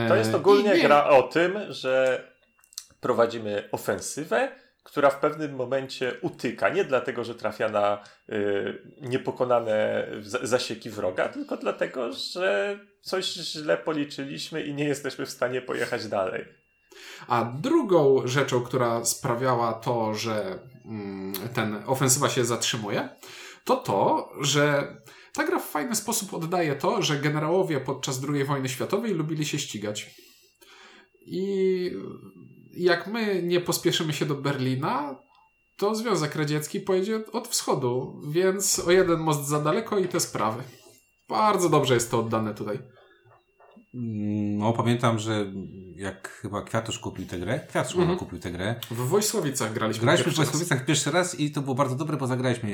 To 0.08 0.16
jest 0.16 0.32
E, 0.32 0.36
ogólnie 0.36 0.74
i 0.74 0.76
nie- 0.76 0.82
gra 0.82 1.04
o 1.08 1.22
tym, 1.22 1.58
że 1.68 2.24
prowadzimy 3.00 3.68
ofensywę, 3.72 4.52
która 4.82 5.10
w 5.10 5.20
pewnym 5.20 5.54
momencie 5.54 6.14
utyka. 6.22 6.68
Nie 6.68 6.84
dlatego, 6.84 7.24
że 7.24 7.34
trafia 7.34 7.68
na 7.68 8.02
y, 8.28 8.82
niepokonane 9.00 10.06
za- 10.20 10.46
zasieki 10.46 10.90
wroga, 10.90 11.28
tylko 11.28 11.56
dlatego, 11.56 12.12
że 12.12 12.78
coś 13.00 13.24
źle 13.24 13.76
policzyliśmy 13.76 14.62
i 14.62 14.74
nie 14.74 14.84
jesteśmy 14.84 15.26
w 15.26 15.30
stanie 15.30 15.62
pojechać 15.62 16.06
dalej. 16.08 16.44
A 17.28 17.44
drugą 17.60 18.26
rzeczą, 18.26 18.60
która 18.62 19.04
sprawiała 19.04 19.72
to, 19.72 20.14
że 20.14 20.58
mm, 20.84 21.32
ten 21.54 21.82
ofensywa 21.86 22.28
się 22.28 22.44
zatrzymuje, 22.44 23.08
to 23.64 23.76
to, 23.76 24.28
że 24.40 24.84
ta 25.32 25.44
gra 25.44 25.58
w 25.58 25.70
fajny 25.70 25.96
sposób 25.96 26.34
oddaje 26.34 26.76
to, 26.76 27.02
że 27.02 27.18
generałowie 27.18 27.80
podczas 27.80 28.20
II 28.28 28.44
wojny 28.44 28.68
światowej 28.68 29.14
lubili 29.14 29.44
się 29.44 29.58
ścigać. 29.58 30.14
I 31.26 31.90
jak 32.72 33.06
my 33.06 33.42
nie 33.42 33.60
pospieszymy 33.60 34.12
się 34.12 34.26
do 34.26 34.34
Berlina, 34.34 35.22
to 35.76 35.94
Związek 35.94 36.34
Radziecki 36.34 36.80
pojedzie 36.80 37.26
od 37.32 37.48
wschodu, 37.48 38.20
więc 38.28 38.78
o 38.78 38.90
jeden 38.90 39.20
most 39.20 39.46
za 39.46 39.60
daleko 39.60 39.98
i 39.98 40.08
te 40.08 40.20
sprawy. 40.20 40.62
Bardzo 41.28 41.68
dobrze 41.68 41.94
jest 41.94 42.10
to 42.10 42.18
oddane 42.18 42.54
tutaj. 42.54 42.78
No, 43.94 44.72
pamiętam, 44.72 45.18
że 45.18 45.46
jak 45.96 46.28
chyba 46.28 46.62
Kwiatusz 46.62 46.98
kupił 46.98 47.26
tę 47.26 47.38
grę, 47.38 47.60
Kwiatusz 47.68 47.96
Mhm. 47.96 48.18
kupił 48.18 48.38
tę 48.38 48.50
grę, 48.50 48.74
W 48.90 49.08
Wojsławicach 49.08 49.72
graliśmy. 49.72 50.02
graliśmy 50.02 50.24
w 50.24 50.26
raz. 50.28 50.36
Wojskowicach 50.36 50.84
pierwszy 50.84 51.10
raz 51.10 51.40
i 51.40 51.50
to 51.50 51.60
było 51.62 51.74
bardzo 51.74 51.94
dobre, 51.96 52.16
bo 52.16 52.26
zagraliśmy, 52.26 52.70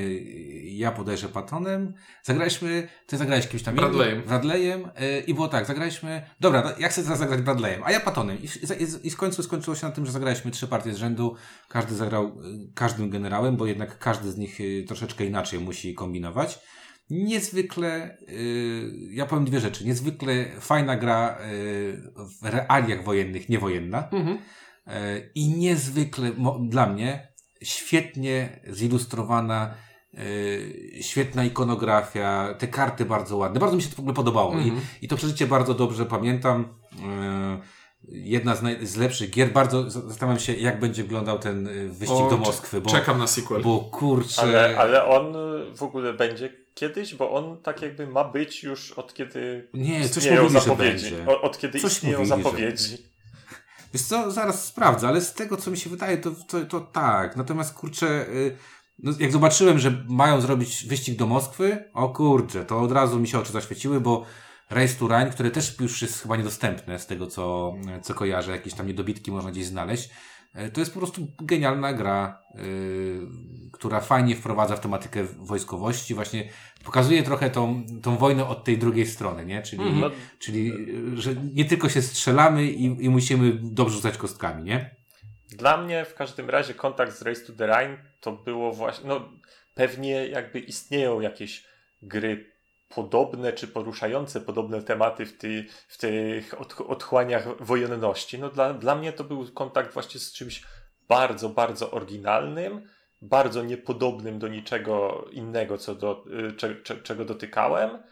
ja 0.64 0.90
podejrzę 0.92 1.28
Patonem, 1.28 1.94
zagraliśmy, 2.22 2.88
ty 3.06 3.16
zagrałeś 3.16 3.48
kimś 3.48 3.62
tam 3.62 3.74
Bradleyem. 3.74 4.22
Bradleyem 4.22 4.80
yy, 4.80 5.20
i 5.20 5.34
było 5.34 5.48
tak, 5.48 5.66
zagraliśmy, 5.66 6.22
dobra, 6.40 6.62
no, 6.64 6.70
ja 6.78 6.88
chcę 6.88 7.02
teraz 7.02 7.18
zagrać 7.18 7.40
Bradleyem, 7.42 7.82
a 7.84 7.92
ja 7.92 8.00
Patonem 8.00 8.38
I, 8.42 8.46
i, 8.82 9.06
i 9.06 9.10
w 9.10 9.16
końcu 9.16 9.42
skończyło 9.42 9.76
się 9.76 9.86
na 9.86 9.92
tym, 9.92 10.06
że 10.06 10.12
zagraliśmy 10.12 10.50
trzy 10.50 10.66
partie 10.66 10.92
z 10.92 10.96
rzędu, 10.96 11.34
każdy 11.68 11.94
zagrał 11.94 12.24
y, 12.26 12.72
każdym 12.74 13.10
generałem, 13.10 13.56
bo 13.56 13.66
jednak 13.66 13.98
każdy 13.98 14.30
z 14.32 14.36
nich 14.36 14.60
y, 14.60 14.84
troszeczkę 14.88 15.24
inaczej 15.24 15.60
musi 15.60 15.94
kombinować. 15.94 16.58
Niezwykle, 17.10 18.18
y, 18.28 18.90
ja 19.10 19.26
powiem 19.26 19.44
dwie 19.44 19.60
rzeczy, 19.60 19.84
niezwykle 19.86 20.44
fajna 20.60 20.96
gra 20.96 21.38
y, 21.52 22.02
w 22.42 22.46
realiach 22.46 23.04
wojennych, 23.04 23.48
niewojenna. 23.48 24.08
Mhm. 24.12 24.38
E, 24.86 25.20
i 25.34 25.48
niezwykle 25.48 26.30
dla 26.68 26.86
mnie 26.86 27.28
świetnie 27.62 28.60
zilustrowana, 28.68 29.74
świetna 31.00 31.44
ikonografia, 31.44 32.54
te 32.58 32.68
karty 32.68 33.04
bardzo 33.04 33.36
ładne. 33.36 33.60
Bardzo 33.60 33.76
mi 33.76 33.82
się 33.82 33.88
to 33.88 33.96
w 33.96 34.00
ogóle 34.00 34.14
podobało 34.14 34.52
Mhm. 34.54 34.76
I, 35.00 35.04
i 35.04 35.08
to 35.08 35.16
przeżycie 35.16 35.46
bardzo 35.46 35.74
dobrze 35.74 36.06
pamiętam. 36.06 36.68
Jedna 38.08 38.56
z, 38.56 38.62
naj- 38.62 38.86
z 38.86 38.96
lepszych 38.96 39.30
gier. 39.30 39.52
Bardzo 39.52 39.90
zastanawiam 39.90 40.40
się, 40.40 40.52
jak 40.54 40.80
będzie 40.80 41.02
wyglądał 41.02 41.38
ten 41.38 41.68
wyścig 41.88 42.16
O, 42.18 42.30
do 42.30 42.36
Moskwy, 42.36 42.80
bo, 42.80 42.90
Czekam 42.90 43.18
na 43.18 43.26
sequel. 43.26 43.62
bo 43.62 43.78
kurczę. 43.80 44.42
Ale, 44.42 44.78
ale 44.78 45.04
on 45.04 45.34
w 45.76 45.82
ogóle 45.82 46.12
będzie 46.14 46.52
kiedyś, 46.78 47.14
bo 47.14 47.30
on 47.32 47.62
tak 47.62 47.82
jakby 47.82 48.06
ma 48.06 48.24
być 48.24 48.62
już 48.62 48.92
od 48.92 49.14
kiedy 49.14 49.68
Nie, 49.74 50.08
coś 50.08 50.16
istnieją 50.16 50.42
mówili, 50.42 50.60
że 50.60 50.66
zapowiedzi. 50.66 51.10
będzie. 51.10 51.30
O- 51.30 51.40
Od 51.42 51.58
kiedy 51.58 51.80
Coś 51.80 51.92
istnieją 51.92 52.18
mówili, 52.18 52.36
że 52.36 52.42
zapowiedzi. 52.42 52.96
Wiesz 53.94 54.02
co, 54.02 54.30
zaraz 54.30 54.64
sprawdzę, 54.64 55.08
ale 55.08 55.20
z 55.20 55.34
tego, 55.34 55.56
co 55.56 55.70
mi 55.70 55.76
się 55.78 55.90
wydaje, 55.90 56.18
to, 56.18 56.30
to, 56.48 56.64
to 56.64 56.80
tak. 56.80 57.36
Natomiast 57.36 57.74
kurczę, 57.74 58.26
y, 58.28 58.56
no, 58.98 59.12
jak 59.20 59.32
zobaczyłem, 59.32 59.78
że 59.78 60.04
mają 60.08 60.40
zrobić 60.40 60.86
wyścig 60.86 61.16
do 61.18 61.26
Moskwy, 61.26 61.84
o 61.94 62.08
kurczę, 62.08 62.64
to 62.64 62.80
od 62.80 62.92
razu 62.92 63.20
mi 63.20 63.28
się 63.28 63.38
oczy 63.38 63.52
zaświeciły, 63.52 64.00
bo 64.00 64.24
Race 64.70 64.94
to 64.94 65.06
Rhine, 65.06 65.30
które 65.30 65.50
też 65.50 65.80
już 65.80 66.02
jest 66.02 66.22
chyba 66.22 66.36
niedostępne 66.36 66.98
z 66.98 67.06
tego, 67.06 67.26
co, 67.26 67.74
co 68.02 68.14
kojarzę, 68.14 68.52
jakieś 68.52 68.74
tam 68.74 68.86
niedobitki 68.86 69.30
można 69.32 69.50
gdzieś 69.50 69.66
znaleźć. 69.66 70.10
Y, 70.66 70.70
To 70.70 70.80
jest 70.80 70.92
po 70.94 71.00
prostu 71.00 71.26
genialna 71.42 71.92
gra, 71.92 72.42
y, 72.54 73.20
która 73.72 74.00
fajnie 74.00 74.36
wprowadza 74.36 74.76
w 74.76 74.80
tematykę 74.80 75.24
wojskowości, 75.24 76.14
właśnie 76.14 76.48
pokazuje 76.84 77.22
trochę 77.22 77.50
tą, 77.50 77.86
tą 78.02 78.16
wojnę 78.16 78.46
od 78.46 78.64
tej 78.64 78.78
drugiej 78.78 79.06
strony, 79.06 79.46
nie? 79.46 79.62
Czyli, 79.62 79.82
Mhm. 79.82 80.00
No, 80.00 80.10
Czyli, 80.38 80.72
y, 81.14 81.20
że 81.20 81.34
nie 81.54 81.64
tylko 81.64 81.88
się 81.88 82.02
strzelamy 82.02 82.64
i, 82.64 83.04
i 83.04 83.10
musimy 83.10 83.58
dobrze 83.62 83.94
rzucać 83.96 84.16
kostkami, 84.18 84.64
nie? 84.64 84.96
Dla 85.48 85.76
mnie 85.76 86.04
w 86.04 86.14
każdym 86.14 86.50
razie 86.50 86.74
kontakt 86.74 87.18
z 87.18 87.22
Race 87.22 87.40
to 87.40 87.52
the 87.52 87.66
Rhine 87.66 87.96
to 88.20 88.32
było 88.32 88.72
właśnie, 88.72 89.08
no 89.08 89.28
pewnie 89.74 90.26
jakby 90.28 90.58
istnieją 90.58 91.20
jakieś 91.20 91.64
gry 92.02 92.57
podobne 92.88 93.52
czy 93.52 93.68
poruszające 93.68 94.40
podobne 94.40 94.82
tematy 94.82 95.26
w, 95.26 95.38
ty, 95.38 95.66
w 95.88 95.98
tych 95.98 96.60
od, 96.60 96.80
otchłaniach 96.80 97.62
wojenności. 97.64 98.38
No 98.38 98.48
dla, 98.50 98.74
dla 98.74 98.94
mnie 98.94 99.12
to 99.12 99.24
był 99.24 99.52
kontakt 99.52 99.94
właśnie 99.94 100.20
z 100.20 100.32
czymś 100.32 100.62
bardzo, 101.08 101.48
bardzo 101.48 101.90
oryginalnym, 101.90 102.88
bardzo 103.22 103.62
niepodobnym 103.62 104.38
do 104.38 104.48
niczego 104.48 105.24
innego, 105.32 105.78
co 105.78 105.94
do, 105.94 106.24
y, 106.50 106.52
cze, 106.52 106.82
cze, 106.82 106.96
czego 106.96 107.24
dotykałem 107.24 108.02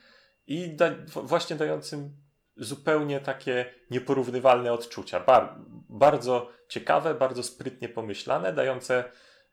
i 0.46 0.76
da, 0.76 0.90
właśnie 1.06 1.56
dającym 1.56 2.16
zupełnie 2.56 3.20
takie 3.20 3.74
nieporównywalne 3.90 4.72
odczucia. 4.72 5.20
Bar, 5.20 5.54
bardzo 5.88 6.50
ciekawe, 6.68 7.14
bardzo 7.14 7.42
sprytnie 7.42 7.88
pomyślane, 7.88 8.52
dające 8.52 9.04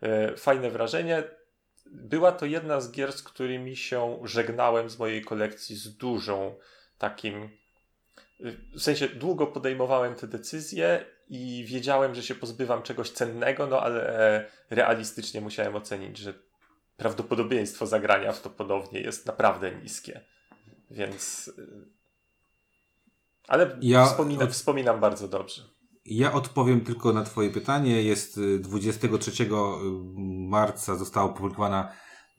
e, 0.01 0.37
fajne 0.37 0.69
wrażenie. 0.69 1.23
Była 1.93 2.31
to 2.31 2.45
jedna 2.45 2.81
z 2.81 2.91
gier, 2.91 3.13
z 3.13 3.23
którymi 3.23 3.75
się 3.75 4.19
żegnałem 4.23 4.89
z 4.89 4.99
mojej 4.99 5.21
kolekcji 5.21 5.75
z 5.75 5.97
dużą 5.97 6.55
takim. 6.97 7.49
y, 8.39 8.57
W 8.75 8.81
sensie 8.81 9.07
długo 9.09 9.47
podejmowałem 9.47 10.15
te 10.15 10.27
decyzje 10.27 11.05
i 11.29 11.65
wiedziałem, 11.67 12.15
że 12.15 12.23
się 12.23 12.35
pozbywam 12.35 12.83
czegoś 12.83 13.09
cennego, 13.09 13.67
no 13.67 13.81
ale 13.81 14.49
realistycznie 14.69 15.41
musiałem 15.41 15.75
ocenić, 15.75 16.17
że 16.17 16.33
prawdopodobieństwo 16.97 17.87
zagrania 17.87 18.31
w 18.31 18.41
to 18.41 18.49
ponownie 18.49 19.01
jest 19.01 19.25
naprawdę 19.25 19.71
niskie. 19.71 20.21
Więc. 20.91 21.47
y, 21.47 21.87
Ale 23.47 23.77
Ja 23.81 24.05
wspominam, 24.05 24.51
wspominam 24.51 24.99
bardzo 24.99 25.27
dobrze. 25.27 25.61
Ja 26.05 26.33
odpowiem 26.33 26.81
tylko 26.81 27.13
na 27.13 27.23
Twoje 27.23 27.49
pytanie. 27.49 28.03
Jest 28.03 28.37
y, 28.37 28.59
23 28.59 29.49
marca 30.49 30.95
została 30.95 31.25
opublikowana 31.25 31.91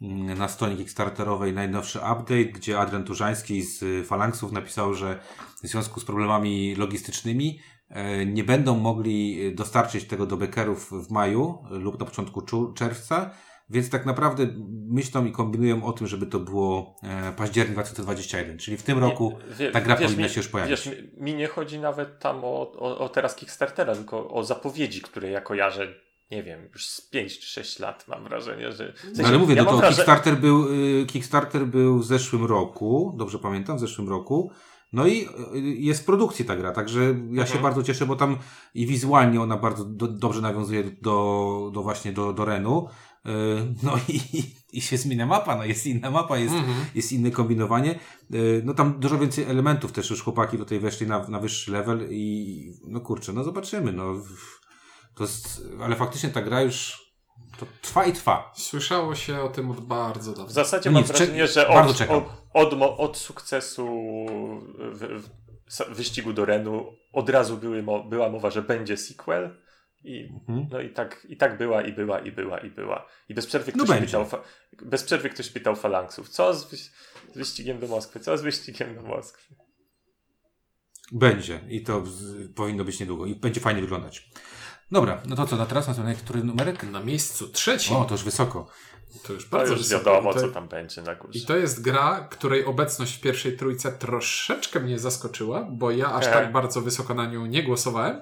mm, 0.02 0.38
na 0.38 0.48
stronie 0.48 0.76
Kickstarterowej 0.76 1.52
najnowszy 1.52 1.98
update, 1.98 2.44
gdzie 2.44 2.78
Adrian 2.80 3.04
Turzański 3.04 3.62
z 3.62 3.82
y, 3.82 4.04
Falanksów 4.04 4.52
napisał, 4.52 4.94
że 4.94 5.20
w 5.62 5.68
związku 5.68 6.00
z 6.00 6.04
problemami 6.04 6.74
logistycznymi 6.74 7.60
e, 7.88 8.26
nie 8.26 8.44
będą 8.44 8.78
mogli 8.78 9.46
y, 9.46 9.54
dostarczyć 9.54 10.04
tego 10.04 10.26
do 10.26 10.36
bekerów 10.36 10.90
w 10.90 11.10
maju 11.10 11.58
y, 11.72 11.78
lub 11.78 12.00
na 12.00 12.06
początku 12.06 12.42
czerwca, 12.74 13.30
więc 13.70 13.90
tak 13.90 14.06
naprawdę 14.06 14.46
myślą 14.88 15.24
i 15.24 15.32
kombinują 15.32 15.84
o 15.84 15.92
tym, 15.92 16.06
żeby 16.06 16.26
to 16.26 16.40
było 16.40 16.96
e, 17.02 17.32
październik 17.32 17.72
2021, 17.74 18.58
czyli 18.58 18.76
w 18.76 18.82
tym 18.82 18.98
roku 18.98 19.32
wie- 19.58 19.70
ta 19.70 19.80
gra 19.80 19.96
wiesz, 19.96 20.10
powinna 20.10 20.28
się 20.28 20.40
już 20.40 20.48
pojawić. 20.48 20.70
Wiesz, 20.70 20.90
mi, 21.16 21.34
nie 21.34 21.46
chodzi 21.46 21.78
nawet 21.78 22.18
tam 22.18 22.44
o, 22.44 22.72
o, 22.72 22.98
o 22.98 23.08
teraz 23.08 23.34
Kickstartera, 23.36 23.94
tylko 23.94 24.28
o 24.30 24.44
zapowiedzi, 24.44 25.00
które 25.02 25.30
ja 25.30 25.40
kojarzę, 25.40 25.94
nie 26.30 26.42
wiem, 26.42 26.68
już 26.72 26.86
z 26.86 27.00
5 27.10 27.38
czy 27.38 27.46
6 27.46 27.78
lat 27.78 28.04
mam 28.08 28.24
wrażenie, 28.24 28.72
że... 28.72 28.92
w 28.92 28.98
sensie, 29.00 29.22
No 29.22 29.28
ale 29.28 29.38
mówię, 29.38 29.54
ja 29.54 29.64
no 29.64 29.70
to 29.70 29.76
wraże- 29.76 29.94
Kickstarter 29.96 30.36
był, 30.36 30.66
y, 31.02 31.06
Kickstarter 31.06 31.66
był 31.66 31.98
w 31.98 32.04
zeszłym 32.06 32.44
roku, 32.44 33.14
dobrze 33.18 33.38
pamiętam, 33.38 33.76
w 33.76 33.80
zeszłym 33.80 34.08
roku. 34.08 34.50
No 34.92 35.06
i 35.06 35.28
y, 35.54 35.58
jest 35.60 36.02
w 36.02 36.04
produkcji 36.04 36.44
ta 36.44 36.56
gra, 36.56 36.72
także 36.72 37.00
ja 37.30 37.46
się 37.46 37.54
Mhm. 37.54 37.62
bardzo 37.62 37.82
cieszę, 37.82 38.06
bo 38.06 38.16
tam 38.16 38.36
i 38.74 38.86
wizualnie 38.86 39.40
ona 39.40 39.56
bardzo 39.56 39.84
do, 39.84 40.08
dobrze 40.08 40.40
nawiązuje 40.40 40.84
do, 41.02 41.70
do 41.74 41.82
właśnie 41.82 42.12
do, 42.12 42.32
do 42.32 42.44
Renu. 42.44 42.88
Y, 43.26 43.30
No 43.82 43.96
i, 44.08 44.20
i 44.72 44.80
się 44.80 44.96
zmienia 44.96 45.26
mapa, 45.26 45.56
no 45.56 45.64
jest 45.64 45.86
inna 45.86 46.10
mapa, 46.10 46.38
jest, 46.38 46.54
Mhm. 46.54 46.84
jest 46.94 47.12
inne 47.12 47.30
kombinowanie. 47.30 47.98
Y, 48.34 48.62
No 48.64 48.74
tam 48.74 49.00
dużo 49.00 49.18
więcej 49.18 49.44
elementów 49.44 49.92
też 49.92 50.10
już 50.10 50.22
chłopaki 50.22 50.58
tutaj 50.58 50.80
weszli 50.80 51.06
na, 51.06 51.28
na 51.28 51.40
wyższy 51.40 51.72
level 51.72 52.08
i 52.10 52.72
no 52.88 53.00
kurczę, 53.00 53.32
no 53.32 53.44
zobaczymy, 53.44 53.92
no. 53.92 54.14
To 55.16 55.24
jest, 55.24 55.62
ale 55.80 55.96
faktycznie 55.96 56.28
ta 56.30 56.42
gra 56.42 56.62
już 56.62 57.04
to 57.58 57.66
trwa 57.82 58.04
i 58.04 58.12
trwa. 58.12 58.52
Słyszało 58.56 59.14
się 59.14 59.40
o 59.40 59.48
tym 59.48 59.70
od 59.70 59.80
bardzo 59.80 60.32
W 60.32 60.36
dawna. 60.36 60.52
zasadzie 60.52 60.90
No 60.90 60.94
mam 60.94 61.02
nic, 61.02 61.08
wrażenie, 61.08 61.46
że 61.46 61.68
od, 61.68 62.00
od, 62.00 62.72
od, 62.72 63.00
od 63.00 63.16
sukcesu 63.16 63.86
w, 64.78 65.22
w, 65.70 65.94
wyścigu 65.96 66.32
do 66.32 66.44
Renu 66.44 66.86
od 67.12 67.30
razu 67.30 67.56
były, 67.56 67.84
była 68.08 68.28
mowa, 68.28 68.50
że 68.50 68.62
będzie 68.62 68.96
sequel. 68.96 69.63
I, 70.04 70.30
mhm. 70.48 70.68
No 70.70 70.80
i 70.80 70.90
tak, 70.90 71.26
i 71.28 71.36
tak 71.36 71.58
była, 71.58 71.82
i 71.82 71.92
była, 71.92 72.20
i 72.20 72.32
była, 72.32 72.58
i 72.58 72.70
była. 72.70 73.06
I 73.28 73.34
bez 73.34 73.46
przerwy 73.46 73.72
no 73.76 73.84
ktoś, 73.84 74.12
no 74.12 74.24
pytał, 74.24 74.40
bez 74.82 75.04
przerwy 75.04 75.30
ktoś 75.30 75.48
pytał 75.48 75.76
falanksów, 75.76 76.28
co 76.28 76.54
z, 76.54 76.70
z 76.70 76.90
wyścigiem 77.34 77.78
do 77.80 77.86
Moskwy, 77.86 78.20
co 78.20 78.38
z 78.38 78.42
wyścigiem 78.42 78.94
do 78.94 79.02
Moskwy. 79.02 79.54
Będzie 81.12 81.60
i 81.68 81.82
to 81.82 82.06
z, 82.06 82.52
powinno 82.52 82.84
być 82.84 83.00
niedługo 83.00 83.26
i 83.26 83.34
będzie 83.34 83.60
fajnie 83.60 83.80
wyglądać. 83.80 84.30
Dobra, 84.90 85.22
no 85.26 85.36
to 85.36 85.46
co, 85.46 85.56
na 85.56 85.66
teraz 85.66 85.98
na 85.98 86.14
który 86.14 86.44
numerek? 86.44 86.82
Na 86.82 87.00
miejscu 87.00 87.48
trzecim. 87.48 87.96
O, 87.96 88.04
to 88.04 88.14
już 88.14 88.24
wysoko. 88.24 88.68
To 89.22 89.32
już 89.32 89.48
bardzo 89.48 89.72
to 89.72 89.78
już 89.78 89.88
wiadomo, 89.88 90.34
to, 90.34 90.40
co 90.40 90.48
tam 90.48 90.68
będzie 90.68 91.02
na 91.02 91.14
górze. 91.14 91.38
I 91.38 91.46
to 91.46 91.56
jest 91.56 91.82
gra, 91.82 92.28
której 92.30 92.64
obecność 92.64 93.16
w 93.16 93.20
pierwszej 93.20 93.56
trójce 93.56 93.92
troszeczkę 93.92 94.80
mnie 94.80 94.98
zaskoczyła, 94.98 95.68
bo 95.70 95.90
ja 95.90 96.12
aż 96.12 96.24
tak 96.24 96.52
bardzo 96.52 96.80
wysoko 96.80 97.14
na 97.14 97.26
nią 97.26 97.46
nie 97.46 97.62
głosowałem. 97.62 98.20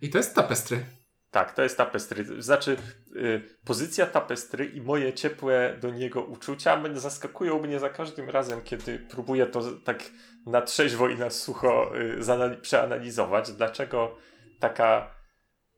I 0.00 0.10
to 0.10 0.18
jest 0.18 0.34
Tapestry. 0.34 0.84
Tak, 1.32 1.54
to 1.54 1.62
jest 1.62 1.76
tapestry. 1.76 2.42
Znaczy, 2.42 2.76
y, 3.16 3.42
pozycja 3.64 4.06
tapestry 4.06 4.64
i 4.64 4.80
moje 4.80 5.12
ciepłe 5.12 5.76
do 5.80 5.90
niego 5.90 6.22
uczucia 6.24 6.82
zaskakują 6.94 7.58
mnie 7.58 7.78
za 7.78 7.90
każdym 7.90 8.30
razem, 8.30 8.62
kiedy 8.62 8.98
próbuję 8.98 9.46
to 9.46 9.62
tak 9.84 10.02
na 10.46 10.62
trzeźwo 10.62 11.08
i 11.08 11.18
na 11.18 11.30
sucho 11.30 11.92
y, 11.98 12.56
przeanalizować. 12.62 13.52
Dlaczego 13.52 14.16
taka 14.60 15.14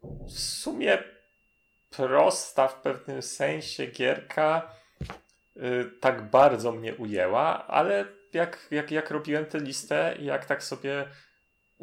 w 0.02 0.38
sumie 0.38 0.98
prosta 1.90 2.68
w 2.68 2.80
pewnym 2.80 3.22
sensie 3.22 3.86
gierka 3.86 4.70
y, 5.56 5.90
tak 6.00 6.30
bardzo 6.30 6.72
mnie 6.72 6.94
ujęła, 6.94 7.66
ale 7.66 8.04
jak, 8.32 8.68
jak, 8.70 8.90
jak 8.90 9.10
robiłem 9.10 9.46
tę 9.46 9.58
listę 9.58 10.16
i 10.18 10.24
jak 10.24 10.44
tak 10.44 10.62
sobie 10.62 11.04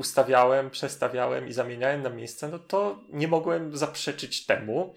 ustawiałem, 0.01 0.69
przestawiałem 0.69 1.47
i 1.47 1.53
zamieniałem 1.53 2.01
na 2.01 2.09
miejsce, 2.09 2.47
no 2.47 2.59
to 2.59 2.99
nie 3.09 3.27
mogłem 3.27 3.77
zaprzeczyć 3.77 4.45
temu, 4.45 4.95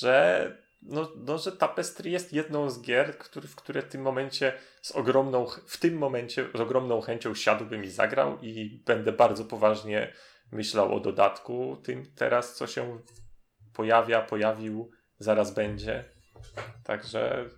że, 0.00 0.56
no, 0.82 1.12
no, 1.16 1.38
że 1.38 1.52
Tapestry 1.52 2.10
jest 2.10 2.32
jedną 2.32 2.70
z 2.70 2.80
gier, 2.80 3.18
który, 3.18 3.48
w 3.48 3.56
które 3.56 3.82
w 3.82 3.88
tym 3.88 4.02
momencie 4.02 4.52
z 4.82 4.90
ogromną, 4.90 5.46
w 5.66 5.76
tym 5.76 5.98
momencie 5.98 6.48
z 6.54 6.60
ogromną 6.60 7.00
chęcią 7.00 7.34
siadłbym 7.34 7.84
i 7.84 7.88
zagrał 7.88 8.38
i 8.42 8.82
będę 8.86 9.12
bardzo 9.12 9.44
poważnie 9.44 10.12
myślał 10.52 10.94
o 10.96 11.00
dodatku 11.00 11.76
tym 11.84 12.12
teraz, 12.16 12.54
co 12.56 12.66
się 12.66 12.98
pojawia, 13.74 14.22
pojawił, 14.22 14.90
zaraz 15.18 15.54
będzie. 15.54 16.04
Także 16.84 17.48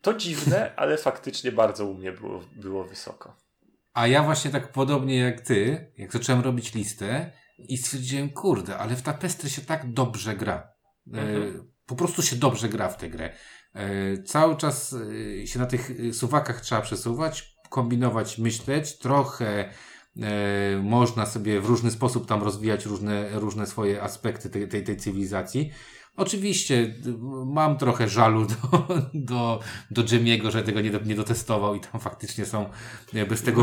to 0.00 0.14
dziwne, 0.14 0.72
ale 0.76 0.96
faktycznie 0.96 1.52
bardzo 1.52 1.86
u 1.86 1.94
mnie 1.94 2.12
było, 2.12 2.40
było 2.56 2.84
wysoko. 2.84 3.47
A 3.98 4.06
ja 4.06 4.22
właśnie 4.22 4.50
tak 4.50 4.72
podobnie 4.72 5.18
jak 5.18 5.40
ty, 5.40 5.92
jak 5.96 6.12
zacząłem 6.12 6.42
robić 6.42 6.74
listę 6.74 7.32
i 7.58 7.78
stwierdziłem, 7.78 8.30
kurde, 8.30 8.78
ale 8.78 8.96
w 8.96 9.02
Tapestry 9.02 9.50
się 9.50 9.62
tak 9.62 9.92
dobrze 9.92 10.36
gra. 10.36 10.72
E, 11.14 11.20
mhm. 11.20 11.70
po 11.86 11.96
prostu 11.96 12.22
się 12.22 12.36
dobrze 12.36 12.68
gra 12.68 12.88
w 12.88 12.96
tę 12.96 13.10
grę. 13.10 13.32
E, 13.74 14.22
cały 14.22 14.56
czas 14.56 14.96
e, 15.42 15.46
się 15.46 15.58
na 15.58 15.66
tych 15.66 15.90
suwakach 16.12 16.60
trzeba 16.60 16.80
przesuwać, 16.80 17.54
kombinować, 17.70 18.38
myśleć, 18.38 18.98
trochę 18.98 19.70
można 20.82 21.26
sobie 21.26 21.60
w 21.60 21.66
różny 21.66 21.90
sposób 21.90 22.26
tam 22.26 22.42
rozwijać 22.42 22.86
różne, 22.86 23.28
różne 23.30 23.66
swoje 23.66 24.02
aspekty 24.02 24.50
tej, 24.50 24.68
tej, 24.68 24.84
tej 24.84 24.96
cywilizacji. 24.96 25.70
Oczywiście 26.18 26.94
mam 27.46 27.78
trochę 27.78 28.08
żalu 28.08 28.46
do, 28.46 28.86
do, 29.14 29.60
do 29.90 30.02
Jimmy'ego, 30.02 30.50
że 30.50 30.62
tego 30.62 30.80
nie, 30.80 30.90
nie 31.04 31.14
dotestował 31.14 31.74
i 31.74 31.80
tam 31.80 32.00
faktycznie 32.00 32.46
są 32.46 32.68
bez 33.28 33.42
tego 33.42 33.62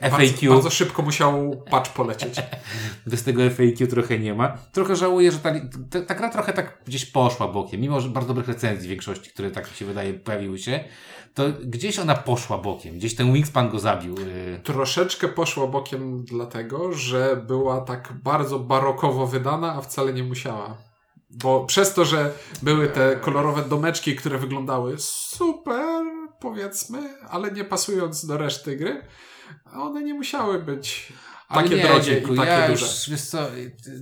FAQ. 0.00 0.10
Bardzo, 0.10 0.48
bardzo 0.48 0.70
szybko 0.70 1.02
musiał 1.02 1.64
patch 1.70 1.92
polecieć. 1.92 2.36
bez 3.06 3.24
tego 3.24 3.50
FAQ 3.50 3.86
trochę 3.86 4.18
nie 4.18 4.34
ma. 4.34 4.58
Trochę 4.72 4.96
żałuję, 4.96 5.32
że 5.32 5.38
ta, 5.38 5.52
ta, 5.90 6.00
ta, 6.00 6.14
gra 6.14 6.30
trochę 6.30 6.52
tak 6.52 6.82
gdzieś 6.86 7.06
poszła 7.06 7.48
bokiem. 7.48 7.80
Mimo, 7.80 8.00
że 8.00 8.08
bardzo 8.08 8.28
dobrych 8.28 8.48
recenzji 8.48 8.86
w 8.86 8.90
większości, 8.90 9.30
które 9.30 9.50
tak 9.50 9.68
się 9.68 9.84
wydaje 9.84 10.14
pojawiły 10.14 10.58
się, 10.58 10.84
to 11.34 11.44
gdzieś 11.64 11.98
ona 11.98 12.14
poszła 12.14 12.58
bokiem. 12.58 12.94
Gdzieś 12.94 13.14
ten 13.14 13.32
Wingspan 13.32 13.70
go 13.70 13.78
zabił. 13.78 14.14
Y. 14.18 14.60
Troszeczkę 14.64 15.28
poszła 15.28 15.66
bokiem 15.66 16.24
dlatego, 16.24 16.92
że 16.92 17.44
była 17.46 17.80
tak 17.80 18.12
bardzo 18.24 18.58
barokowo 18.58 19.26
wydana, 19.26 19.74
a 19.74 19.80
wcale 19.80 20.12
nie 20.12 20.24
musiała. 20.24 20.89
Bo 21.30 21.64
przez 21.64 21.94
to, 21.94 22.04
że 22.04 22.32
były 22.62 22.88
te 22.88 23.16
kolorowe 23.16 23.62
domeczki, 23.62 24.16
które 24.16 24.38
wyglądały 24.38 24.94
super, 24.98 26.04
powiedzmy, 26.40 27.14
ale 27.28 27.50
nie 27.50 27.64
pasując 27.64 28.26
do 28.26 28.38
reszty 28.38 28.76
gry, 28.76 29.06
one 29.72 30.02
nie 30.02 30.14
musiały 30.14 30.58
być 30.58 31.12
ale 31.50 31.62
takie 31.62 31.76
nie, 31.76 31.82
drogie 31.82 32.18
i 32.18 32.36
takie 32.36 32.50
ja 32.50 32.68
duże. 32.68 32.86
Już, 32.86 33.10
wiesz 33.10 33.22
co, 33.22 33.38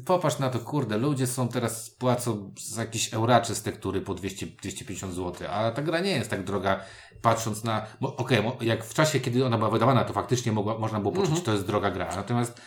popatrz 0.05 0.39
na 0.39 0.51
to, 0.51 0.59
kurde, 0.59 0.99
ludzie 0.99 1.27
są 1.27 1.49
teraz, 1.49 1.91
płacą 1.91 2.55
za 2.61 2.81
jakieś 2.81 3.15
euracze 3.15 3.55
z 3.55 3.63
tektury 3.63 4.01
po 4.01 4.15
200, 4.15 4.47
250 4.47 5.15
zł, 5.15 5.49
a 5.51 5.71
ta 5.71 5.83
gra 5.83 6.01
nie 6.01 6.11
jest 6.11 6.31
tak 6.31 6.45
droga, 6.45 6.81
patrząc 7.23 7.65
na, 7.65 7.87
okej, 8.01 8.47
okay, 8.47 8.67
jak 8.67 8.85
w 8.85 8.95
czasie, 8.95 9.21
kiedy 9.21 9.47
ona 9.47 9.59
była 9.59 9.71
wydawana, 9.71 10.05
to 10.05 10.13
faktycznie 10.13 10.53
mogła, 10.53 10.79
można 10.79 11.01
było 11.01 11.13
poczuć, 11.13 11.37
że 11.37 11.43
to 11.43 11.53
jest 11.53 11.67
droga 11.67 11.91
gra, 11.91 12.17
natomiast 12.17 12.61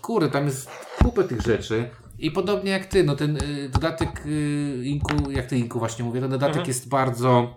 kurde, 0.00 0.28
tam 0.28 0.46
jest 0.46 0.70
kupę 0.98 1.24
tych 1.24 1.40
rzeczy, 1.40 1.90
i 2.20 2.30
podobnie 2.30 2.70
jak 2.70 2.86
ty, 2.86 3.04
no 3.04 3.16
ten 3.16 3.36
y, 3.36 3.68
dodatek 3.68 4.26
y, 4.26 4.80
Inku, 4.84 5.30
jak 5.30 5.46
ty 5.46 5.58
Inku 5.58 5.78
właśnie 5.78 6.04
mówię, 6.04 6.20
ten 6.20 6.30
dodatek 6.30 6.56
mhm. 6.56 6.68
jest 6.68 6.88
bardzo, 6.88 7.54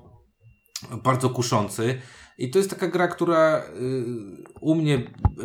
bardzo 1.04 1.30
kuszący. 1.30 2.02
I 2.38 2.50
to 2.50 2.58
jest 2.58 2.70
taka 2.70 2.88
gra, 2.88 3.08
która 3.08 3.58
y, 3.58 3.64
u 4.62 4.76
mnie 4.76 5.04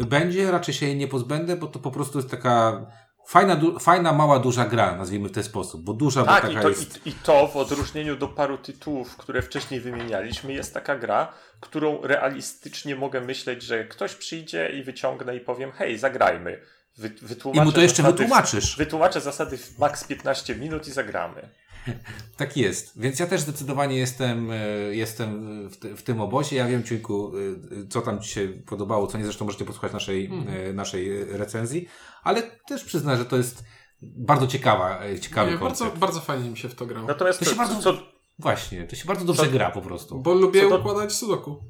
będzie, 0.08 0.50
raczej 0.50 0.74
się 0.74 0.86
jej 0.86 0.96
nie 0.96 1.08
pozbędę, 1.08 1.56
bo 1.56 1.66
to 1.66 1.78
po 1.78 1.90
prostu 1.90 2.18
jest 2.18 2.30
taka 2.30 2.86
fajna, 3.26 3.56
du, 3.56 3.78
fajna 3.78 4.12
mała, 4.12 4.38
duża 4.38 4.64
gra, 4.64 4.96
nazwijmy 4.96 5.28
w 5.28 5.32
ten 5.32 5.44
sposób, 5.44 5.84
bo 5.84 5.92
duża 5.92 6.24
tak, 6.24 6.42
bo 6.42 6.48
taka 6.48 6.60
i 6.60 6.62
to, 6.62 6.68
jest. 6.68 7.06
I, 7.06 7.10
I 7.10 7.12
to 7.12 7.46
w 7.46 7.56
odróżnieniu 7.56 8.16
do 8.16 8.28
paru 8.28 8.58
tytułów, 8.58 9.16
które 9.16 9.42
wcześniej 9.42 9.80
wymienialiśmy, 9.80 10.52
jest 10.52 10.74
taka 10.74 10.96
gra, 10.96 11.32
którą 11.60 12.02
realistycznie 12.02 12.96
mogę 12.96 13.20
myśleć, 13.20 13.62
że 13.62 13.84
ktoś 13.84 14.14
przyjdzie 14.14 14.70
i 14.70 14.82
wyciągnę 14.82 15.36
i 15.36 15.40
powiem, 15.40 15.72
hej, 15.72 15.98
zagrajmy 15.98 16.60
Wy, 16.98 17.10
I 17.54 17.60
mu 17.60 17.72
to 17.72 17.80
jeszcze 17.80 18.02
wytłumaczysz. 18.02 18.76
Wytłumaczę 18.76 19.20
zasady 19.20 19.58
w 19.58 19.78
maks 19.78 20.04
15 20.04 20.56
minut 20.56 20.88
i 20.88 20.92
zagramy. 20.92 21.48
Tak 22.36 22.56
jest. 22.56 23.00
Więc 23.00 23.18
ja 23.18 23.26
też 23.26 23.40
zdecydowanie 23.40 23.98
jestem, 23.98 24.50
e, 24.50 24.56
jestem 24.94 25.68
w, 25.68 25.76
te, 25.76 25.96
w 25.96 26.02
tym 26.02 26.20
obozie. 26.20 26.56
Ja 26.56 26.66
wiem, 26.66 26.84
Ciuńku, 26.84 27.32
e, 27.36 27.88
co 27.88 28.00
tam 28.00 28.20
Ci 28.20 28.28
się 28.28 28.48
podobało, 28.48 29.06
co 29.06 29.18
nie. 29.18 29.24
Zresztą 29.24 29.44
możecie 29.44 29.64
posłuchać 29.64 29.92
naszej, 29.92 30.26
mm. 30.26 30.76
naszej 30.76 31.24
recenzji. 31.24 31.88
Ale 32.22 32.42
też 32.42 32.84
przyznam, 32.84 33.18
że 33.18 33.24
to 33.24 33.36
jest 33.36 33.64
bardzo 34.02 34.46
ciekawa, 34.46 35.00
ciekawy 35.20 35.50
nie, 35.50 35.58
bardzo, 35.58 35.90
bardzo 35.90 36.20
fajnie 36.20 36.50
mi 36.50 36.56
się 36.56 36.68
w 36.68 36.74
to 36.74 36.86
grało. 36.86 37.08
Natomiast 37.08 37.38
to, 37.38 37.44
to 37.44 37.50
się 37.50 37.56
bardzo, 37.56 37.80
co, 37.82 37.98
właśnie, 38.38 38.84
to 38.84 38.96
się 38.96 39.04
bardzo 39.04 39.24
dobrze 39.24 39.44
co, 39.44 39.50
gra 39.50 39.70
po 39.70 39.82
prostu. 39.82 40.18
Bo 40.18 40.34
lubię 40.34 40.68
do, 40.68 40.78
układać 40.78 41.12
sudoku. 41.12 41.62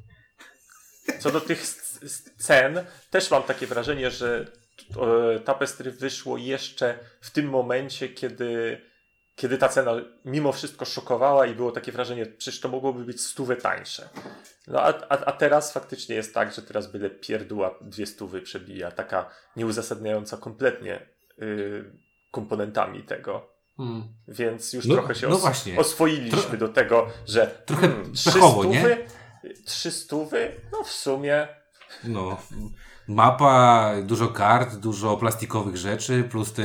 Co 1.19 1.31
do 1.31 1.41
tych 1.41 1.65
scen, 2.37 2.85
też 3.09 3.31
mam 3.31 3.43
takie 3.43 3.67
wrażenie, 3.67 4.11
że 4.11 4.51
Tapestry 5.45 5.91
wyszło 5.91 6.37
jeszcze 6.37 6.99
w 7.21 7.31
tym 7.31 7.49
momencie, 7.49 8.09
kiedy, 8.09 8.81
kiedy 9.35 9.57
ta 9.57 9.69
cena 9.69 9.91
mimo 10.25 10.51
wszystko 10.51 10.85
szokowała 10.85 11.45
i 11.45 11.55
było 11.55 11.71
takie 11.71 11.91
wrażenie, 11.91 12.25
przecież 12.25 12.61
to 12.61 12.69
mogłoby 12.69 13.05
być 13.05 13.21
stówę 13.21 13.55
tańsze. 13.55 14.09
No 14.67 14.81
a, 14.81 14.87
a, 15.09 15.25
a 15.25 15.31
teraz 15.31 15.73
faktycznie 15.73 16.15
jest 16.15 16.33
tak, 16.33 16.53
że 16.53 16.61
teraz 16.61 16.91
byle 16.91 17.09
pierdła 17.09 17.79
dwie 17.81 18.05
stówy 18.05 18.41
przebija, 18.41 18.91
taka 18.91 19.29
nieuzasadniająca 19.55 20.37
kompletnie 20.37 21.09
yy, 21.37 21.99
komponentami 22.31 23.03
tego. 23.03 23.59
Hmm. 23.77 24.03
Więc 24.27 24.73
już 24.73 24.85
no, 24.85 24.95
trochę 24.95 25.15
się 25.15 25.27
no 25.27 25.35
os 25.35 25.67
oswoiliśmy 25.77 26.41
Tro 26.41 26.57
do 26.57 26.69
tego, 26.69 27.07
że 27.27 27.61
trochę 27.65 27.87
hmm, 27.87 28.13
trzy 28.13 28.31
pechowo, 28.31 28.61
stówy, 28.61 28.97
trzy 29.65 29.91
stówy, 29.91 30.51
no 30.71 30.83
w 30.83 30.89
sumie. 30.91 31.47
No, 32.03 32.41
mapa, 33.09 33.93
dużo 34.03 34.27
kart, 34.27 34.75
dużo 34.75 35.17
plastikowych 35.17 35.77
rzeczy, 35.77 36.23
plus 36.23 36.53
te, 36.53 36.63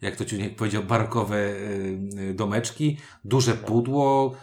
jak 0.00 0.16
to 0.16 0.24
ci 0.24 0.50
powiedział, 0.50 0.82
barokowe 0.82 1.36
y, 1.36 2.34
domeczki, 2.34 2.98
duże 3.24 3.54
pudło. 3.54 4.34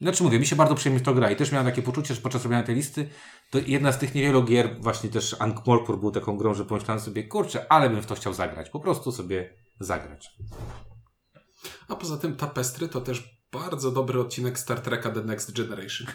Znaczy 0.00 0.22
mówię, 0.22 0.38
mi 0.38 0.46
się 0.46 0.56
bardzo 0.56 0.74
przyjemnie 0.74 1.04
to 1.04 1.14
gra 1.14 1.30
i 1.30 1.36
też 1.36 1.52
miałem 1.52 1.66
takie 1.66 1.82
poczucie, 1.82 2.14
że 2.14 2.20
podczas 2.20 2.44
robienia 2.44 2.62
tej 2.62 2.74
listy, 2.74 3.08
to 3.50 3.58
jedna 3.66 3.92
z 3.92 3.98
tych 3.98 4.14
niewielu 4.14 4.44
gier, 4.44 4.76
właśnie 4.80 5.10
też 5.10 5.36
Ankh-Morpur 5.38 6.00
był 6.00 6.10
taką 6.10 6.36
grą, 6.36 6.54
że 6.54 6.64
pomyślałem 6.64 7.00
sobie, 7.00 7.24
kurczę, 7.24 7.72
ale 7.72 7.90
bym 7.90 8.02
w 8.02 8.06
to 8.06 8.14
chciał 8.14 8.34
zagrać. 8.34 8.70
Po 8.70 8.80
prostu 8.80 9.12
sobie 9.12 9.54
zagrać. 9.80 10.30
A 11.88 11.96
poza 11.96 12.16
tym 12.16 12.36
Tapestry 12.36 12.88
to 12.88 13.00
też 13.00 13.40
bardzo 13.52 13.90
dobry 13.90 14.20
odcinek 14.20 14.58
Star 14.58 14.80
Treka 14.80 15.10
The 15.10 15.20
Next 15.20 15.56
Generation. 15.56 16.06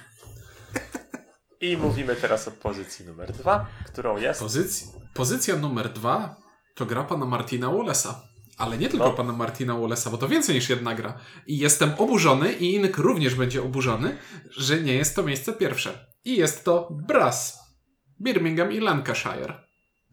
I 1.72 1.78
mówimy 1.78 2.16
teraz 2.16 2.48
o 2.48 2.52
pozycji 2.52 3.06
numer 3.06 3.32
dwa, 3.32 3.66
którą 3.86 4.18
jest. 4.18 4.40
Pozycji, 4.40 4.88
pozycja 5.14 5.56
numer 5.56 5.90
dwa 5.90 6.36
to 6.76 6.86
gra 6.86 7.04
pana 7.04 7.26
Martina 7.26 7.68
Wallace'a. 7.68 8.14
Ale 8.58 8.78
nie 8.78 8.90
tylko 8.90 9.06
no. 9.06 9.14
pana 9.14 9.34
Martina 9.34 9.74
Wallace'a, 9.74 10.12
bo 10.12 10.18
to 10.18 10.28
więcej 10.28 10.56
niż 10.56 10.70
jedna 10.70 10.96
gra. 10.96 11.20
I 11.48 11.58
jestem 11.58 11.92
oburzony, 11.98 12.54
i 12.54 12.76
Ink 12.76 12.98
również 12.98 13.36
będzie 13.36 13.64
oburzony, 13.64 14.18
że 14.50 14.82
nie 14.82 14.94
jest 14.94 15.16
to 15.16 15.24
miejsce 15.24 15.54
pierwsze. 15.54 16.06
I 16.26 16.38
jest 16.38 16.66
to 16.66 16.90
Brass. 16.92 17.60
Birmingham 18.22 18.72
i 18.72 18.80
Lancashire. 18.80 19.66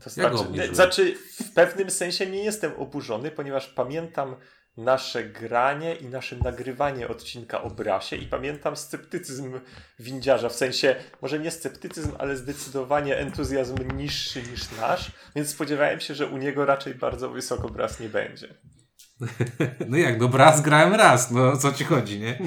To 0.05 0.11
znaczy, 0.11 0.74
znaczy, 0.74 1.14
w 1.40 1.53
pewnym 1.53 1.90
sensie 1.90 2.26
nie 2.26 2.44
jestem 2.44 2.72
oburzony, 2.76 3.30
ponieważ 3.30 3.68
pamiętam 3.68 4.36
nasze 4.77 5.25
granie 5.25 5.95
i 5.95 6.07
nasze 6.07 6.37
nagrywanie 6.37 7.09
odcinka 7.09 7.62
o 7.62 7.70
Brasie 7.70 8.16
i 8.16 8.27
pamiętam 8.27 8.77
sceptycyzm 8.77 9.61
windziarza, 9.99 10.49
w 10.49 10.55
sensie 10.55 10.97
może 11.23 11.39
nie 11.39 11.51
sceptycyzm, 11.51 12.12
ale 12.18 12.37
zdecydowanie 12.37 13.16
entuzjazm 13.16 13.97
niższy 13.97 14.43
niż 14.43 14.70
nasz, 14.81 15.12
więc 15.37 15.49
spodziewałem 15.49 16.01
się, 16.01 16.14
że 16.14 16.27
u 16.27 16.37
niego 16.37 16.66
raczej 16.66 16.95
bardzo 16.95 17.31
wysoko 17.31 17.68
Bras 17.68 18.01
nie 18.01 18.09
będzie. 18.09 18.49
No 19.89 19.97
jak, 19.97 20.20
no 20.20 20.31
raz 20.33 20.61
grałem 20.61 20.95
raz, 20.95 21.31
no 21.31 21.57
co 21.57 21.73
ci 21.73 21.85
chodzi, 21.85 22.20
nie? 22.20 22.39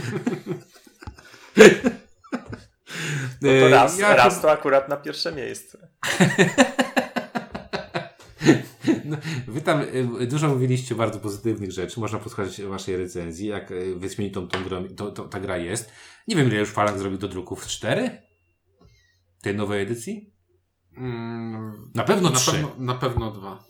No 3.41 3.51
E, 3.51 3.61
to 3.61 3.69
raz, 3.69 3.99
ja 3.99 4.15
raz 4.15 4.41
to 4.41 4.51
akurat 4.51 4.89
na 4.89 4.97
pierwsze 4.97 5.32
miejsce. 5.32 5.78
Wy 9.47 9.61
tam 9.61 9.82
y, 10.22 10.28
dużo 10.28 10.47
mówiliście 10.47 10.95
bardzo 10.95 11.20
pozytywnych 11.20 11.72
rzeczy. 11.72 11.99
Można 11.99 12.20
posłuchać 12.20 12.61
waszej 12.61 12.97
recenzji, 12.97 13.47
jak 13.47 13.72
y, 13.72 13.95
wyśmienitą 13.95 14.47
tą 14.47 14.63
grą, 14.63 14.88
to, 14.88 15.11
to, 15.11 15.24
ta 15.28 15.39
gra 15.39 15.57
jest. 15.57 15.91
Nie 16.28 16.36
wiem, 16.36 16.47
ile 16.47 16.59
już 16.59 16.70
Falang 16.70 16.99
zrobił 16.99 17.18
do 17.18 17.28
druków. 17.28 17.68
Cztery? 17.68 18.22
Tej 19.41 19.55
nowej 19.55 19.82
edycji? 19.82 20.34
Mm, 20.97 21.91
Na 21.95 22.03
pewno 22.03 22.30
na, 22.30 22.36
trzy. 22.36 22.51
pewno, 22.51 22.72
na 22.78 22.95
pewno 22.95 23.32
dwa. 23.32 23.63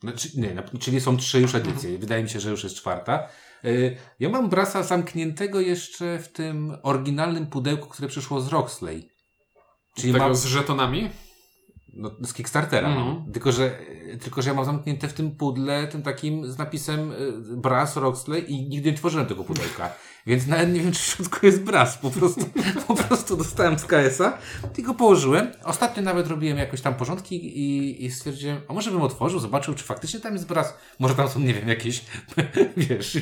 Znaczy, 0.00 0.28
nie, 0.40 0.54
na, 0.54 0.62
czyli 0.62 1.00
są 1.00 1.16
trzy 1.16 1.40
już 1.40 1.54
edycje. 1.54 1.98
Wydaje 1.98 2.22
mi 2.22 2.28
się, 2.28 2.40
że 2.40 2.50
już 2.50 2.64
jest 2.64 2.76
czwarta. 2.76 3.28
Y, 3.64 3.96
ja 4.20 4.28
mam 4.28 4.48
Brasa 4.48 4.82
zamkniętego 4.82 5.60
jeszcze 5.60 6.18
w 6.18 6.28
tym 6.32 6.76
oryginalnym 6.82 7.46
pudełku, 7.46 7.88
które 7.88 8.08
przyszło 8.08 8.40
z 8.40 8.48
Roxley. 8.48 9.10
Czyli 9.96 10.12
Tego 10.12 10.24
mam, 10.24 10.34
z 10.34 10.44
żetonami? 10.44 11.10
No, 11.92 12.10
z 12.22 12.32
Kickstartera. 12.32 12.88
Mam. 12.88 13.32
Tylko, 13.32 13.52
że, 13.52 13.78
tylko, 14.20 14.42
że 14.42 14.50
ja 14.50 14.54
mam 14.54 14.64
zamknięte 14.64 15.08
w 15.08 15.12
tym 15.12 15.30
pudle 15.30 15.88
tym 15.88 16.02
takim 16.02 16.52
z 16.52 16.58
napisem 16.58 17.12
y, 17.12 17.32
Brass 17.56 17.96
Roxley 17.96 18.52
i 18.52 18.68
nigdy 18.68 18.90
nie 18.90 18.96
tworzyłem 18.96 19.26
tego 19.26 19.44
pudełka. 19.44 19.92
Więc 20.26 20.46
nawet 20.46 20.72
nie 20.72 20.80
wiem, 20.80 20.92
czy 20.92 20.98
w 21.00 21.04
środku 21.04 21.46
jest 21.46 21.62
Brass. 21.64 21.98
Po 21.98 22.10
prostu, 22.10 22.40
po 22.88 22.94
prostu 22.94 23.36
dostałem 23.36 23.78
z 23.78 23.84
KS-a, 23.84 24.38
tylko 24.72 24.94
położyłem. 24.94 25.52
Ostatnio 25.64 26.02
nawet 26.02 26.26
robiłem 26.26 26.58
jakoś 26.58 26.80
tam 26.80 26.94
porządki 26.94 27.58
i, 27.58 28.04
i 28.04 28.10
stwierdziłem, 28.10 28.60
a 28.68 28.72
może 28.72 28.90
bym 28.90 29.02
otworzył, 29.02 29.40
zobaczył, 29.40 29.74
czy 29.74 29.84
faktycznie 29.84 30.20
tam 30.20 30.32
jest 30.32 30.46
Brass. 30.46 30.74
Może 30.98 31.14
tam 31.14 31.28
są, 31.28 31.40
nie 31.40 31.54
wiem, 31.54 31.68
jakieś, 31.68 32.04
wiesz, 32.76 33.18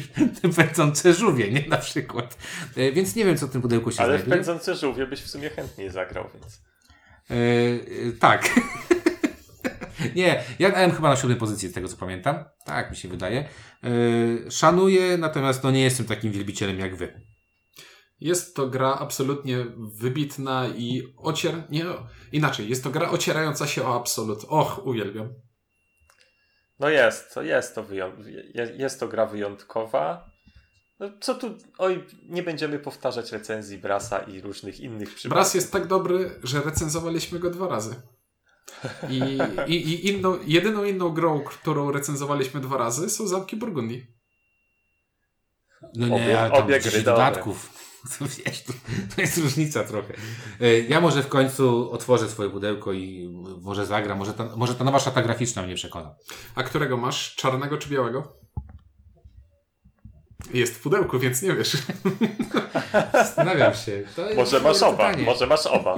pędzące 0.56 1.14
żółwie, 1.14 1.52
nie? 1.52 1.68
Na 1.68 1.76
przykład. 1.76 2.38
Y, 2.78 2.92
Więc 2.92 3.16
nie 3.16 3.24
wiem, 3.24 3.36
co 3.36 3.46
w 3.46 3.50
tym 3.50 3.62
pudełku 3.62 3.92
się 3.92 4.02
Ale 4.02 4.12
w 4.12 4.16
znajduje. 4.16 4.36
pędzące 4.36 4.74
żółwie 4.74 5.06
byś 5.06 5.20
w 5.20 5.30
sumie 5.30 5.50
chętniej 5.50 5.90
zagrał, 5.90 6.24
więc... 6.34 6.67
Yy, 7.30 8.12
tak. 8.20 8.48
Nie, 10.16 10.44
ja 10.58 10.70
dałem 10.70 10.90
chyba 10.90 11.08
na 11.08 11.16
siódmej 11.16 11.38
pozycji 11.38 11.68
z 11.68 11.72
tego 11.74 11.88
co 11.88 11.96
pamiętam. 11.96 12.44
Tak 12.64 12.90
mi 12.90 12.96
się 12.96 13.08
wydaje. 13.08 13.48
Yy, 13.82 14.50
szanuję, 14.50 15.18
natomiast 15.18 15.64
no 15.64 15.70
nie 15.70 15.82
jestem 15.82 16.06
takim 16.06 16.32
wielbicielem 16.32 16.78
jak 16.78 16.96
wy. 16.96 17.20
Jest 18.20 18.56
to 18.56 18.66
gra 18.66 18.94
absolutnie 19.00 19.56
wybitna 20.00 20.68
i 20.76 21.02
ocier... 21.16 21.54
Nie, 21.70 21.84
inaczej. 22.32 22.68
Jest 22.68 22.84
to 22.84 22.90
gra 22.90 23.10
ocierająca 23.10 23.66
się 23.66 23.84
o 23.84 23.94
absolut. 23.96 24.44
Och, 24.48 24.86
uwielbiam. 24.86 25.34
No 26.80 26.88
jest, 26.88 27.34
to 27.34 27.42
jest 27.42 27.74
to, 27.74 27.84
wyją- 27.84 28.24
je- 28.54 28.72
jest 28.76 29.00
to 29.00 29.08
gra 29.08 29.26
wyjątkowa. 29.26 30.27
No 31.00 31.08
co 31.20 31.34
tu, 31.34 31.54
oj, 31.78 32.04
nie 32.28 32.42
będziemy 32.42 32.78
powtarzać 32.78 33.32
recenzji 33.32 33.78
Brasa 33.78 34.18
i 34.18 34.40
różnych 34.40 34.80
innych 34.80 35.14
przypadków. 35.14 35.30
Bras 35.30 35.54
jest 35.54 35.72
tak 35.72 35.86
dobry, 35.86 36.40
że 36.42 36.62
recenzowaliśmy 36.62 37.38
go 37.38 37.50
dwa 37.50 37.68
razy. 37.68 38.02
I, 39.08 39.38
i, 39.66 39.74
i 39.74 40.08
inną, 40.08 40.38
jedyną 40.46 40.84
inną 40.84 41.10
grą, 41.10 41.40
którą 41.40 41.92
recenzowaliśmy 41.92 42.60
dwa 42.60 42.76
razy 42.76 43.10
są 43.10 43.26
Zamki 43.26 43.56
Burgundii. 43.56 44.06
No 45.94 46.08
nie, 46.08 46.14
Obie- 46.14 46.38
ale 46.38 46.50
tam 46.50 46.62
obie 46.64 46.74
10 46.74 46.94
gry 46.94 47.02
dodatków. 47.02 47.68
To, 48.18 48.24
wiesz, 48.24 48.62
to, 48.62 48.72
to 49.14 49.20
jest 49.20 49.38
różnica 49.38 49.84
trochę. 49.84 50.14
Yy, 50.60 50.86
ja 50.88 51.00
może 51.00 51.22
w 51.22 51.28
końcu 51.28 51.90
otworzę 51.92 52.28
swoje 52.28 52.50
pudełko 52.50 52.92
i 52.92 53.28
może 53.60 53.86
zagram. 53.86 54.18
Może 54.18 54.34
ta, 54.34 54.56
może 54.56 54.74
ta 54.74 54.84
nowa 54.84 54.98
szata 54.98 55.22
graficzna 55.22 55.62
mnie 55.62 55.74
przekona. 55.74 56.14
A 56.54 56.62
którego 56.62 56.96
masz? 56.96 57.34
Czarnego 57.34 57.78
czy 57.78 57.88
białego? 57.88 58.32
Jest 60.54 60.74
w 60.74 60.80
pudełku, 60.82 61.18
więc 61.18 61.42
nie 61.42 61.54
wiesz. 61.54 61.72
Zastanawiam 63.12 63.74
się. 63.74 64.02
Może 64.36 64.60
masz 64.60 64.82
oba, 64.82 65.12
może 65.16 65.46
masz 65.46 65.66
oba. 65.66 65.94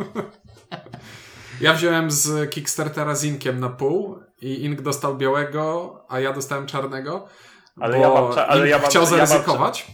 Ja 1.60 1.74
wziąłem 1.74 2.10
z 2.10 2.50
Kickstartera 2.50 3.14
z 3.14 3.24
Inkiem 3.24 3.60
na 3.60 3.68
pół 3.68 4.18
i 4.40 4.64
Ink 4.64 4.80
dostał 4.82 5.16
białego, 5.16 5.94
a 6.08 6.20
ja 6.20 6.32
dostałem 6.32 6.66
czarnego. 6.66 7.28
Ale 7.80 7.96
bo 7.96 8.02
ja 8.02 8.08
mam 8.08 8.32
ale 8.48 8.60
Ink 8.60 8.70
ja 8.70 8.78
mam- 8.78 8.90
chciał 8.90 9.02
ja 9.02 9.10
mam 9.10 9.18
zaryzykować, 9.26 9.86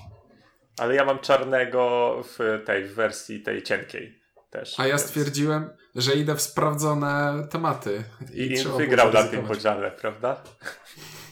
Ale 0.78 0.94
ja 0.94 1.04
mam 1.04 1.18
czarnego 1.18 2.12
w 2.38 2.62
tej 2.66 2.84
w 2.84 2.94
wersji 2.94 3.42
tej 3.42 3.62
cienkiej 3.62 4.22
też. 4.50 4.80
a 4.80 4.86
ja 4.86 4.98
stwierdziłem, 4.98 5.70
że 5.94 6.14
idę 6.14 6.34
w 6.34 6.40
sprawdzone 6.42 7.46
tematy. 7.50 8.04
I, 8.34 8.42
i 8.42 8.64
było 8.64 8.78
wygrał 8.78 9.06
na 9.06 9.12
tym 9.12 9.22
zaryzykować. 9.22 9.56
podziale, 9.56 9.90
prawda? 9.90 10.42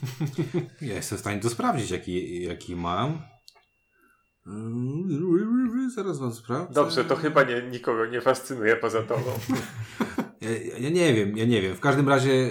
Ja 0.81 0.95
jestem 0.95 1.19
w 1.19 1.21
stanie 1.21 1.41
to 1.41 1.51
sprawdzić, 1.51 1.91
jaki, 1.91 2.43
jaki 2.43 2.77
mam. 2.77 3.23
Mm, 4.47 5.91
Zaraz 5.95 6.19
wam 6.19 6.35
sprawdzę. 6.35 6.75
Dobrze, 6.75 7.05
to 7.05 7.17
chyba 7.17 7.43
nie, 7.43 7.63
nikogo 7.63 8.07
nie 8.07 8.21
fascynuje 8.21 8.77
poza 8.77 9.03
tobą. 9.03 9.31
Ja, 10.41 10.51
ja 10.79 10.91
nie 10.91 11.15
wiem, 11.15 11.37
ja 11.37 11.45
nie 11.45 11.63
wiem. 11.63 11.77
W 11.77 11.81
każdym 11.81 12.09
razie, 12.09 12.51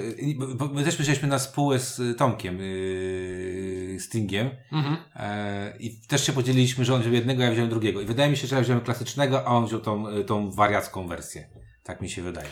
bo 0.56 0.68
my 0.68 0.84
też 0.84 1.00
myśleliśmy 1.00 1.28
na 1.28 1.40
spółę 1.40 1.80
z 1.80 2.18
Tomkiem, 2.18 2.58
yy, 2.60 4.00
Stingiem. 4.00 4.50
Mhm. 4.72 4.98
E, 5.16 5.78
I 5.80 6.02
też 6.08 6.26
się 6.26 6.34
podzieliliśmy, 6.34 6.86
że 6.86 6.94
on 6.94 7.02
wziął 7.02 7.14
jednego, 7.14 7.44
ja 7.44 7.52
wziąłem 7.52 7.70
drugiego. 7.70 8.02
I 8.02 8.06
wydaje 8.06 8.32
mi 8.32 8.38
się, 8.38 8.48
że 8.48 8.56
ja 8.56 8.62
wziąłem 8.62 8.84
klasycznego, 8.84 9.48
a 9.48 9.52
on 9.52 9.66
wziął 9.66 9.80
tą, 9.80 10.08
y, 10.10 10.24
tą 10.24 10.52
wariacką 10.52 11.08
wersję. 11.08 11.50
Tak 11.84 12.02
mi 12.02 12.10
się 12.10 12.22
wydaje. 12.22 12.50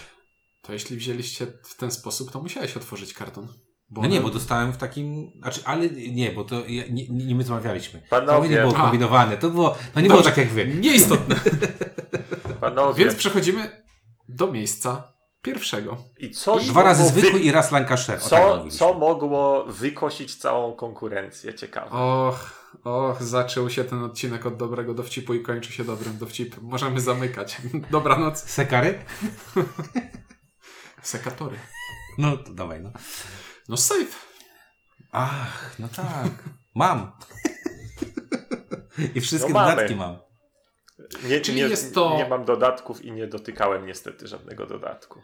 To 0.61 0.73
jeśli 0.73 0.97
wzięliście 0.97 1.47
w 1.63 1.77
ten 1.77 1.91
sposób, 1.91 2.31
to 2.31 2.41
musiałeś 2.41 2.77
otworzyć 2.77 3.13
karton. 3.13 3.47
Bo 3.91 4.01
No 4.01 4.07
nie, 4.07 4.21
bo 4.21 4.29
dostałem 4.29 4.73
w 4.73 4.77
takim. 4.77 5.31
Znaczy, 5.41 5.61
ale 5.65 5.89
nie, 5.89 6.31
bo 6.31 6.43
to 6.43 6.55
ja, 6.67 6.83
nie, 6.89 7.07
nie, 7.07 7.25
nie 7.25 7.35
my 7.35 7.41
rozmawialiśmy. 7.43 8.01
Panowie. 8.09 8.49
To 8.49 8.55
nie 8.55 8.61
było 8.61 8.73
kombinowane. 8.73 9.37
To 9.37 9.49
było, 9.49 9.75
to 9.93 10.01
nie 10.01 10.09
było 10.09 10.21
tak 10.21 10.37
jak 10.37 10.47
wy. 10.47 10.67
Nieistotne. 10.67 11.35
Panowie, 12.61 13.05
Więc 13.05 13.17
przechodzimy 13.17 13.83
do 14.29 14.51
miejsca 14.51 15.13
pierwszego. 15.41 15.97
i 16.19 16.31
co 16.31 16.59
Dwa 16.59 16.83
razy 16.83 17.05
zwykły 17.07 17.31
wy- 17.31 17.39
i 17.39 17.51
raz 17.51 17.71
Lancashire. 17.71 18.17
Tak 18.17 18.27
co, 18.27 18.47
mówiliśmy. 18.55 18.79
co 18.79 18.93
mogło 18.93 19.65
wykosić 19.65 20.35
całą 20.35 20.73
konkurencję? 20.73 21.53
Ciekawe. 21.53 21.89
Och, 21.91 22.49
och, 22.83 23.23
zaczął 23.23 23.69
się 23.69 23.83
ten 23.83 24.03
odcinek 24.03 24.45
od 24.45 24.57
dobrego 24.57 24.93
dowcipu 24.93 25.33
i 25.33 25.41
kończy 25.41 25.71
się 25.73 25.83
dobrym 25.83 26.17
dowcipem. 26.17 26.59
Możemy 26.63 27.01
zamykać. 27.01 27.57
Dobranoc. 27.91 28.43
Sekary? 28.43 28.99
Sekatory. 31.01 31.55
No 32.17 32.37
to 32.37 32.53
dawaj, 32.53 32.81
no. 32.81 32.91
No 33.69 33.77
safe. 33.77 34.17
Ach, 35.11 35.75
no 35.79 35.87
tak. 35.87 36.31
Mam. 36.75 37.11
I 39.15 39.21
wszystkie 39.21 39.53
No 39.53 39.59
mamy. 39.59 39.71
dodatki 39.71 39.95
mam. 39.95 40.17
Nie, 41.29 41.41
Czyli 41.41 41.57
nie, 41.57 41.63
jest 41.67 41.93
to- 41.93 42.17
nie 42.17 42.29
mam 42.29 42.45
dodatków 42.45 43.05
i 43.05 43.11
nie 43.11 43.27
dotykałem 43.27 43.85
niestety 43.85 44.27
żadnego 44.27 44.65
dodatku. 44.67 45.21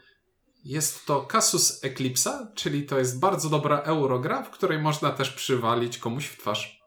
Jest 0.64 1.06
to 1.06 1.22
Casus 1.22 1.84
Eclipsa, 1.84 2.52
czyli 2.56 2.86
to 2.86 3.00
jest 3.00 3.20
bardzo 3.20 3.50
dobra 3.50 3.78
eurogra, 3.82 4.44
w 4.44 4.50
której 4.50 4.80
można 4.80 5.12
też 5.12 5.32
przywalić 5.32 5.98
komuś 5.98 6.26
w 6.26 6.38
twarz. 6.42 6.80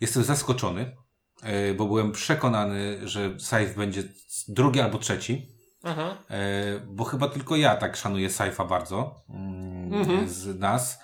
Jestem 0.00 0.24
zaskoczony, 0.24 0.96
e, 1.42 1.74
bo 1.74 1.86
byłem 1.86 2.12
przekonany, 2.12 3.08
że 3.08 3.40
Saif 3.40 3.74
będzie 3.74 4.02
drugi 4.48 4.80
albo 4.80 4.98
trzeci. 4.98 5.53
Mhm. 5.84 6.08
E, 6.30 6.44
bo 6.86 7.04
chyba 7.04 7.28
tylko 7.28 7.56
ja 7.56 7.76
tak 7.76 7.96
szanuję 7.96 8.30
Saifa 8.30 8.64
bardzo 8.64 9.14
mm, 9.30 9.94
Mhm. 9.94 10.28
z 10.28 10.58
nas. 10.60 10.98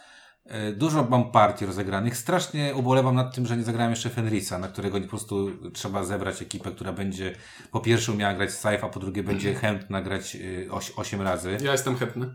E, 0.44 0.72
Dużo 0.72 1.04
mam 1.10 1.30
partii 1.30 1.66
rozegranych. 1.66 2.16
Strasznie 2.16 2.74
ubolewam 2.74 3.14
nad 3.14 3.34
tym, 3.34 3.46
że 3.46 3.56
nie 3.56 3.62
zagrałem 3.62 3.90
jeszcze 3.90 4.10
Fenrisa, 4.10 4.58
na 4.58 4.68
którego 4.68 5.00
po 5.00 5.08
prostu 5.08 5.50
trzeba 5.72 6.04
zebrać 6.04 6.42
ekipę, 6.42 6.70
która 6.70 6.92
będzie 6.92 7.34
po 7.72 7.80
pierwsze 7.80 8.12
umiała 8.12 8.34
grać 8.34 8.50
Saif, 8.52 8.84
a 8.84 8.88
po 8.88 9.00
drugie 9.00 9.22
będzie 9.22 9.54
chętna 9.54 10.02
grać 10.02 10.36
8 10.96 11.22
razy. 11.22 11.56
Ja 11.64 11.72
jestem 11.72 11.96
chętny. 11.96 12.34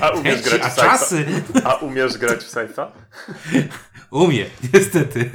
A 0.00 0.10
umiesz 0.10 0.42
grać 0.42 0.62
a 0.62 0.68
w 0.68 0.72
Saifa? 0.72 0.90
czasy 0.98 1.26
A 1.64 1.74
umiesz 1.74 2.18
grać 2.18 2.38
w 2.38 2.48
Saifa? 2.50 2.92
umie, 4.10 4.44
niestety. 4.74 5.30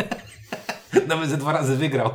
Nawet 1.07 1.29
ze 1.29 1.37
dwa 1.37 1.51
razy 1.53 1.75
wygrał. 1.77 2.13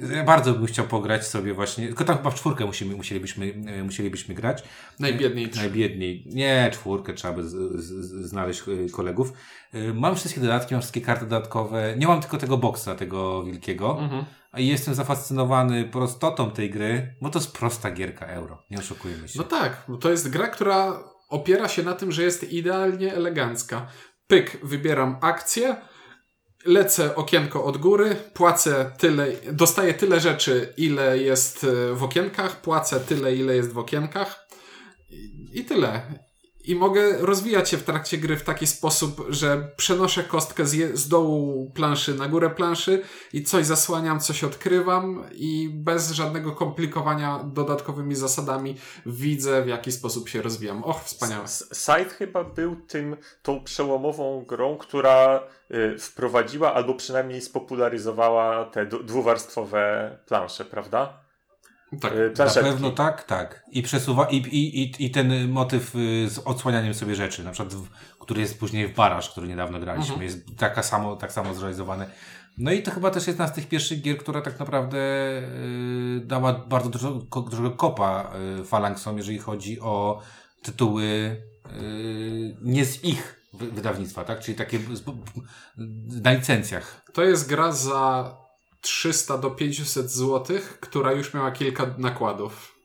E, 0.00 0.24
bardzo 0.24 0.52
bym 0.52 0.66
chciał 0.66 0.86
pograć 0.86 1.26
sobie 1.26 1.54
właśnie, 1.54 1.86
tylko 1.86 2.04
tam 2.04 2.16
chyba 2.16 2.30
w 2.30 2.34
czwórkę 2.34 2.64
musimy, 2.64 2.96
musielibyśmy, 2.96 3.54
e, 3.66 3.84
musielibyśmy 3.84 4.34
grać. 4.34 4.62
Najbiedniej. 4.98 5.50
Najbiedniej. 5.56 6.24
Nie, 6.26 6.70
czwórkę 6.72 7.14
trzeba 7.14 7.34
by 7.34 7.48
z, 7.48 7.54
z, 7.84 8.28
znaleźć 8.28 8.62
e, 8.68 8.90
kolegów. 8.92 9.32
E, 9.72 9.92
Mam 9.92 10.16
wszystkie 10.16 10.40
dodatki, 10.40 10.74
mam 10.74 10.80
wszystkie 10.80 11.00
karty 11.00 11.24
dodatkowe. 11.24 11.94
Nie 11.98 12.06
mam 12.06 12.20
tylko 12.20 12.38
tego 12.38 12.58
boksa, 12.58 12.94
tego 12.94 13.44
wielkiego. 13.44 13.98
Mhm. 14.00 14.24
A 14.52 14.60
jestem 14.60 14.94
zafascynowany 14.94 15.84
prostotą 15.84 16.50
tej 16.50 16.70
gry, 16.70 17.16
bo 17.22 17.30
to 17.30 17.38
jest 17.38 17.52
prosta 17.52 17.90
gierka 17.90 18.26
euro. 18.26 18.62
Nie 18.70 18.78
oszukujmy 18.78 19.28
się. 19.28 19.38
No 19.38 19.44
tak, 19.44 19.84
bo 19.88 19.96
to 19.96 20.10
jest 20.10 20.30
gra, 20.30 20.48
która 20.48 21.04
opiera 21.28 21.68
się 21.68 21.82
na 21.82 21.92
tym, 21.92 22.12
że 22.12 22.22
jest 22.22 22.52
idealnie 22.52 23.14
elegancka. 23.14 23.86
Pyk, 24.26 24.58
wybieram 24.62 25.16
akcję, 25.20 25.76
lecę 26.66 27.14
okienko 27.14 27.64
od 27.64 27.76
góry, 27.76 28.16
płacę 28.34 28.90
tyle, 28.98 29.26
dostaję 29.52 29.94
tyle 29.94 30.20
rzeczy, 30.20 30.74
ile 30.76 31.18
jest 31.18 31.64
e, 31.64 31.94
w 31.94 32.02
okienkach, 32.02 32.60
płacę 32.60 33.00
tyle, 33.00 33.36
ile 33.36 33.56
jest 33.56 33.72
w 33.72 33.78
okienkach 33.78 34.48
i, 35.10 35.30
i 35.52 35.64
tyle. 35.64 36.02
I 36.66 36.74
mogę 36.74 37.18
rozwijać 37.18 37.68
się 37.70 37.76
w 37.76 37.82
trakcie 37.84 38.18
gry 38.18 38.36
w 38.36 38.42
taki 38.44 38.66
sposób, 38.66 39.26
że 39.28 39.70
przenoszę 39.76 40.24
kostkę 40.24 40.66
z, 40.66 40.98
z 40.98 41.08
dołu 41.08 41.70
planszy 41.74 42.14
na 42.14 42.28
górę 42.28 42.50
planszy 42.50 43.02
i 43.32 43.42
coś 43.44 43.66
zasłaniam, 43.66 44.20
coś 44.20 44.44
odkrywam 44.44 45.24
i 45.32 45.68
bez 45.72 46.10
żadnego 46.10 46.52
komplikowania 46.52 47.40
dodatkowymi 47.44 48.14
zasadami 48.14 48.76
widzę, 49.06 49.62
w 49.62 49.68
jaki 49.68 49.92
sposób 49.92 50.28
się 50.28 50.42
rozwijam. 50.42 50.84
Och, 50.84 51.04
wspaniałe. 51.04 51.44
S- 51.44 51.68
Scythe 51.72 52.04
chyba 52.04 52.44
był 52.44 52.76
tym, 52.76 53.16
tą 53.42 53.64
przełomową 53.64 54.44
grą, 54.48 54.76
która 54.76 55.40
y, 55.94 55.98
wprowadziła 55.98 56.74
albo 56.74 56.94
przynajmniej 56.94 57.40
spopularyzowała 57.40 58.64
te 58.64 58.86
dwuwarstwowe 58.86 60.18
plansze, 60.26 60.64
prawda? 60.64 61.25
Tak. 62.00 62.12
Y, 62.12 62.32
Na 62.38 62.62
pewno 62.62 62.90
tak, 62.90 63.24
tak. 63.24 63.64
I 63.72 63.82
przesuwa, 63.82 64.24
i, 64.30 64.36
i, 64.36 65.04
i, 65.06 65.10
ten 65.10 65.48
motyw 65.50 65.96
y, 65.96 66.30
z 66.30 66.38
odsłanianiem 66.38 66.94
sobie 66.94 67.14
rzeczy, 67.14 67.44
na 67.44 67.50
przykład, 67.50 67.74
który 68.20 68.40
jest 68.40 68.58
później 68.60 68.88
w 68.88 68.94
Baraż, 68.94 69.30
który 69.30 69.48
niedawno 69.48 69.78
graliśmy, 69.80 70.14
Mhm. 70.14 70.22
jest 70.22 70.56
taka 70.58 70.82
samo, 70.82 71.16
tak 71.16 71.32
samo 71.32 71.54
zrealizowane. 71.54 72.10
No 72.58 72.72
i 72.72 72.82
to 72.82 72.90
chyba 72.90 73.10
też 73.10 73.26
jedna 73.26 73.48
z 73.48 73.52
tych 73.52 73.68
pierwszych 73.68 74.00
gier, 74.02 74.18
która 74.18 74.42
tak 74.42 74.58
naprawdę 74.58 74.98
y, 76.16 76.20
dała 76.24 76.52
bardzo 76.52 76.88
dużo, 76.90 77.20
ko, 77.30 77.40
dużego 77.40 77.70
kopa 77.70 78.32
y, 78.60 78.64
Phalanxom, 78.64 79.16
jeżeli 79.16 79.38
chodzi 79.38 79.80
o 79.80 80.22
tytuły 80.62 81.04
y, 81.04 82.56
nie 82.62 82.84
z 82.84 83.04
ich 83.04 83.40
wy- 83.52 83.70
wydawnictwa, 83.70 84.24
tak? 84.24 84.40
Czyli 84.40 84.58
takie 84.58 84.78
z, 84.78 85.02
na 86.24 86.32
licencjach. 86.32 87.02
To 87.12 87.22
jest 87.22 87.48
gra 87.48 87.72
za 87.72 88.36
300 88.80 89.38
do 89.38 89.50
500 89.50 90.10
zł, 90.10 90.58
która 90.80 91.12
już 91.12 91.34
miała 91.34 91.50
kilka 91.50 91.94
nakładów. 91.98 92.76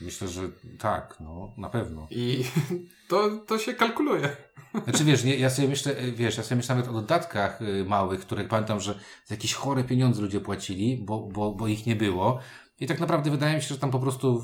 Myślę, 0.00 0.28
że 0.28 0.42
tak, 0.78 1.16
no, 1.20 1.54
na 1.56 1.70
pewno. 1.70 2.06
I 2.10 2.44
to, 3.08 3.30
to 3.46 3.58
się 3.58 3.74
kalkuluje. 3.74 4.36
Znaczy 4.84 5.04
wiesz, 5.04 5.24
nie, 5.24 5.36
ja 5.36 5.50
sobie 5.50 5.68
myślę, 5.68 6.00
y, 6.00 6.12
wiesz, 6.12 6.36
ja 6.36 6.42
sobie 6.42 6.56
myślę 6.56 6.74
nawet 6.74 6.90
o 6.90 6.94
dodatkach 6.94 7.62
y, 7.62 7.84
małych, 7.84 8.20
które 8.20 8.44
pamiętam, 8.44 8.80
że 8.80 8.92
za 9.24 9.34
jakieś 9.34 9.54
chore 9.54 9.84
pieniądze 9.84 10.22
ludzie 10.22 10.40
płacili, 10.40 11.04
bo, 11.04 11.20
bo, 11.20 11.54
bo 11.54 11.66
ich 11.66 11.86
nie 11.86 11.96
było. 11.96 12.38
I 12.80 12.86
tak 12.86 13.00
naprawdę 13.00 13.30
wydaje 13.30 13.56
mi 13.56 13.62
się, 13.62 13.68
że 13.68 13.78
tam 13.78 13.90
po 13.90 13.98
prostu 13.98 14.42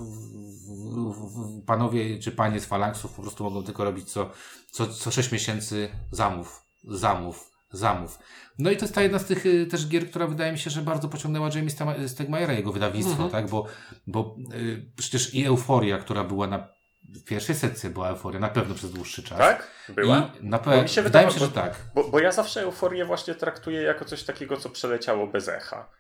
panowie 1.67 2.19
czy 2.19 2.33
panie 2.33 2.61
z 2.61 2.67
falanksów 2.67 3.13
po 3.13 3.23
prostu 3.23 3.45
mogą 3.45 3.63
tylko 3.63 3.85
robić 3.85 4.11
co, 4.11 4.31
co, 4.71 4.87
co 4.87 5.11
6 5.11 5.33
miesięcy 5.33 5.89
zamów, 6.11 6.63
zamów, 6.85 7.52
zamów. 7.73 8.19
No 8.59 8.71
i 8.71 8.77
to 8.77 8.85
jest 8.85 8.95
ta 8.95 9.03
jedna 9.03 9.19
z 9.19 9.25
tych 9.25 9.47
y, 9.47 9.67
też 9.67 9.89
gier, 9.89 10.11
która 10.11 10.27
wydaje 10.27 10.53
mi 10.53 10.59
się, 10.59 10.71
że 10.71 10.83
bardzo 10.83 11.09
pociągnęła 11.09 11.49
Jamie 11.55 11.71
Stegmajera, 12.09 12.53
jego 12.53 12.73
wydawnictwo, 12.73 13.23
Mhm. 13.23 13.31
tak? 13.31 13.49
Bo, 13.51 13.67
bo 14.07 14.37
y, 14.55 14.93
przecież 14.97 15.35
i 15.35 15.45
Euforia, 15.47 15.99
która 15.99 16.25
była 16.25 16.47
na 16.47 16.69
w 17.15 17.25
pierwszej 17.25 17.55
setce 17.55 17.91
była 17.91 18.09
Euforia, 18.09 18.41
na 18.41 18.49
pewno 18.49 18.75
przez 18.75 18.91
dłuższy 18.93 19.23
czas. 19.23 19.39
Tak? 19.39 19.71
Była? 19.89 20.31
I 20.41 20.47
na 20.47 20.59
mi 20.83 20.89
się 20.89 21.03
wydaje 21.03 21.27
mi 21.27 21.33
wydawa- 21.33 21.35
się, 21.35 21.39
że 21.39 21.49
tak. 21.49 21.75
Bo, 21.95 22.09
bo 22.09 22.21
ja 22.21 22.33
zawsze 22.33 22.63
euforię 22.63 23.05
właśnie 23.05 23.35
traktuję 23.35 23.83
jako 23.83 24.05
coś 24.05 24.23
takiego, 24.25 24.57
co 24.57 24.71
przeleciało 24.71 25.27
bez 25.27 25.49
echa. 25.49 25.91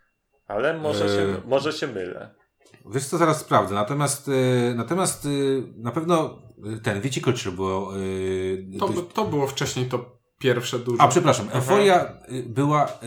Ale 0.48 0.78
może, 0.78 1.08
się, 1.08 1.22
Eee. 1.22 1.42
może 1.46 1.72
się 1.72 1.86
mylę. 1.86 2.34
Wiesz 2.90 3.04
co, 3.06 3.18
zaraz 3.18 3.40
sprawdzę. 3.40 3.74
Natomiast, 3.74 4.28
y, 4.28 4.74
natomiast 4.76 5.24
y, 5.24 5.62
na 5.76 5.90
pewno 5.90 6.42
y, 6.76 6.80
ten 6.80 7.00
Viticulture 7.00 7.52
było... 7.52 7.96
Y, 7.96 8.66
To, 8.80 8.88
dość- 8.88 9.12
to 9.14 9.24
było 9.24 9.46
wcześniej 9.46 9.86
to 9.86 10.21
pierwsze 10.42 10.78
duże. 10.78 11.02
A, 11.02 11.08
przepraszam. 11.08 11.48
Euforia 11.52 12.12
y, 12.32 12.42
była, 12.42 12.88
y, 13.02 13.06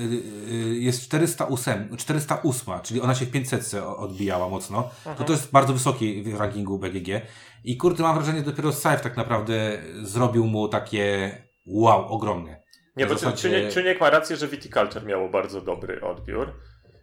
y, 0.54 0.76
jest 0.76 1.02
408, 1.04 1.98
408, 1.98 2.80
czyli 2.84 3.02
ona 3.02 3.16
się 3.16 3.26
w 3.26 3.32
500 3.32 3.74
odbijała 3.98 4.50
mocno. 4.50 4.90
To 5.18 5.24
to 5.24 5.34
jest 5.34 5.52
bardzo 5.52 5.74
wysoki 5.74 6.24
w 6.24 6.40
rankingu 6.40 6.80
BGG. 6.80 7.22
I 7.64 7.78
kurde, 7.78 8.04
mam 8.04 8.16
wrażenie, 8.16 8.40
że 8.40 8.46
dopiero 8.46 8.72
Scythe 8.72 8.98
tak 9.00 9.18
naprawdę 9.18 9.82
zrobił 10.04 10.46
mu 10.46 10.68
takie 10.68 11.32
wow, 11.66 12.08
ogromne. 12.08 12.64
Nie, 12.96 13.06
bo 13.06 13.14
zasadzie- 13.18 13.42
Czuniek, 13.42 13.74
Czuniek 13.74 14.02
ma 14.02 14.10
rację, 14.10 14.36
że 14.36 14.48
Viticulture 14.48 15.06
miało 15.06 15.30
bardzo 15.30 15.62
dobry 15.62 16.02
odbiór. 16.02 16.54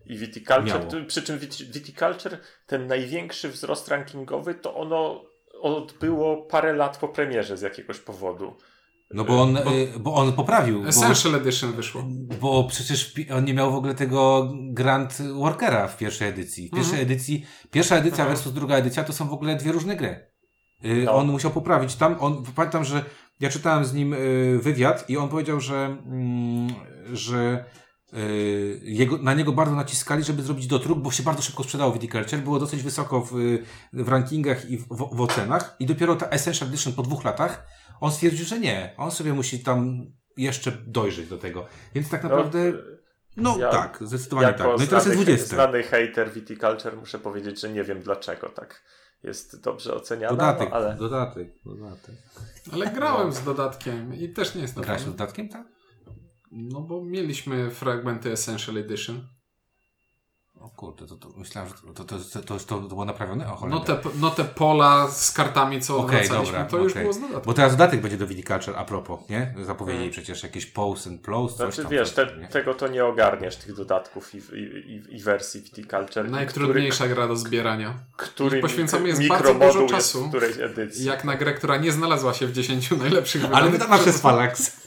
I 0.07 0.17
Viticulture, 0.19 0.65
Miało. 0.65 1.07
przy 1.07 1.23
czym 1.23 1.39
Viti- 1.39 1.73
Viticulture, 1.73 2.39
ten 2.67 2.87
największy 2.87 3.49
wzrost 3.49 3.89
rankingowy, 3.89 4.55
to 4.55 4.75
ono 4.75 5.25
odbyło 5.61 6.37
parę 6.43 6.73
lat 6.73 6.97
po 6.99 7.09
premierze 7.09 7.57
z 7.57 7.63
jakiegoś 7.63 7.99
powodu. 7.99 8.57
No 9.15 9.25
bo 9.25 9.43
on, 9.43 9.57
y, 9.57 9.61
bo 10.01 10.15
on 10.15 10.33
poprawił. 10.33 10.83
Bo, 10.83 10.89
Essential 10.89 11.35
Edition 11.35 11.73
wyszło. 11.73 12.05
bo 12.41 12.65
przecież 12.65 13.15
on 13.37 13.45
nie 13.45 13.55
miał 13.55 13.73
w 13.73 13.75
ogóle 13.75 13.95
tego 13.95 14.53
Grand 14.71 15.23
Workera 15.35 15.89
w 15.89 15.97
pierwszej 15.97 16.29
edycji. 16.29 16.69
W 16.69 16.71
pierwszej 16.71 17.01
Mhm. 17.01 17.11
edycji, 17.13 17.47
pierwsza 17.71 17.97
edycja 17.97 18.27
versus 18.27 18.53
druga 18.53 18.77
edycja 18.77 19.05
to 19.05 19.13
są 19.13 19.29
w 19.29 19.33
ogóle 19.33 19.57
dwie 19.57 19.73
różne 19.73 19.97
gry. 19.97 20.27
Y, 20.85 21.03
No. 21.05 21.13
On 21.15 21.27
musiał 21.31 21.51
poprawić 21.51 21.95
tam. 21.95 22.17
On, 22.21 22.43
pamiętam, 22.57 22.85
że 22.85 23.05
ja 23.41 23.51
czytałem 23.51 23.85
z 23.85 23.95
nim 23.95 24.13
y, 24.13 24.59
wywiad 24.63 25.11
i 25.11 25.17
on 25.17 25.29
powiedział, 25.29 25.61
że, 25.61 25.97
mm, 26.07 26.69
że 27.13 27.65
jego, 28.83 29.19
na 29.19 29.35
niego 29.35 29.53
bardzo 29.53 29.75
naciskali, 29.77 30.25
żeby 30.25 30.43
zrobić 30.43 30.67
dotróg, 30.67 30.99
bo 30.99 31.11
się 31.11 31.23
bardzo 31.23 31.43
szybko 31.43 31.63
sprzedało 31.65 31.93
Viticulture. 31.93 32.39
Było 32.43 32.59
dosyć 32.59 32.83
wysoko 32.83 33.21
w, 33.21 33.33
w 33.93 34.09
rankingach 34.09 34.71
i 34.71 34.79
w, 34.79 34.89
w, 34.89 35.17
w 35.17 35.21
ocenach. 35.21 35.77
I 35.81 35.87
dopiero 35.87 36.17
ta 36.17 36.27
Essential 36.27 36.69
Edition 36.69 36.93
po 36.93 37.03
dwóch 37.03 37.25
latach 37.25 37.67
on 38.03 38.13
stwierdził, 38.13 38.47
że 38.47 38.59
nie. 38.61 38.95
On 38.97 39.11
sobie 39.11 39.33
musi 39.33 39.59
tam 39.59 40.07
jeszcze 40.37 40.73
dojrzeć 40.87 41.29
do 41.29 41.39
tego. 41.39 41.67
Więc 41.95 42.11
tak 42.11 42.23
naprawdę, 42.23 42.73
no, 43.37 43.59
ja- 43.59 43.71
tak, 43.71 43.99
zdecydowanie 44.01 44.49
tak. 44.49 44.67
No 44.67 44.85
i 44.85 44.87
teraz 44.87 45.07
jest 45.07 45.17
znany, 45.17 45.25
20. 45.25 45.47
znany 45.55 45.83
hater 45.83 46.33
Viticulture 46.33 46.97
muszę 46.97 47.19
powiedzieć, 47.19 47.61
że 47.61 47.69
nie 47.69 47.85
wiem 47.85 48.01
dlaczego 48.01 48.49
tak 48.49 48.83
jest 49.23 49.61
dobrze 49.63 49.95
oceniana, 49.95 50.31
Dodatek, 50.37 50.71
no, 50.71 50.77
ale 50.77 50.97
dodatek, 50.97 51.49
dodatek. 51.65 52.15
Ale 52.73 52.87
grałem 52.87 53.33
z 53.33 53.45
dodatkiem 53.45 54.15
i 54.15 54.29
też 54.29 54.55
nie 54.55 54.63
jest 54.63 54.81
Grałeś 54.81 55.03
z 55.03 55.07
dodatkiem, 55.07 55.49
tak? 55.49 55.67
No 56.53 56.81
bo 56.81 57.05
mieliśmy 57.05 57.71
fragmenty 57.71 58.33
Essential 58.33 58.79
Edition. 58.79 59.29
O 60.63 60.71
kurde, 60.71 61.07
to, 61.07 61.17
to 61.17 61.29
myślałem, 61.37 61.71
że 61.71 61.93
to, 61.95 62.05
to, 62.05 62.19
to, 62.19 62.41
to, 62.43 62.59
to, 62.59 62.65
to 62.65 62.81
było 62.81 63.05
naprawione? 63.05 63.53
O 63.53 63.67
No 63.69 63.81
te, 63.81 63.99
no 64.21 64.31
te 64.31 64.45
pola 64.45 65.09
z 65.11 65.33
kartami, 65.33 65.81
co 65.81 65.97
Okej, 65.99 66.19
wracaliśmy, 66.19 66.53
dobra, 66.53 66.65
to 66.65 66.79
już 66.79 66.95
było 66.95 67.13
z 67.13 67.17
dodatkiem. 67.21 67.43
Bo 67.47 67.55
teraz 67.55 67.73
dodatek 67.73 68.01
będzie 68.01 68.17
do 68.17 68.27
Viticulture 68.27 68.77
a 68.77 68.85
propos, 68.85 69.21
nie? 69.31 69.55
Zapowiedzieli 69.63 69.99
Hmm. 70.05 70.13
przecież 70.13 70.43
jakieś 70.43 70.67
post 70.67 71.07
and 71.07 71.23
close, 71.23 71.57
coś 71.57 71.75
znaczy 71.75 71.83
tam. 71.83 71.91
wiesz, 71.93 72.15
tego 72.51 72.75
to 72.75 72.89
nie 72.89 73.05
ogarniesz, 73.05 73.57
tych 73.57 73.75
dodatków 73.75 74.35
i, 74.35 74.39
i, 74.39 74.61
i, 74.93 75.17
i 75.17 75.23
wersji 75.23 75.61
Viticulture. 75.63 76.31
Najtrudniejsza 76.31 77.09
gra 77.09 77.29
do 77.29 77.37
zbierania. 77.37 77.95
Który, 78.17 78.61
poświęcamy 78.61 79.09
jest 79.09 79.29
bardzo 79.29 79.55
dużo 79.55 79.81
jest 79.81 79.93
czasu. 79.95 80.29
którejś 80.29 80.59
edycji. 80.59 81.05
Jak 81.05 81.25
na 81.25 81.37
grę, 81.37 81.55
która 81.55 81.77
nie 81.77 81.93
znalazła 81.93 82.35
się 82.35 82.47
w 82.47 82.53
10 82.53 82.91
najlepszych 82.91 83.43
Ale 83.45 83.51
wydanych 83.51 83.73
wydana 83.73 83.95
przez 83.95 84.07
przez- 84.09 84.21
Phalanx. 84.23 84.83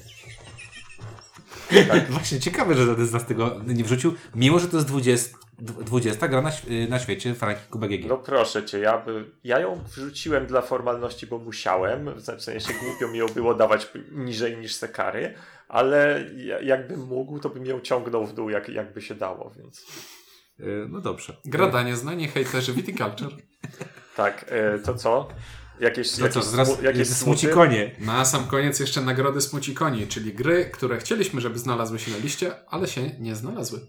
Właśnie 2.10 2.40
ciekawe, 2.40 2.76
że 2.76 2.86
żaden 2.86 3.08
z 3.08 3.12
nas 3.12 3.26
tego 3.26 3.56
nie 3.68 3.84
wrzucił, 3.84 4.14
mimo 4.36 4.60
że 4.60 4.68
to 4.68 4.78
jest 4.78 4.88
20, 4.90 5.38
20 5.60 6.28
gra 6.28 6.42
na, 6.42 6.50
ś- 6.50 6.90
na 6.90 7.00
świecie 7.00 7.36
w 7.36 7.42
rankingu 7.44 7.80
BGG. 7.80 8.06
No 8.08 8.18
proszę 8.18 8.66
cię, 8.66 8.80
ja, 8.80 8.98
by, 8.98 9.32
ja 9.44 9.60
ją 9.60 9.84
wrzuciłem 9.84 10.46
dla 10.48 10.62
formalności, 10.62 11.28
bo 11.28 11.38
musiałem. 11.38 12.10
W 12.16 12.42
sensie 12.42 12.74
głupio 12.84 13.08
mi 13.08 13.18
ją 13.20 13.26
było 13.28 13.54
dawać 13.54 13.88
niżej 14.12 14.58
niż 14.58 14.76
Sekary, 14.76 15.34
ale 15.68 16.26
ja- 16.36 16.62
jakbym 16.62 17.00
mógł, 17.00 17.40
to 17.40 17.50
bym 17.50 17.66
ją 17.66 17.80
ciągnął 17.80 18.26
w 18.26 18.34
dół, 18.34 18.50
jak, 18.50 18.70
jakby 18.70 19.02
się 19.02 19.16
dało, 19.16 19.52
więc. 19.58 19.86
Y, 20.60 20.88
No 20.90 21.02
dobrze. 21.02 21.38
Gradanie, 21.46 21.96
znanie, 21.96 22.28
hejterzy, 22.28 22.74
Viticulture. 22.74 23.32
Tak, 24.16 24.46
e, 24.50 24.80
to 24.80 24.94
co? 24.96 25.28
Jakieś, 25.80 26.12
To 26.12 26.30
co, 26.42 26.82
jakieś, 26.84 27.08
smuci 27.08 27.48
konie. 27.48 27.96
Na 28.00 28.26
sam 28.26 28.48
koniec 28.48 28.80
jeszcze 28.80 29.02
nagrody 29.02 29.42
Smucikoni, 29.42 30.08
czyli 30.08 30.34
gry, 30.34 30.66
które 30.66 30.98
chcieliśmy, 30.98 31.42
żeby 31.42 31.60
znalazły 31.60 32.00
się 32.00 32.12
na 32.12 32.18
liście, 32.18 32.52
ale 32.68 32.88
się 32.88 33.02
nie 33.20 33.36
znalazły. 33.36 33.80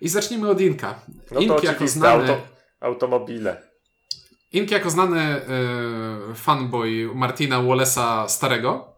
I 0.00 0.08
zacznijmy 0.08 0.48
od 0.50 0.60
Inka. 0.60 1.00
No 1.30 1.34
to 1.34 1.40
Ink 1.40 1.62
jako 1.62 1.88
znany, 1.88 2.32
auto, 2.32 2.46
automobile. 2.80 3.62
Ink 4.52 4.70
jako 4.70 4.90
znany 4.90 5.40
y, 6.30 6.34
fanboy 6.34 7.10
Martina 7.14 7.58
Wallace'a 7.58 8.28
starego 8.28 8.92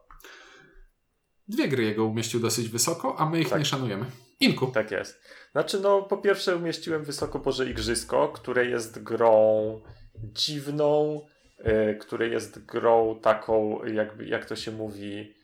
dwie 1.48 1.68
gry 1.68 1.84
jego 1.84 2.04
umieścił 2.04 2.40
dosyć 2.40 2.68
wysoko, 2.68 3.16
a 3.18 3.30
my 3.30 3.40
ich 3.40 3.48
Tak. 3.48 3.58
nie 3.58 3.64
szanujemy. 3.64 4.06
Inku. 4.40 4.66
Tak 4.66 4.90
jest. 4.90 5.20
Znaczy, 5.52 5.80
no, 5.80 6.02
po 6.02 6.16
pierwsze 6.16 6.56
umieściłem 6.56 7.04
wysoko 7.04 7.38
Boże 7.38 7.70
Igrzysko, 7.70 8.28
które 8.28 8.66
jest 8.66 9.02
grą 9.02 9.80
dziwną, 10.14 11.20
y, 11.66 11.94
które 12.00 12.28
jest 12.28 12.64
grą 12.64 13.18
taką, 13.22 13.84
jakby, 13.84 14.26
jak 14.26 14.44
to 14.44 14.56
się 14.56 14.70
mówi, 14.70 15.34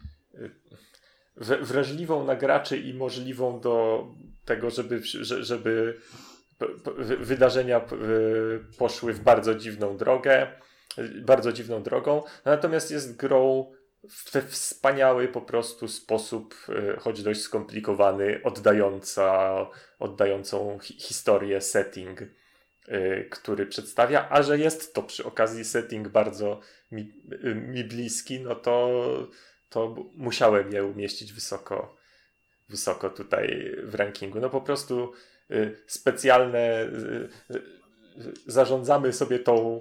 wra- 1.37 1.63
wrażliwą 1.63 2.25
na 2.25 2.37
graczy 2.37 2.79
i 2.79 2.95
możliwą 2.95 3.61
do 3.61 4.07
tego, 4.45 4.71
żeby, 4.71 5.01
że- 5.05 5.45
żeby 5.45 6.01
wydarzenia 7.19 7.79
y, 7.79 8.77
poszły 8.79 9.13
w 9.13 9.21
bardzo 9.21 9.55
dziwną 9.55 9.97
drogę, 9.97 10.47
bardzo 11.23 11.53
dziwną 11.53 11.83
drogą, 11.83 12.23
natomiast 12.45 12.91
jest 12.91 13.17
grą 13.17 13.73
w 14.11 14.31
te 14.31 14.43
wspaniały 14.43 15.29
po 15.29 15.41
prostu 15.41 15.89
sposób, 15.89 16.55
choć 16.99 17.23
dość 17.23 17.41
skomplikowany, 17.41 18.41
oddająca, 18.45 19.57
oddającą 19.99 20.79
hi- 20.83 20.95
historię, 21.01 21.61
setting, 21.61 22.21
który 23.31 23.67
przedstawia, 23.67 24.29
a 24.31 24.43
że 24.43 24.59
jest 24.59 24.95
to 24.95 25.03
przy 25.03 25.25
okazji 25.25 25.65
setting 25.65 26.09
bardzo 26.09 26.61
mi, 26.93 27.13
y, 27.45 27.55
mi 27.55 27.85
bliski, 27.85 28.41
no 28.41 28.55
to, 28.55 28.91
to 29.69 29.97
musiałem 30.15 30.73
je 30.73 30.85
umieścić 30.85 31.33
wysoko, 31.33 31.97
wysoko 32.69 33.11
tutaj 33.11 33.75
w 33.83 33.95
rankingu. 33.95 34.41
No 34.41 34.51
po 34.51 34.61
prostu 34.61 35.13
y, 35.51 35.77
specjalne 35.87 36.83
y, 36.83 37.29
y, 37.51 38.33
zarządzamy 38.47 39.13
sobie 39.13 39.39
tą 39.39 39.81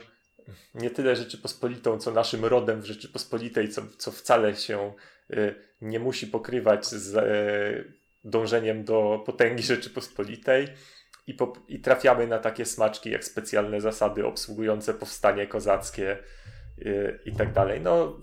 nie 0.73 0.89
tyle 0.89 1.15
Rzeczypospolitą, 1.15 1.99
co 1.99 2.11
naszym 2.11 2.45
rodem 2.45 2.81
w 2.81 2.85
Rzeczypospolitej, 2.85 3.69
co, 3.69 3.81
co 3.97 4.11
wcale 4.11 4.55
się 4.55 4.93
y, 5.33 5.55
nie 5.81 5.99
musi 5.99 6.27
pokrywać 6.27 6.85
z 6.85 7.15
y, 7.15 7.93
dążeniem 8.23 8.83
do 8.83 9.23
potęgi 9.25 9.63
Rzeczypospolitej 9.63 10.67
i, 11.29 11.33
po, 11.33 11.53
i 11.67 11.79
trafiamy 11.79 12.27
na 12.27 12.39
takie 12.39 12.65
smaczki 12.65 13.09
jak 13.11 13.25
specjalne 13.25 13.81
zasady 13.81 14.25
obsługujące 14.25 14.93
powstanie 14.93 15.47
kozackie 15.47 16.17
y, 16.79 17.19
i 17.25 17.31
tak 17.31 17.53
dalej. 17.53 17.81
No, 17.81 18.17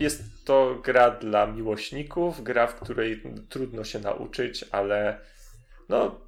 jest 0.00 0.22
to 0.44 0.80
gra 0.84 1.10
dla 1.10 1.46
miłośników, 1.46 2.42
gra, 2.42 2.66
w 2.66 2.74
której 2.74 3.22
trudno 3.48 3.84
się 3.84 3.98
nauczyć, 3.98 4.64
ale 4.72 5.20
no, 5.88 6.20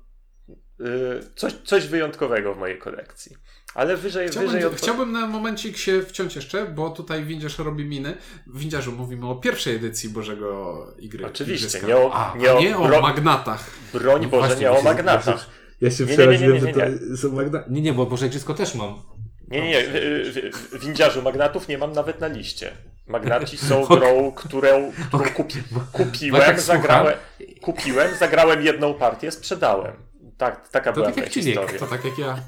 y, 0.81 1.21
coś, 1.37 1.53
coś 1.53 1.87
wyjątkowego 1.87 2.55
w 2.55 2.59
mojej 2.59 2.79
kolekcji. 2.79 3.37
Ale 3.75 3.97
wyżej, 3.97 4.29
Chciałbym, 4.29 4.53
wyżej 4.53 4.65
od... 4.65 4.75
chciałbym 4.77 5.13
na 5.13 5.27
momencik 5.27 5.77
się 5.77 6.03
wciąć 6.03 6.37
jeszcze, 6.37 6.67
bo 6.67 6.91
tutaj 6.91 7.25
Windziarz 7.25 7.59
robi 7.59 7.85
miny. 7.85 8.17
W 8.47 8.59
Windziarzu 8.59 8.93
mówimy 8.93 9.29
o 9.29 9.37
pierwszej 9.37 9.77
edycji 9.77 10.09
Bożego 10.09 10.87
Igry. 10.99 11.27
Oczywiście, 11.27 11.67
Igrzyska. 11.67 11.87
nie 11.87 11.97
o, 11.97 12.15
A, 12.15 12.37
nie 12.39 12.53
o, 12.53 12.61
nie 12.61 12.77
o 12.77 12.87
bro, 12.87 13.01
magnatach. 13.01 13.71
broń 13.93 14.23
No 14.23 14.29
Boże, 14.29 14.47
właśnie, 14.47 14.63
nie 14.63 14.73
o 14.73 14.83
magnatach. 14.83 15.57
Ja 15.81 15.91
się 15.91 16.05
Nie, 16.05 16.11
nie, 16.11 16.17
przeraziłem, 16.17 16.53
nie, 16.53 16.61
nie, 16.61 16.75
że 16.75 16.91
nie, 16.91 16.99
to 16.99 17.17
są 17.17 17.33
Magda... 17.33 17.65
Nie, 17.69 17.81
nie, 17.81 17.93
bo 17.93 18.07
Boże 18.07 18.27
Igrzysko 18.27 18.55
też 18.55 18.75
mam. 18.75 19.03
Nie, 19.49 19.61
nie, 19.61 19.69
nie. 19.71 20.79
Windziarzu 20.79 21.23
magnatów 21.23 21.69
nie 21.69 21.79
mam 21.79 21.93
nawet 21.93 22.21
na 22.21 22.27
liście. 22.27 22.73
Magnaci 23.07 23.59
są 23.59 23.85
grą, 23.97 24.33
którą, 24.33 24.93
którą 25.09 25.31
kupi, 25.31 25.63
kupiłem, 25.93 26.43
tak 26.43 26.61
zagrałem, 26.61 27.15
kupiłem, 27.63 28.15
zagrałem 28.19 28.63
jedną 28.63 28.95
partię, 28.95 29.31
sprzedałem. 29.31 29.93
Tak, 30.37 30.69
taka 30.69 30.93
To 30.93 31.01
była 31.01 31.07
tak 31.07 31.15
ta 31.15 31.21
jak 31.21 31.33
historia. 31.33 31.79
To 31.79 31.87
tak 31.87 32.05
jak 32.05 32.19
ja. 32.19 32.39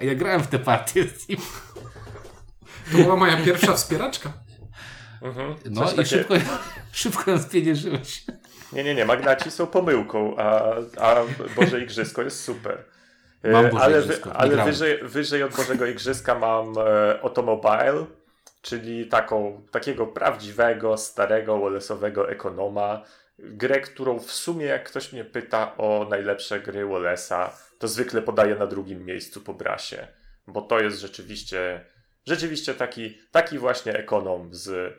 A 0.00 0.04
ja 0.08 0.14
grałem 0.14 0.42
w 0.42 0.46
tę 0.46 0.58
partię 0.58 1.04
z 1.04 1.28
nim. 1.28 1.38
To 2.92 2.98
była 2.98 3.16
moja 3.16 3.44
pierwsza 3.44 3.74
wspieraczka. 3.74 4.32
Mhm. 5.22 5.54
No 5.70 5.92
i 5.92 5.96
takie- 5.96 6.04
szybko, 6.04 6.34
szybko 6.92 7.30
ją 7.30 7.42
spieniężyłeś. 7.42 8.24
Nie, 8.72 8.84
nie, 8.84 8.94
nie, 8.94 9.04
magnaci 9.04 9.50
są 9.50 9.66
pomyłką, 9.66 10.36
a, 10.36 10.74
a 11.00 11.24
Boże 11.56 11.80
Igrzysko 11.80 12.22
jest 12.22 12.44
super. 12.44 12.84
E, 13.42 13.50
Mam 13.50 13.70
Boże 13.70 13.84
ale 13.84 14.00
Igrzysko, 14.00 14.32
ale 14.32 14.64
wyżej, 14.64 14.98
wyżej 15.02 15.42
od 15.42 15.56
Bożego 15.56 15.86
Igrzyska 15.86 16.34
mam 16.34 16.74
e, 16.78 17.20
Automobile, 17.22 18.06
czyli 18.62 19.06
taką, 19.06 19.62
takiego 19.70 20.06
prawdziwego, 20.06 20.96
starego, 20.96 21.58
Wallace'owego 21.58 22.30
ekonoma. 22.30 23.02
Grę, 23.38 23.80
którą 23.80 24.18
w 24.18 24.32
sumie, 24.32 24.66
jak 24.66 24.84
ktoś 24.84 25.12
mnie 25.12 25.24
pyta 25.24 25.76
o 25.76 26.06
najlepsze 26.10 26.60
gry 26.60 26.84
Wallace'a, 26.84 27.50
to 27.78 27.88
zwykle 27.88 28.22
podaję 28.22 28.54
na 28.54 28.66
drugim 28.66 29.04
miejscu 29.04 29.40
po 29.40 29.54
brasie, 29.54 30.08
bo 30.46 30.62
to 30.62 30.80
jest 30.80 31.00
rzeczywiście, 31.00 31.84
rzeczywiście 32.26 32.74
taki, 32.74 33.18
taki 33.30 33.58
właśnie 33.58 33.92
ekonom 33.92 34.54
z, 34.54 34.94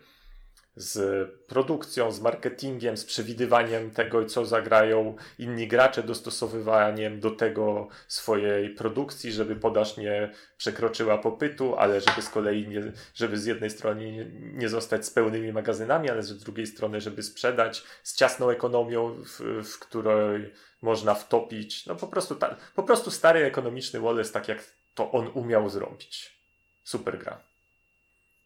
z 0.79 1.29
produkcją, 1.47 2.11
z 2.11 2.21
marketingiem, 2.21 2.97
z 2.97 3.05
przewidywaniem 3.05 3.91
tego, 3.91 4.25
co 4.25 4.45
zagrają 4.45 5.15
inni 5.39 5.67
gracze, 5.67 6.03
dostosowywaniem 6.03 7.19
do 7.19 7.31
tego 7.31 7.87
swojej 8.07 8.69
produkcji, 8.69 9.31
żeby 9.31 9.55
podaż 9.55 9.97
nie 9.97 10.31
przekroczyła 10.57 11.17
popytu, 11.17 11.75
ale 11.75 12.01
żeby 12.01 12.21
z 12.21 12.29
kolei 12.29 12.67
nie, 12.67 12.91
żeby 13.15 13.37
z 13.37 13.45
jednej 13.45 13.69
strony 13.69 14.31
nie, 14.53 14.69
zostać 14.69 15.05
z 15.05 15.09
pełnymi 15.09 15.53
magazynami, 15.53 16.09
ale 16.09 16.23
z 16.23 16.43
drugiej 16.43 16.67
strony, 16.67 17.01
żeby 17.01 17.23
sprzedać 17.23 17.83
z 18.03 18.15
ciasną 18.15 18.49
ekonomią, 18.49 19.15
w, 19.23 19.63
w 19.63 19.79
której 19.79 20.53
można 20.81 21.13
wtopić. 21.15 21.85
No 21.85 21.95
po 21.95 22.07
prostu, 22.07 22.35
ta, 22.35 22.55
po 22.75 22.83
prostu 22.83 23.11
stary 23.11 23.45
ekonomiczny 23.45 23.99
Wallace, 23.99 24.33
tak 24.33 24.47
jak 24.47 24.63
to 24.95 25.11
on 25.11 25.31
umiał 25.33 25.69
zrobić. 25.69 26.39
Super 26.83 27.19
gra. 27.19 27.48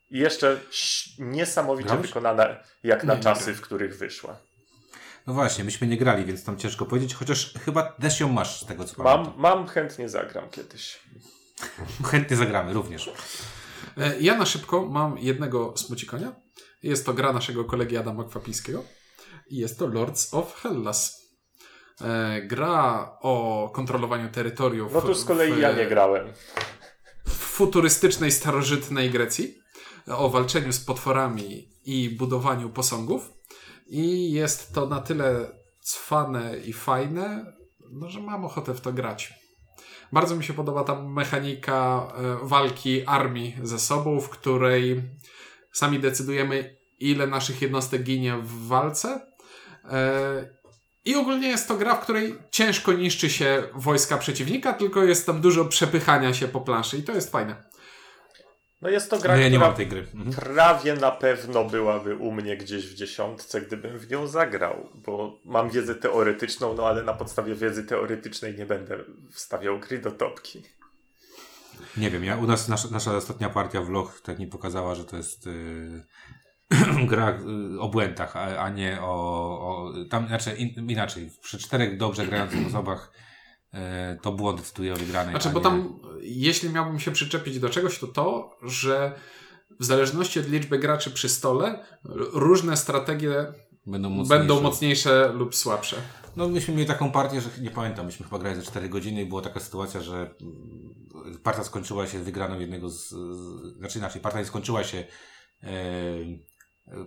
I 0.09 0.17
jeszcze 0.19 0.59
niesamowicie 1.19 1.87
Grałeś? 1.89 2.07
wykonana 2.07 2.47
jak 2.83 3.03
na 3.03 3.13
Nie, 3.13 3.17
nie 3.17 3.23
czasy, 3.23 3.41
grałem. 3.43 3.55
w 3.59 3.61
których 3.61 3.97
wyszła. 3.97 4.37
No 5.27 5.33
właśnie, 5.33 5.63
myśmy 5.63 5.87
nie 5.87 5.97
grali, 5.97 6.25
więc 6.25 6.43
tam 6.43 6.57
ciężko 6.57 6.85
powiedzieć, 6.85 7.13
chociaż 7.15 7.53
chyba 7.65 7.83
też 7.83 8.19
ją 8.19 8.29
masz 8.29 8.61
z 8.61 8.65
tego 8.65 8.85
co 8.85 9.03
Mam, 9.03 9.17
pamiętam. 9.17 9.41
mam 9.41 9.67
chętnie 9.67 10.09
zagram 10.09 10.49
kiedyś. 10.49 10.99
Chętnie 12.11 12.37
zagramy 12.37 12.73
również. 12.73 13.11
E, 13.97 14.19
Ja 14.19 14.37
na 14.37 14.45
szybko 14.45 14.85
mam 14.85 15.17
jednego 15.17 15.73
smucikonia. 15.77 16.35
Jest 16.83 17.05
to 17.05 17.13
gra 17.13 17.33
naszego 17.33 17.65
kolegi 17.65 17.97
Adama 17.97 18.23
Kwapińskiego. 18.23 18.83
I 19.49 19.57
jest 19.57 19.79
to 19.79 19.87
Lords 19.87 20.33
of 20.33 20.61
Hellas. 20.61 21.21
E, 22.01 22.41
Gra 22.41 23.09
o 23.21 23.69
kontrolowaniu 23.75 24.29
terytoriów. 24.29 24.93
No 24.93 25.01
tu 25.01 25.15
z 25.15 25.25
kolei 25.25 25.53
w, 25.53 25.59
ja 25.59 25.71
nie 25.71 25.85
grałem. 25.87 26.33
w 27.27 27.31
futurystycznej, 27.33 28.31
starożytnej 28.31 29.09
Grecji. 29.09 29.62
O 30.07 30.29
walczeniu 30.29 30.73
z 30.73 30.79
potworami 30.79 31.67
i 31.85 32.09
budowaniu 32.09 32.69
posągów. 32.69 33.33
I 33.87 34.31
jest 34.31 34.73
to 34.73 34.85
na 34.85 35.01
tyle 35.01 35.51
cwane 35.81 36.57
i 36.57 36.73
fajne, 36.73 37.53
no, 37.91 38.09
że 38.09 38.19
mam 38.19 38.45
ochotę 38.45 38.73
w 38.73 38.81
to 38.81 38.93
grać. 38.93 39.33
Bardzo 40.11 40.35
mi 40.35 40.43
się 40.43 40.53
podoba 40.53 40.83
ta 40.83 41.01
mechanika 41.01 42.07
e, 42.17 42.47
walki 42.47 43.05
armii 43.05 43.55
ze 43.63 43.79
sobą, 43.79 44.21
w 44.21 44.29
której 44.29 45.01
sami 45.71 45.99
decydujemy, 45.99 46.75
ile 46.99 47.27
naszych 47.27 47.61
jednostek 47.61 48.03
ginie 48.03 48.37
w 48.37 48.67
walce. 48.67 49.21
E, 49.91 50.49
I 51.05 51.15
ogólnie 51.15 51.47
jest 51.47 51.67
to 51.67 51.77
gra, 51.77 51.95
w 51.95 52.03
której 52.03 52.35
ciężko 52.51 52.93
niszczy 52.93 53.29
się 53.29 53.63
wojska 53.75 54.17
przeciwnika, 54.17 54.73
tylko 54.73 55.03
jest 55.03 55.25
tam 55.25 55.41
dużo 55.41 55.65
przepychania 55.65 56.33
się 56.33 56.47
po 56.47 56.61
planszy 56.61 56.97
i 56.97 57.03
to 57.03 57.11
jest 57.11 57.31
fajne. 57.31 57.63
No 58.83 58.89
jest 58.89 59.09
to 59.09 59.19
gra, 59.19 59.35
No 59.35 59.41
ja 59.41 59.49
nie 59.49 59.55
która 59.55 59.67
mam 59.67 59.77
tej 59.77 59.87
gry. 59.87 60.07
Mhm. 60.13 60.31
prawie 60.31 60.93
na 60.93 61.11
pewno 61.11 61.65
byłaby 61.65 62.15
u 62.15 62.31
mnie 62.31 62.57
gdzieś 62.57 62.87
w 62.87 62.95
dziesiątce, 62.95 63.61
gdybym 63.61 63.99
w 63.99 64.11
nią 64.11 64.27
zagrał, 64.27 64.89
bo 64.95 65.39
mam 65.45 65.69
wiedzę 65.69 65.95
teoretyczną, 65.95 66.73
no 66.73 66.87
ale 66.87 67.03
na 67.03 67.13
podstawie 67.13 67.55
wiedzy 67.55 67.83
teoretycznej 67.83 68.55
nie 68.57 68.65
będę 68.65 68.97
wstawiał 69.31 69.79
gry 69.79 69.99
do 69.99 70.11
topki. 70.11 70.63
Nie 71.97 72.09
wiem, 72.09 72.23
ja, 72.23 72.37
u 72.37 72.47
nas 72.47 72.69
nasza, 72.69 72.87
nasza 72.91 73.15
ostatnia 73.15 73.49
partia 73.49 73.81
w 73.81 73.89
Loch 73.89 74.21
tak 74.21 74.39
mi 74.39 74.47
pokazała, 74.47 74.95
że 74.95 75.05
to 75.05 75.17
jest 75.17 75.45
yy, 75.45 77.05
gra 77.09 77.29
yy, 77.29 77.81
o 77.81 77.89
błędach, 77.89 78.35
a, 78.35 78.57
a 78.57 78.69
nie 78.69 79.01
o, 79.01 79.13
o 79.59 79.93
tam 80.09 80.27
znaczy 80.27 80.55
in, 80.55 80.89
inaczej, 80.89 81.29
przy 81.41 81.57
czterech 81.57 81.97
dobrze 81.97 82.27
grających 82.27 82.67
osobach 82.67 83.11
to 84.21 84.31
błąd 84.31 84.59
decyduje 84.59 84.93
o 84.93 84.95
wygranej. 84.95 85.31
Znaczy, 85.31 85.49
a 85.49 85.51
bo 85.51 85.59
nie- 85.59 85.63
tam, 85.63 85.99
jeśli 86.21 86.69
miałbym 86.69 86.99
się 86.99 87.11
przyczepić 87.11 87.59
do 87.59 87.69
czegoś, 87.69 87.99
to 87.99 88.07
to, 88.07 88.57
że 88.61 89.15
w 89.79 89.85
zależności 89.85 90.39
od 90.39 90.49
liczby 90.49 90.79
graczy 90.79 91.11
przy 91.11 91.29
stole, 91.29 91.85
różne 92.33 92.77
strategie 92.77 93.53
będą 93.85 94.09
mocniejsze. 94.09 94.39
będą 94.39 94.61
mocniejsze 94.61 95.31
lub 95.33 95.55
słabsze. 95.55 95.95
No 96.35 96.47
myśmy 96.47 96.73
mieli 96.73 96.87
taką 96.87 97.11
partię, 97.11 97.41
że 97.41 97.49
nie 97.61 97.71
pamiętam, 97.71 98.05
myśmy 98.05 98.25
chyba 98.25 98.39
grali 98.39 98.55
za 98.55 98.61
4 98.61 98.89
godziny 98.89 99.21
i 99.21 99.25
była 99.25 99.41
taka 99.41 99.59
sytuacja, 99.59 100.01
że 100.01 100.15
mm, 100.41 101.39
partia 101.43 101.63
skończyła 101.63 102.07
się 102.07 102.19
wygraną 102.19 102.59
jednego 102.59 102.89
z, 102.89 103.09
znaczy 103.77 103.99
inaczej, 103.99 104.21
partia 104.21 104.39
nie 104.39 104.45
skończyła 104.45 104.83
się 104.83 104.97
e, 105.63 105.67
e, 105.67 105.73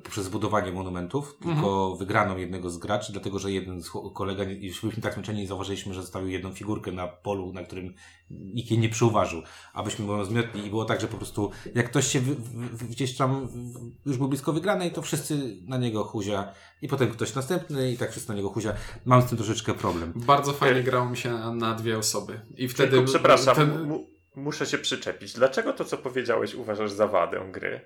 poprzez 0.04 0.24
zbudowanie 0.24 0.72
monumentów, 0.72 1.36
tylko 1.42 1.96
wygraną 1.96 2.36
jednego 2.36 2.70
z 2.70 2.78
graczy, 2.78 3.12
dlatego 3.12 3.38
że 3.38 3.52
jeden 3.52 3.82
z 3.82 3.90
kolega, 4.14 4.44
już 4.44 4.80
byliśmy 4.80 5.02
tak 5.02 5.12
zmęczeni 5.12 5.42
i 5.42 5.46
zauważyliśmy, 5.46 5.94
że 5.94 6.02
zostawił 6.02 6.28
jedną 6.28 6.52
figurkę 6.52 6.92
na 6.92 7.06
polu, 7.08 7.52
na 7.52 7.62
którym 7.64 7.94
nikt 8.30 8.70
jej 8.70 8.80
nie 8.80 8.88
przyuważył, 8.88 9.42
abyśmy 9.74 10.06
ją 10.06 10.24
zmiotli 10.24 10.66
i 10.66 10.70
było 10.70 10.84
tak, 10.84 11.00
że 11.00 11.08
po 11.08 11.16
prostu 11.16 11.50
jak 11.74 11.90
ktoś 11.90 12.06
się 12.06 12.20
wy, 12.20 12.34
wy, 12.72 12.84
gdzieś 12.86 13.16
tam 13.16 13.48
w- 13.48 14.06
już 14.06 14.16
był 14.18 14.28
blisko 14.28 14.52
wygranej, 14.52 14.92
to 14.92 15.02
wszyscy 15.02 15.56
na 15.66 15.76
niego 15.78 16.04
huzia 16.04 16.52
i 16.82 16.88
potem 16.88 17.10
ktoś 17.10 17.34
następny 17.34 17.92
i 17.92 17.96
tak 17.96 18.10
wszyscy 18.10 18.28
na 18.28 18.34
niego 18.34 18.48
huzia. 18.50 18.74
Mam 19.04 19.22
z 19.22 19.26
tym 19.26 19.38
troszeczkę 19.38 19.74
problem. 19.74 20.12
Bardzo 20.16 20.52
fajnie 20.52 20.82
grało 20.82 21.10
mi 21.10 21.16
się 21.16 21.30
na, 21.30 21.54
na 21.54 21.74
dwie 21.74 21.98
osoby. 21.98 22.40
I 22.56 22.68
wtedy. 22.68 22.90
Tylko 22.90 23.06
przepraszam, 23.06 23.56
ten- 23.56 23.82
mu, 23.88 24.06
muszę 24.36 24.66
się 24.66 24.78
przyczepić. 24.78 25.32
Dlaczego 25.32 25.72
to, 25.72 25.84
co 25.84 25.96
powiedziałeś, 25.98 26.54
uważasz 26.54 26.90
za 26.92 27.06
wadę 27.06 27.48
gry? 27.52 27.80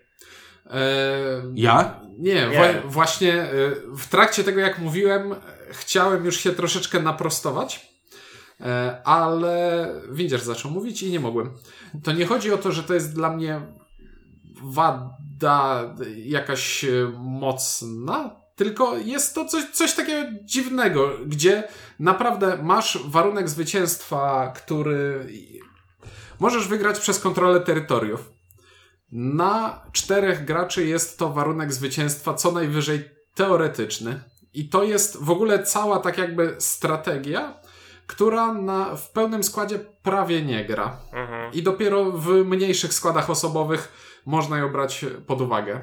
Ja? 1.55 2.01
Nie, 2.19 2.49
Nie. 2.49 2.83
Właśnie 2.85 3.43
e, 3.43 3.51
w 3.97 4.09
trakcie 4.09 4.45
tego, 4.45 4.61
jak 4.61 4.79
mówiłem, 4.79 5.35
chciałem 5.71 6.25
już 6.25 6.37
się 6.37 6.53
troszeczkę 6.53 7.01
naprostować, 7.03 7.93
e, 8.61 9.01
ale 9.05 9.87
Windziarz 10.11 10.43
zaczął 10.43 10.71
mówić 10.71 11.03
i 11.03 11.11
nie 11.11 11.21
mogłem. 11.21 11.51
To 12.03 12.13
nie 12.13 12.27
chodzi 12.27 12.53
o 12.53 12.59
to, 12.59 12.73
że 12.73 12.83
to 12.83 12.95
jest 12.95 13.15
dla 13.15 13.31
mnie 13.31 13.61
wada 14.63 15.95
jakaś 16.17 16.85
e, 16.85 16.89
mocna, 17.19 18.37
tylko 18.57 18.97
jest 18.97 19.35
to 19.35 19.45
coś, 19.45 19.65
coś 19.65 19.95
takiego 19.95 20.31
dziwnego, 20.45 21.11
gdzie 21.27 21.69
naprawdę 21.99 22.59
masz 22.63 22.99
warunek 23.07 23.49
zwycięstwa, 23.49 24.53
który 24.57 25.27
możesz 26.41 26.69
wygrać 26.69 27.01
przez 27.01 27.19
kontrolę 27.19 27.61
terytoriów. 27.61 28.40
Na 29.13 29.83
czterech 29.93 30.45
graczy 30.45 30.87
jest 30.87 31.19
to 31.19 31.31
warunek 31.31 31.73
zwycięstwa 31.73 32.35
co 32.35 32.53
najwyżej 32.53 33.05
teoretyczny. 33.35 34.21
I 34.55 34.69
to 34.69 34.83
jest 34.83 35.23
w 35.23 35.31
ogóle 35.31 35.63
cała 35.63 35.99
tak 35.99 36.19
jakby 36.19 36.57
strategia, 36.59 37.61
która 38.07 38.53
na, 38.53 38.97
w 38.97 39.11
pełnym 39.11 39.45
składzie 39.45 39.79
prawie 40.03 40.43
nie 40.43 40.65
gra. 40.65 40.97
Mhm. 41.13 41.53
I 41.53 41.63
dopiero 41.63 42.05
w 42.05 42.29
mniejszych 42.29 42.95
składach 42.95 43.31
osobowych 43.31 43.93
można 44.27 44.59
ją 44.59 44.73
brać 44.73 45.05
pod 45.27 45.41
uwagę. 45.41 45.81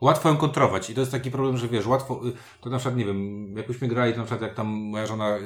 Łatwo 0.00 0.28
ją 0.28 0.36
kontrolować 0.36 0.90
i 0.90 0.94
to 0.94 1.00
jest 1.00 1.12
taki 1.12 1.30
problem, 1.30 1.56
że 1.58 1.68
wiesz, 1.68 1.86
łatwo, 1.86 2.20
y, 2.28 2.32
to 2.60 2.70
na 2.70 2.78
przykład, 2.78 2.96
nie 2.96 3.04
wiem, 3.04 3.56
jakbyśmy 3.56 3.88
grali, 3.88 4.12
to 4.12 4.18
na 4.18 4.24
przykład 4.24 4.42
jak 4.42 4.54
tam 4.54 4.66
moja 4.66 5.06
żona 5.06 5.36
y, 5.36 5.40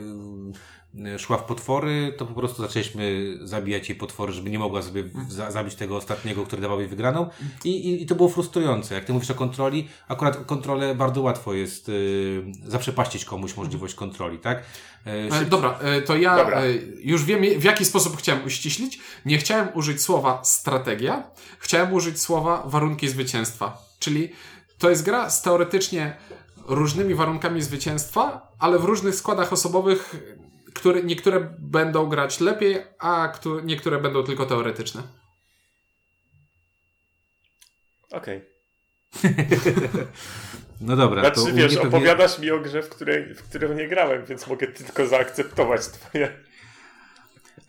y, 1.15 1.19
szła 1.19 1.37
w 1.37 1.45
potwory, 1.45 2.15
to 2.19 2.27
po 2.27 2.35
prostu 2.35 2.63
zaczęliśmy 2.63 3.35
zabijać 3.43 3.89
jej 3.89 3.99
potwory, 3.99 4.33
żeby 4.33 4.51
nie 4.51 4.59
mogła 4.59 4.83
sobie 4.83 5.05
za, 5.29 5.51
zabić 5.51 5.75
tego 5.75 5.97
ostatniego, 5.97 6.47
który 6.47 6.63
dawał 6.63 6.81
jej 6.81 6.89
wygraną 6.89 7.29
I, 7.65 7.71
i, 7.89 8.03
i 8.03 8.07
to 8.07 8.15
było 8.15 8.29
frustrujące. 8.29 8.95
Jak 8.95 9.05
ty 9.05 9.13
mówisz 9.13 9.31
o 9.31 9.35
kontroli, 9.35 9.89
akurat 10.09 10.45
kontrolę 10.45 10.95
bardzo 10.95 11.23
łatwo 11.23 11.55
jest 11.55 11.89
y, 11.89 12.43
zaprzepaścić 12.67 13.25
komuś 13.25 13.57
możliwość 13.57 13.95
kontroli, 13.95 14.39
tak? 14.39 14.59
Y, 14.59 15.11
E, 15.11 15.29
szyb- 15.31 15.49
Dobra, 15.49 15.79
e, 15.83 16.03
to 16.03 16.17
ja 16.17 16.37
Dobra. 16.37 16.61
e, 16.61 16.65
już 17.03 17.25
wiem, 17.25 17.41
w 17.59 17.65
jaki 17.65 17.85
sposób 17.85 18.17
chciałem 18.17 18.45
uściślić. 18.47 19.01
Nie 19.27 19.39
chciałem 19.39 19.69
użyć 19.75 20.03
słowa 20.03 20.41
strategia, 20.45 21.23
chciałem 21.59 21.93
użyć 21.93 22.21
słowa 22.21 22.63
warunki 22.67 23.09
zwycięstwa. 23.09 23.89
Czyli 24.01 24.33
to 24.79 24.91
jest 24.91 25.05
gra 25.05 25.31
z 25.31 25.43
teoretycznie 25.43 26.17
różnymi 26.67 27.15
warunkami 27.15 27.63
zwycięstwa, 27.63 28.53
ale 28.59 28.79
w 28.79 28.85
różnych 28.85 29.15
składach 29.15 29.53
osobowych, 29.53 30.17
które 30.75 31.03
niektóre 31.03 31.55
będą 31.59 32.07
grać 32.07 32.41
lepiej, 32.41 32.83
a 32.99 33.29
któ- 33.35 33.61
niektóre 33.61 33.99
będą 33.99 34.23
tylko 34.23 34.47
teoretyczne. 34.47 35.03
Okej. 38.11 38.41
No 40.81 40.97
dobra, 40.97 41.31
to 41.31 41.41
Znaczy, 41.41 41.53
u 41.53 41.57
wiesz, 41.57 41.75
pewnie- 41.75 41.89
opowiadasz 41.89 42.39
mi 42.39 42.51
o 42.51 42.61
grze, 42.61 42.83
w, 42.83 42.89
której, 42.89 43.35
w 43.35 43.43
którą 43.43 43.73
nie 43.75 43.89
grałem, 43.89 44.25
więc 44.25 44.47
mogę 44.47 44.67
tylko 44.67 45.07
zaakceptować 45.07 45.89
twoje... 45.89 46.45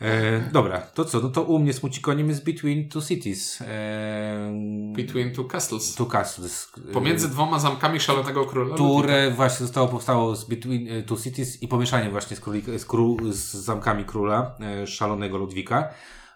E, 0.02 0.40
dobra, 0.52 0.82
to 0.82 1.06
co? 1.06 1.20
No 1.20 1.30
to 1.30 1.44
u 1.44 1.60
mnie 1.60 1.74
smucikoniem 1.74 2.30
jest 2.30 2.46
Between 2.46 2.90
Two 2.90 3.02
Cities. 3.02 3.62
E, 3.62 4.52
Between 4.96 5.34
two 5.34 5.44
castles. 5.44 5.96
Two 5.96 6.06
Castles. 6.06 6.72
e, 6.90 6.94
Pomiędzy 6.94 7.30
dwoma 7.30 7.60
zamkami 7.60 8.00
szalonego 8.00 8.46
króla. 8.46 8.76
które 8.76 9.32
właśnie 9.32 9.66
zostało 9.66 9.88
powstało 9.88 10.36
z 10.36 10.46
Between 10.50 10.88
e, 10.88 11.04
Two 11.04 11.18
Cities 11.18 11.64
i 11.64 11.68
pomieszanie 11.68 12.10
właśnie 12.10 12.38
z, 12.38 12.40
królika, 12.40 12.80
z, 12.80 12.86
kró, 12.86 13.16
z 13.30 13.52
zamkami 13.54 14.06
króla, 14.06 14.56
e, 14.60 14.88
szalonego 14.88 15.38
Ludwika. 15.38 15.90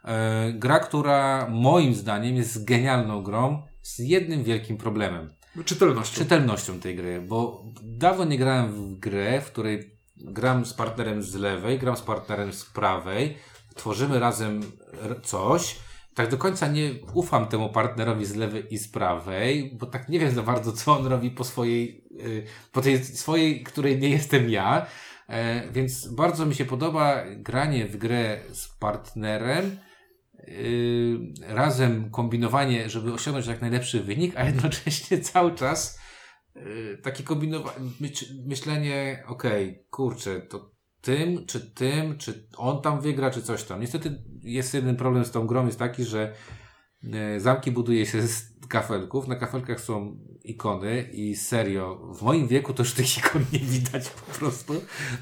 E, 0.05 0.53
gra, 0.53 0.79
która 0.79 1.47
moim 1.49 1.95
zdaniem 1.95 2.35
jest 2.35 2.65
genialną 2.65 3.23
grą 3.23 3.63
z 3.81 3.99
jednym 3.99 4.43
wielkim 4.43 4.77
problemem. 4.77 5.33
Czytelnością. 5.65 6.17
Czytelnością 6.17 6.79
tej 6.79 6.95
gry, 6.95 7.21
bo 7.21 7.63
dawno 7.83 8.25
nie 8.25 8.37
grałem 8.37 8.71
w 8.71 8.99
grę, 8.99 9.41
w 9.41 9.45
której 9.51 9.95
gram 10.17 10.65
z 10.65 10.73
partnerem 10.73 11.23
z 11.23 11.35
lewej, 11.35 11.79
gram 11.79 11.97
z 11.97 12.01
partnerem 12.01 12.53
z 12.53 12.65
prawej, 12.65 13.37
tworzymy 13.75 14.19
razem 14.19 14.61
coś. 15.23 15.75
Tak 16.15 16.29
do 16.29 16.37
końca 16.37 16.67
nie 16.67 16.91
ufam 17.13 17.47
temu 17.47 17.69
partnerowi 17.69 18.25
z 18.25 18.35
lewej 18.35 18.73
i 18.73 18.77
z 18.77 18.87
prawej, 18.87 19.77
bo 19.79 19.85
tak 19.85 20.09
nie 20.09 20.19
wiem 20.19 20.35
za 20.35 20.43
bardzo, 20.43 20.71
co 20.71 20.97
on 20.97 21.07
robi 21.07 21.31
po 21.31 21.43
swojej, 21.43 22.05
y, 22.21 22.45
po 22.71 22.81
tej 22.81 23.03
swojej, 23.03 23.63
której 23.63 23.99
nie 23.99 24.09
jestem 24.09 24.49
ja. 24.49 24.85
E, 25.27 25.71
Więc 25.71 26.07
bardzo 26.07 26.45
mi 26.45 26.55
się 26.55 26.65
podoba 26.65 27.23
granie 27.37 27.85
w 27.85 27.97
grę 27.97 28.39
z 28.51 28.67
partnerem, 28.67 29.77
yy, 30.47 31.19
razem 31.47 32.11
kombinowanie, 32.11 32.89
żeby 32.89 33.13
osiągnąć 33.13 33.47
jak 33.47 33.61
najlepszy 33.61 34.03
wynik, 34.03 34.37
a 34.37 34.45
jednocześnie 34.45 35.19
cały 35.33 35.55
czas 35.55 35.99
yy, 36.55 36.99
takie 37.03 37.23
kombinowanie, 37.23 37.89
myślenie, 38.45 39.23
okej, 39.27 39.85
kurczę, 39.89 40.41
to 40.41 40.74
tym, 41.05 41.45
czy 41.45 41.59
tym, 41.59 42.17
czy 42.17 42.47
on 42.57 42.81
tam 42.81 43.01
wygra, 43.01 43.31
czy 43.31 43.41
coś 43.41 43.63
tam. 43.63 43.81
Niestety 43.81 44.23
jest 44.43 44.73
jeden 44.73 44.95
problem 44.95 45.25
z 45.25 45.31
tą 45.31 45.47
grą, 45.47 45.65
jest 45.65 45.79
taki, 45.79 46.03
że 46.03 46.33
yy, 47.03 47.39
zamki 47.39 47.71
buduje 47.71 48.05
się 48.05 48.27
z 48.27 48.55
kafelków, 48.67 49.27
na 49.27 49.35
kafelkach 49.35 49.81
są 49.81 50.17
ikony 50.43 51.01
i 51.01 51.35
serio, 51.35 52.13
w 52.13 52.21
moim 52.21 52.47
wieku 52.47 52.73
to 52.73 52.83
już 52.83 52.93
tych 52.93 53.17
ikon 53.17 53.45
nie 53.53 53.59
widać 53.59 54.09
po 54.09 54.31
prostu. 54.39 54.73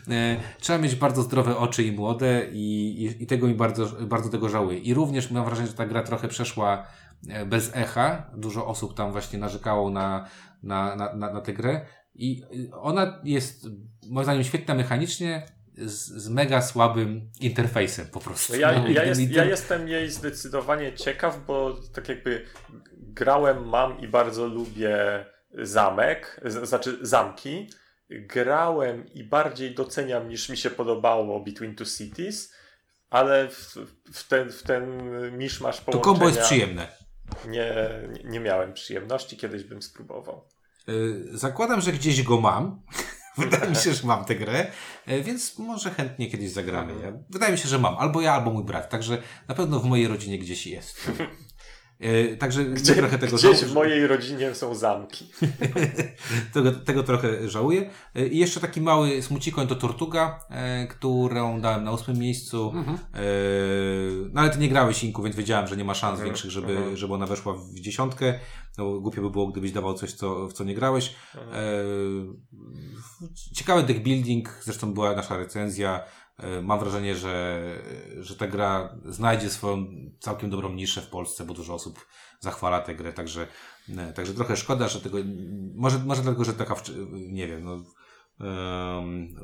E, 0.09 0.37
trzeba 0.59 0.79
mieć 0.79 0.95
bardzo 0.95 1.21
zdrowe 1.23 1.57
oczy 1.57 1.83
i 1.83 1.91
młode 1.91 2.47
i, 2.51 3.03
i, 3.03 3.23
i 3.23 3.27
tego 3.27 3.47
mi 3.47 3.53
bardzo, 3.53 3.85
bardzo 4.05 4.29
tego 4.29 4.49
żałuję. 4.49 4.77
I 4.77 4.93
również 4.93 5.31
mam 5.31 5.45
wrażenie, 5.45 5.67
że 5.67 5.73
ta 5.73 5.85
gra 5.85 6.03
trochę 6.03 6.27
przeszła 6.27 6.87
e, 7.29 7.45
bez 7.45 7.71
echa. 7.75 8.31
Dużo 8.37 8.67
osób 8.67 8.93
tam 8.93 9.11
właśnie 9.11 9.39
narzekało 9.39 9.89
na, 9.89 10.27
na, 10.63 10.95
na, 10.95 11.15
na, 11.15 11.33
na 11.33 11.41
tę 11.41 11.53
grę 11.53 11.85
i 12.15 12.41
ona 12.81 13.21
jest 13.23 13.67
moim 14.09 14.23
zdaniem 14.23 14.43
świetna 14.43 14.75
mechanicznie 14.75 15.45
z, 15.77 16.07
z 16.07 16.29
mega 16.29 16.61
słabym 16.61 17.29
interfejsem 17.39 18.07
po 18.07 18.19
prostu. 18.19 18.55
Ja, 18.55 18.71
No, 18.81 18.87
ja, 18.87 19.03
jest, 19.03 19.21
ja 19.21 19.45
jestem 19.45 19.87
jej 19.87 20.11
zdecydowanie 20.11 20.93
ciekaw, 20.93 21.45
bo 21.47 21.73
tak 21.93 22.09
jakby 22.09 22.45
grałem, 22.97 23.69
mam 23.69 23.99
i 23.99 24.07
bardzo 24.07 24.47
lubię 24.47 25.25
zamek, 25.53 26.41
z, 26.45 26.67
znaczy 26.69 26.97
zamki. 27.01 27.69
Grałem 28.09 29.13
i 29.13 29.23
bardziej 29.23 29.75
doceniam 29.75 30.29
niż 30.29 30.49
mi 30.49 30.57
się 30.57 30.69
podobało 30.69 31.39
Between 31.39 31.75
Two 31.75 31.85
Cities, 31.85 32.53
ale 33.09 33.49
w, 33.49 33.75
w 34.13 34.27
ten, 34.27 34.49
w 34.51 34.63
ten 34.63 35.01
miszmasz 35.37 35.77
To 35.79 35.83
połączenia 35.85 36.03
kombo 36.03 36.27
jest 36.27 36.39
przyjemne. 36.41 36.87
nie, 37.47 37.75
nie 38.23 38.39
miałem 38.39 38.73
przyjemności, 38.73 39.37
kiedyś 39.37 39.63
bym 39.63 39.81
spróbował. 39.81 40.47
Y, 40.89 41.37
Zakładam, 41.37 41.81
że 41.81 41.91
gdzieś 41.91 42.23
go 42.23 42.41
mam. 42.41 42.81
Wydaje 43.37 43.69
mi 43.69 43.75
się, 43.75 43.93
że 43.93 44.07
mam 44.07 44.25
tę 44.25 44.35
grę, 44.35 44.71
y, 45.09 45.23
więc 45.23 45.59
może 45.59 45.91
chętnie 45.91 46.31
kiedyś 46.31 46.51
zagramy. 46.51 46.93
Ja, 47.01 47.13
wydaje 47.29 47.51
mi 47.51 47.57
się, 47.57 47.69
że 47.69 47.79
mam. 47.79 47.97
Albo 47.97 48.21
ja, 48.21 48.33
albo 48.33 48.51
mój 48.51 48.63
brat. 48.63 48.89
Także 48.89 49.21
na 49.47 49.55
pewno 49.55 49.79
w 49.79 49.85
mojej 49.85 50.07
rodzinie 50.07 50.39
gdzieś 50.39 50.67
jest. 50.67 51.11
Y, 52.01 52.37
Także 52.39 52.65
Gdzie, 52.65 52.95
trochę 52.95 53.17
tego 53.17 53.37
gdzieś 53.37 53.51
żałuję. 53.51 53.65
w 53.65 53.73
mojej 53.73 54.07
rodzinie 54.07 54.55
są 54.55 54.75
zamki. 54.75 55.31
tego, 56.53 56.71
tego 56.71 57.03
trochę 57.03 57.49
żałuję. 57.49 57.89
Y, 58.17 58.27
I 58.27 58.37
jeszcze 58.37 58.59
taki 58.59 58.81
mały 58.81 59.21
smucikoń 59.21 59.67
to 59.67 59.75
Tortuga, 59.75 60.39
e, 60.49 60.87
którą 60.87 61.61
dałem 61.61 61.83
na 61.83 61.91
ósmym 61.91 62.17
miejscu. 62.17 62.71
Mhm. 62.75 62.97
E, 62.97 63.19
no 64.31 64.41
ale 64.41 64.49
ty 64.49 64.59
nie 64.59 64.69
grałeś 64.69 65.03
Inku, 65.03 65.23
więc 65.23 65.35
wiedziałem, 65.35 65.67
że 65.67 65.77
nie 65.77 65.83
ma 65.83 65.93
szans 65.93 66.11
Mhm, 66.13 66.25
większych, 66.25 66.51
żeby, 66.51 66.77
mhm. 66.77 66.97
żeby 66.97 67.13
ona 67.13 67.25
weszła 67.25 67.53
w 67.53 67.79
dziesiątkę. 67.79 68.39
No, 68.77 68.99
głupio 68.99 69.21
by 69.21 69.29
było, 69.29 69.47
gdybyś 69.47 69.71
dawał 69.71 69.93
coś, 69.93 70.13
co, 70.13 70.47
w 70.47 70.53
co 70.53 70.63
nie 70.63 70.75
grałeś. 70.75 71.15
Mhm. 71.35 71.55
E, 71.55 73.53
ciekawy 73.55 73.83
deck 73.83 73.99
building, 73.99 74.59
zresztą 74.61 74.93
była 74.93 75.15
nasza 75.15 75.37
recenzja. 75.37 76.03
E, 76.37 76.61
mam 76.61 76.79
wrażenie, 76.79 77.15
że, 77.15 77.63
że 78.19 78.35
ta 78.35 78.47
gra 78.47 78.95
znajdzie 79.05 79.49
swoją 79.49 79.85
całkiem 80.19 80.49
dobrą 80.49 80.73
niszę 80.73 81.01
w 81.01 81.07
Polsce, 81.09 81.45
bo 81.45 81.53
dużo 81.53 81.73
osób 81.73 82.05
zachwala 82.39 82.79
tę 82.81 82.95
grę, 82.95 83.13
także, 83.13 83.47
e, 83.97 84.13
także 84.13 84.33
trochę 84.33 84.57
szkoda, 84.57 84.87
że 84.87 85.01
tego, 85.01 85.17
może, 85.75 85.99
może 85.99 86.21
dlatego, 86.21 86.43
że 86.45 86.53
taka, 86.53 86.75
nie 87.11 87.47
wiem, 87.47 87.63
no, 87.63 87.83
em, 88.99 89.35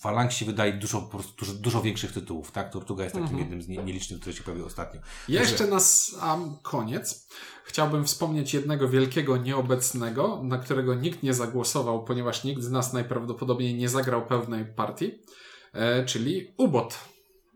Falangsi 0.00 0.44
wydaje 0.44 0.72
dużo, 0.72 1.00
po 1.02 1.08
prostu 1.18 1.32
dużo, 1.38 1.54
dużo 1.54 1.82
większych 1.82 2.12
tytułów, 2.12 2.50
tak? 2.52 2.72
Tortuga 2.72 3.04
jest 3.04 3.14
takim 3.14 3.28
Mhm. 3.28 3.40
jednym 3.40 3.62
z 3.62 3.68
nie- 3.68 3.76
nielicznych, 3.84 4.20
które 4.20 4.36
się 4.36 4.42
pojawiły 4.42 4.66
ostatnio. 4.66 5.00
Jeszcze 5.28 5.66
na 5.66 5.80
sam 5.80 6.58
koniec 6.62 7.28
chciałbym 7.70 8.04
wspomnieć 8.04 8.54
jednego 8.54 8.88
wielkiego 8.88 9.36
nieobecnego, 9.36 10.40
na 10.44 10.58
którego 10.58 10.94
nikt 10.94 11.22
nie 11.22 11.34
zagłosował, 11.34 12.04
ponieważ 12.04 12.44
nikt 12.44 12.62
z 12.62 12.70
nas 12.70 12.92
najprawdopodobniej 12.92 13.74
nie 13.74 13.88
zagrał 13.88 14.26
pewnej 14.26 14.64
partii, 14.64 15.22
e, 15.72 16.04
czyli 16.04 16.54
UBOT. 16.56 16.98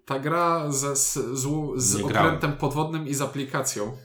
Ta 0.07 0.19
gra 0.19 0.73
ze, 0.73 0.97
z, 0.97 1.13
z, 1.77 2.01
okrętem 2.03 2.53
podwodnym 2.53 3.09
i 3.09 3.15
z 3.15 3.21
aplikacją. 3.21 3.97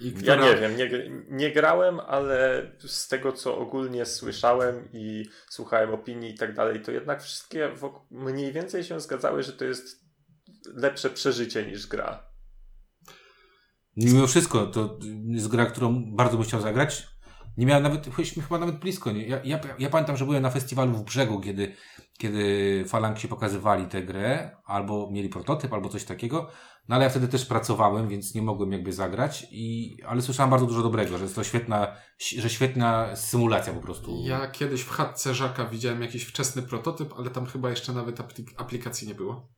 I 0.00 0.06
Ja 0.06 0.12
która, 0.12 0.36
nie 0.36 0.56
wiem, 0.56 0.76
nie, 0.76 1.10
nie 1.28 1.52
grałem, 1.52 2.00
ale 2.00 2.66
z 2.78 3.08
tego 3.08 3.32
co 3.32 3.58
ogólnie 3.58 4.06
słyszałem 4.06 4.88
i 4.92 5.24
słuchałem 5.48 5.94
opinii 5.94 6.30
i 6.30 6.38
tak 6.38 6.54
dalej, 6.54 6.82
to 6.82 6.92
jednak 6.92 7.22
wszystkie 7.22 7.74
mniej 8.10 8.52
więcej 8.52 8.84
się 8.84 9.00
zgadzały, 9.00 9.42
że 9.42 9.52
to 9.52 9.64
jest 9.64 10.00
lepsze 10.74 11.10
przeżycie 11.10 11.66
niż 11.66 11.86
gra. 11.86 12.29
Mimo 13.96 14.26
wszystko, 14.26 14.66
to 14.66 14.98
jest 15.26 15.48
gra, 15.48 15.66
którą 15.66 16.14
bardzo 16.14 16.36
bym 16.36 16.46
chciał 16.46 16.60
zagrać. 16.60 17.06
Nie 17.56 17.66
miałem 17.66 17.82
nawet, 17.82 18.06
chyba 18.16 18.58
nawet 18.58 18.78
blisko. 18.78 19.12
Nie? 19.12 19.26
Ja, 19.26 19.40
ja, 19.44 19.60
ja 19.78 19.90
pamiętam, 19.90 20.16
że 20.16 20.24
byłem 20.24 20.42
na 20.42 20.50
festiwalu 20.50 20.92
w 20.92 21.04
Brzegu, 21.04 21.40
kiedy, 21.40 21.74
kiedy 22.18 22.84
Falangsi 22.88 23.28
pokazywali 23.28 23.86
tę 23.86 24.02
grę, 24.02 24.56
albo 24.64 25.10
mieli 25.12 25.28
prototyp, 25.28 25.72
albo 25.72 25.88
coś 25.88 26.04
takiego. 26.04 26.50
No 26.88 26.94
ale 26.96 27.04
ja 27.04 27.10
wtedy 27.10 27.28
też 27.28 27.46
pracowałem, 27.46 28.08
więc 28.08 28.34
nie 28.34 28.42
mogłem 28.42 28.72
jakby 28.72 28.92
zagrać. 28.92 29.46
I, 29.50 29.96
ale 30.06 30.22
słyszałem 30.22 30.50
bardzo 30.50 30.66
dużo 30.66 30.82
dobrego, 30.82 31.18
że 31.18 31.24
jest 31.24 31.36
to 31.36 31.44
świetna, 31.44 31.96
że 32.38 32.50
świetna 32.50 33.16
symulacja 33.16 33.72
po 33.72 33.80
prostu. 33.80 34.22
Ja 34.24 34.50
kiedyś 34.50 34.80
w 34.80 34.90
chatce 34.90 35.34
Żaka 35.34 35.66
widziałem 35.66 36.02
jakiś 36.02 36.24
wczesny 36.24 36.62
prototyp, 36.62 37.14
ale 37.18 37.30
tam 37.30 37.46
chyba 37.46 37.70
jeszcze 37.70 37.92
nawet 37.92 38.18
aplik- 38.20 38.54
aplikacji 38.56 39.08
nie 39.08 39.14
było. 39.14 39.48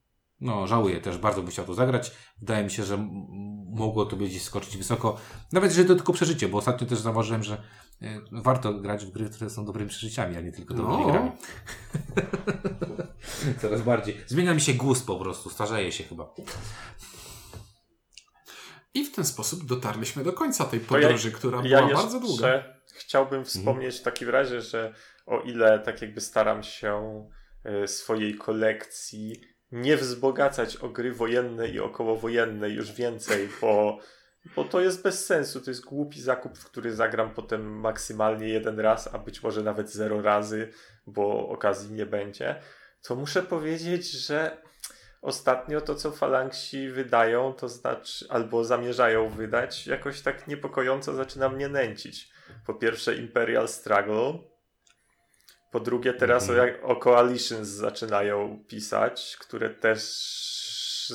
No, 0.44 0.66
żałuję 0.66 1.00
też, 1.00 1.18
bardzo 1.18 1.42
bym 1.42 1.50
chciał 1.50 1.64
to 1.64 1.74
zagrać. 1.74 2.12
Wydaje 2.40 2.64
mi 2.64 2.70
się, 2.70 2.84
że 2.84 3.08
mogło 3.74 4.06
to 4.06 4.16
gdzieś 4.16 4.42
skoczyć 4.42 4.76
wysoko. 4.76 5.16
Nawet 5.52 5.70
jeżeli 5.70 5.88
to 5.88 5.94
tylko 5.94 6.12
przeżycie, 6.12 6.48
bo 6.48 6.58
ostatnio 6.58 6.86
też 6.86 6.98
zauważyłem, 6.98 7.42
że 7.42 7.62
e, 8.02 8.20
warto 8.32 8.74
grać 8.74 9.04
w 9.06 9.10
gry, 9.10 9.30
które 9.30 9.50
są 9.50 9.64
dobrymi 9.64 9.90
przeżyciami, 9.90 10.36
a 10.36 10.40
nie 10.40 10.52
tylko 10.52 10.74
dobrymi 10.74 11.00
No. 11.06 11.12
grami. 11.12 11.30
Coraz 13.60 13.82
bardziej. 13.82 14.20
Zmienia 14.26 14.54
mi 14.54 14.60
się 14.60 14.74
gust 14.74 15.06
po 15.06 15.16
prostu, 15.16 15.50
starzeje 15.50 15.92
się 15.92 16.04
chyba. 16.04 16.34
I 18.94 19.04
w 19.04 19.12
ten 19.14 19.24
sposób 19.24 19.64
dotarliśmy 19.66 20.24
do 20.24 20.32
końca 20.32 20.64
tej 20.64 20.80
To 20.80 20.98
ja- 20.98 21.02
podróży, 21.02 21.32
która 21.32 21.62
Ja 21.64 21.82
była 21.86 21.94
bardzo 21.94 22.20
długa. 22.20 22.64
chciałbym 22.94 23.44
wspomnieć 23.44 23.98
w 23.98 24.02
takim 24.02 24.28
razie, 24.28 24.60
że 24.60 24.94
o 25.26 25.40
ile 25.40 25.78
tak 25.78 26.02
jakby 26.02 26.20
staram 26.20 26.62
się 26.62 27.24
y, 27.84 27.88
swojej 27.88 28.34
kolekcji 28.34 29.40
nie 29.72 29.96
wzbogacać 29.96 30.76
o 30.76 30.88
gry 30.88 31.12
wojenne 31.12 31.68
i 31.68 31.80
okołowojenne 31.80 32.70
już 32.70 32.92
więcej, 32.92 33.48
bo, 33.60 33.98
bo 34.56 34.64
to 34.64 34.80
jest 34.80 35.02
bez 35.02 35.26
sensu. 35.26 35.60
To 35.60 35.70
jest 35.70 35.84
głupi 35.84 36.20
zakup, 36.20 36.58
w 36.58 36.64
który 36.64 36.94
zagram 36.94 37.34
potem 37.34 37.80
maksymalnie 37.80 38.48
jeden 38.48 38.80
raz, 38.80 39.14
a 39.14 39.18
być 39.18 39.42
może 39.42 39.62
nawet 39.62 39.90
zero 39.90 40.22
razy, 40.22 40.68
bo 41.06 41.48
okazji 41.48 41.92
nie 41.92 42.06
będzie. 42.06 42.62
To 43.02 43.16
muszę 43.16 43.42
powiedzieć, 43.42 44.10
że 44.10 44.62
ostatnio 45.22 45.80
to, 45.80 45.94
co 45.94 46.10
falangsi 46.10 46.88
wydają, 46.88 47.52
to 47.52 47.68
znaczy, 47.68 48.26
albo 48.28 48.64
zamierzają 48.64 49.28
wydać, 49.28 49.86
jakoś 49.86 50.20
tak 50.20 50.48
niepokojąco 50.48 51.14
zaczyna 51.14 51.48
mnie 51.48 51.68
nęcić. 51.68 52.30
Po 52.66 52.74
pierwsze 52.74 53.14
Imperial 53.14 53.68
Struggle, 53.68 54.38
po 55.72 55.80
drugie 55.80 56.12
teraz 56.12 56.48
Mhm. 56.48 56.60
o, 56.60 56.66
jak- 56.66 56.84
o 56.84 56.96
Coalitions 56.96 57.68
zaczynają 57.68 58.64
pisać, 58.68 59.36
które 59.40 59.70
też 59.70 60.02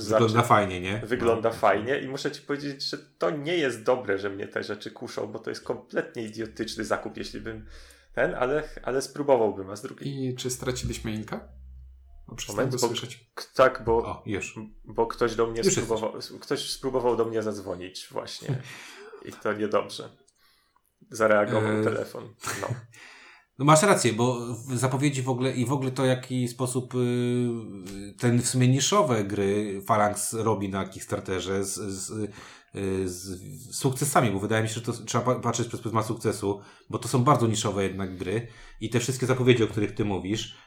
Wygląda 0.10 0.41
fajnie, 0.43 0.82
nie? 0.82 0.97
wygląda 1.05 1.49
No. 1.49 1.55
fajnie 1.55 1.99
i 1.99 2.08
muszę 2.08 2.32
ci 2.32 2.41
powiedzieć, 2.41 2.84
że 2.84 2.97
to 2.97 3.30
nie 3.30 3.58
jest 3.58 3.84
dobre, 3.84 4.18
że 4.18 4.30
mnie 4.30 4.47
te 4.47 4.64
rzeczy 4.64 4.91
kuszą, 4.91 5.28
bo 5.28 5.39
to 5.39 5.49
jest 5.49 5.64
kompletnie 5.64 6.24
idiotyczny 6.24 6.86
zakup, 6.86 7.18
jeśli 7.18 7.41
bym 7.41 7.66
ten, 8.14 8.36
ale, 8.36 8.64
ale 8.84 9.01
spróbowałbym, 9.01 9.70
a 9.70 9.76
z 9.76 9.82
drugiej 9.82 10.26
I 10.30 10.36
czy 10.36 10.49
straciliśmy 10.49 11.12
Inka? 11.12 11.47
No, 12.28 12.36
Moment, 12.49 12.72
bo- 12.72 12.78
słyszeć. 12.88 13.26
Tak, 13.55 13.84
bo, 13.86 13.97
O, 13.97 14.24
bo 14.86 15.08
ktoś 15.08 15.36
do 15.36 15.47
mnie 15.47 15.62
Już 15.62 15.74
spróbował, 15.74 16.14
ktoś 16.41 16.70
spróbował 16.70 17.16
do 17.16 17.26
mnie 17.26 17.41
zadzwonić 17.43 18.08
właśnie 18.12 18.62
i 19.30 19.32
to 19.32 19.53
niedobrze. 19.53 20.10
Zareagował 21.12 21.80
E, 21.80 21.84
telefon. 21.84 22.34
No. 22.62 22.68
No 23.60 23.66
masz 23.66 23.82
rację, 23.82 24.14
bo 24.14 24.55
zapowiedzi 24.76 25.22
w 25.22 25.30
ogóle 25.30 25.51
i 25.51 25.66
w 25.66 25.72
ogóle 25.72 25.91
to, 25.91 26.05
jaki 26.05 26.47
sposób 26.47 26.95
y, 26.95 28.14
ten 28.18 28.41
w 28.41 28.47
sumie 28.47 28.68
niszowe 28.68 29.24
gry 29.24 29.82
Phalanx 29.88 30.34
robi 30.34 30.70
na 30.70 30.86
Kickstarterze 30.86 31.64
z, 31.64 31.74
z, 31.74 32.12
y, 32.76 33.10
z 33.10 33.76
sukcesami, 33.76 34.32
bo 34.32 34.39
wydaje 34.39 34.64
mi 34.64 34.70
się, 34.70 34.76
że 34.76 34.82
to 34.82 34.93
trzeba 34.93 35.24
pa- 35.24 35.39
patrzeć 35.39 35.68
przez 35.68 35.82
pryzmat 35.82 36.05
sukcesu, 36.05 36.62
bo 36.89 36.99
to 36.99 37.08
są 37.08 37.24
bardzo 37.24 37.47
niszowe 37.47 37.84
jednak 37.84 38.18
gry 38.18 38.47
i 38.82 38.89
te 38.89 38.99
wszystkie 38.99 39.26
zapowiedzi, 39.26 39.64
o 39.64 39.68
których 39.68 39.91
ty 39.91 40.05
mówisz 40.05 40.58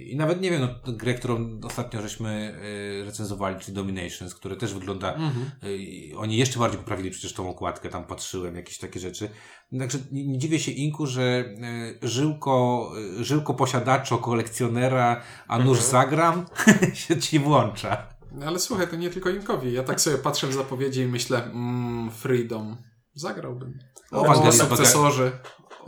i 0.00 0.16
nawet 0.16 0.40
nie 0.40 0.50
wiem, 0.50 0.60
no, 0.60 0.92
grę, 0.92 1.14
którą 1.14 1.60
ostatnio 1.62 2.02
żeśmy 2.02 2.58
y, 3.00 3.04
recenzowali, 3.04 3.60
czyli 3.60 3.74
Dominations, 3.74 4.34
które 4.34 4.56
też 4.56 4.74
wygląda 4.74 5.14
Mhm. 5.14 5.50
Y, 5.64 6.18
Oni 6.18 6.36
jeszcze 6.36 6.58
bardziej 6.58 6.80
poprawili 6.80 7.10
przecież 7.10 7.32
tą 7.32 7.48
okładkę, 7.48 7.88
tam 7.88 8.04
patrzyłem, 8.04 8.56
jakieś 8.56 8.78
takie 8.78 9.00
rzeczy. 9.00 9.30
Także 9.78 9.98
nie, 10.12 10.38
dziwię 10.38 10.58
się 10.58 10.72
Inku, 10.72 11.06
że 11.06 11.44
żyłko, 12.02 12.90
żyłko 13.20 13.54
posiadaczo, 13.54 14.18
kolekcjonera, 14.18 15.22
a 15.48 15.58
nuż 15.58 15.78
Mhm. 15.78 15.90
zagram, 15.90 16.46
się 16.94 17.18
ci 17.18 17.38
włącza. 17.38 18.08
Ale 18.46 18.58
słuchaj, 18.58 18.88
to 18.88 18.96
nie 18.96 19.10
tylko 19.10 19.30
Inkowi. 19.30 19.72
Ja 19.72 19.82
tak 19.82 20.00
sobie 20.00 20.18
patrzę 20.18 20.46
w 20.46 20.52
zapowiedzi 20.52 21.00
i 21.00 21.06
myślę, 21.06 21.44
mm, 21.44 22.10
Freedom. 22.10 22.76
Zagrałbym. 23.14 23.78
O, 24.10 24.24
Ewangelis 24.24 24.60
sukcesorzy. 24.60 25.32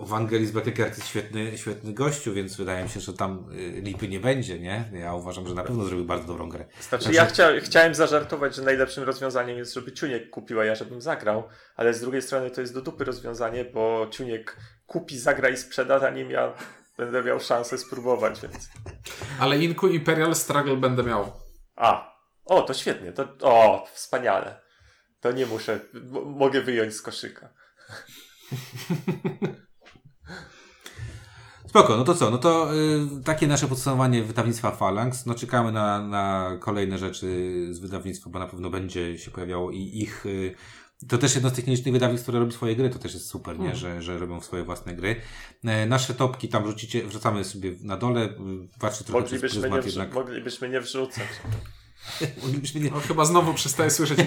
Ewangelis 0.02 0.50
Beckert 0.50 0.96
jest 0.96 1.08
świetny, 1.08 1.58
świetny 1.58 1.92
gościu, 1.92 2.34
więc 2.34 2.56
wydaje 2.56 2.84
mi 2.84 2.90
się, 2.90 3.00
że 3.00 3.12
tam 3.12 3.50
y, 3.52 3.80
lipy 3.80 4.08
nie 4.08 4.20
będzie, 4.20 4.58
nie? 4.58 4.90
Ja 4.92 5.14
uważam, 5.14 5.48
że 5.48 5.54
na 5.54 5.64
pewno 5.64 5.84
zrobił 5.84 6.04
bardzo 6.04 6.26
dobrą 6.26 6.48
grę. 6.48 6.64
Znaczy, 6.80 7.04
Znaczy- 7.04 7.16
ja 7.16 7.26
chcia, 7.26 7.60
chciałem 7.60 7.94
zażartować, 7.94 8.54
że 8.54 8.62
najlepszym 8.62 9.04
rozwiązaniem 9.04 9.58
jest, 9.58 9.74
żeby 9.74 9.92
Ciuniek 9.92 10.30
kupił, 10.30 10.60
a 10.60 10.64
ja 10.64 10.74
żebym 10.74 11.00
zagrał, 11.00 11.48
ale 11.76 11.94
z 11.94 12.00
drugiej 12.00 12.22
strony 12.22 12.50
to 12.50 12.60
jest 12.60 12.74
do 12.74 12.82
dupy 12.82 13.04
rozwiązanie, 13.04 13.64
bo 13.64 14.06
Ciuniek 14.10 14.56
kupi, 14.86 15.18
zagra 15.18 15.48
i 15.48 15.56
sprzeda, 15.56 15.98
zanim 15.98 16.30
ja 16.30 16.52
będę 16.98 17.22
miał 17.22 17.40
szansę 17.40 17.78
spróbować, 17.78 18.40
więc... 18.40 18.68
Ale 19.40 19.58
Inku 19.58 19.88
Imperial 19.88 20.34
Struggle 20.34 20.76
będę 20.76 21.02
miał. 21.02 21.32
A, 21.76 22.16
o, 22.44 22.62
to 22.62 22.74
świetnie, 22.74 23.12
to, 23.12 23.28
o, 23.40 23.86
wspaniale. 23.92 24.60
To 25.20 25.32
nie 25.32 25.46
muszę, 25.46 25.80
mogę 26.24 26.60
wyjąć 26.60 26.94
z 26.94 27.02
koszyka. 27.02 27.48
Spoko, 31.72 31.96
no 31.96 32.04
to 32.04 32.14
co? 32.14 32.30
No 32.30 32.38
to 32.38 32.74
y, 32.74 33.24
takie 33.24 33.46
nasze 33.46 33.68
podsumowanie 33.68 34.22
wydawnictwa 34.22 34.70
Phalanx. 34.70 35.26
No 35.26 35.34
czekamy 35.34 35.72
na, 35.72 36.06
na 36.06 36.56
kolejne 36.60 36.98
rzeczy 36.98 37.26
z 37.70 37.78
wydawnictwa, 37.78 38.30
bo 38.30 38.38
na 38.38 38.46
pewno 38.46 38.70
będzie 38.70 39.18
się 39.18 39.30
pojawiało 39.30 39.70
i 39.70 39.78
ich... 39.78 40.26
Y, 40.26 40.54
to 41.08 41.18
też 41.18 41.34
jedno 41.34 41.50
z 41.50 41.52
tych 41.52 41.66
nielicznych 41.66 41.92
wydawnictw, 41.94 42.24
które 42.24 42.38
robi 42.38 42.52
swoje 42.52 42.76
gry, 42.76 42.90
to 42.90 42.98
też 42.98 43.14
jest 43.14 43.26
super, 43.28 43.58
nie? 43.58 43.70
Mhm. 43.70 43.76
Że, 43.76 44.02
że 44.02 44.18
robią 44.18 44.40
swoje 44.40 44.64
własne 44.64 44.94
gry. 44.94 45.16
E, 45.64 45.86
nasze 45.86 46.14
topki 46.14 46.48
tam 46.48 46.64
wrzucicie, 46.64 47.06
wrzucamy 47.06 47.44
sobie 47.44 47.72
na 47.82 47.96
dole, 47.96 48.28
patrzcie 48.80 49.04
trochę 49.04 49.24
przez 49.26 49.32
Moglibyśmy 49.42 49.60
nie, 49.62 49.62
pryzmat 49.62 49.80
wrzu- 49.84 49.86
jednak. 50.00 50.14
moglibyśmy 50.14 50.68
nie 50.68 50.80
wrzucać. 50.80 51.26
Moglibyśmy 52.42 52.80
nie, 52.80 52.90
No, 52.90 53.00
chyba 53.00 53.24
znowu 53.24 53.54
przestaję 53.54 53.90
słyszeć 53.90 54.18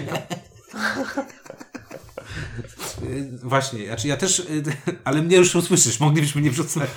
Właśnie, 3.43 3.85
znaczy 3.85 4.07
ja 4.07 4.17
też, 4.17 4.39
y, 4.39 4.63
ale 5.05 5.21
mnie 5.21 5.37
już 5.37 5.55
usłyszysz, 5.55 5.99
moglibyśmy 5.99 6.41
nie 6.41 6.51
wrzucać, 6.51 6.89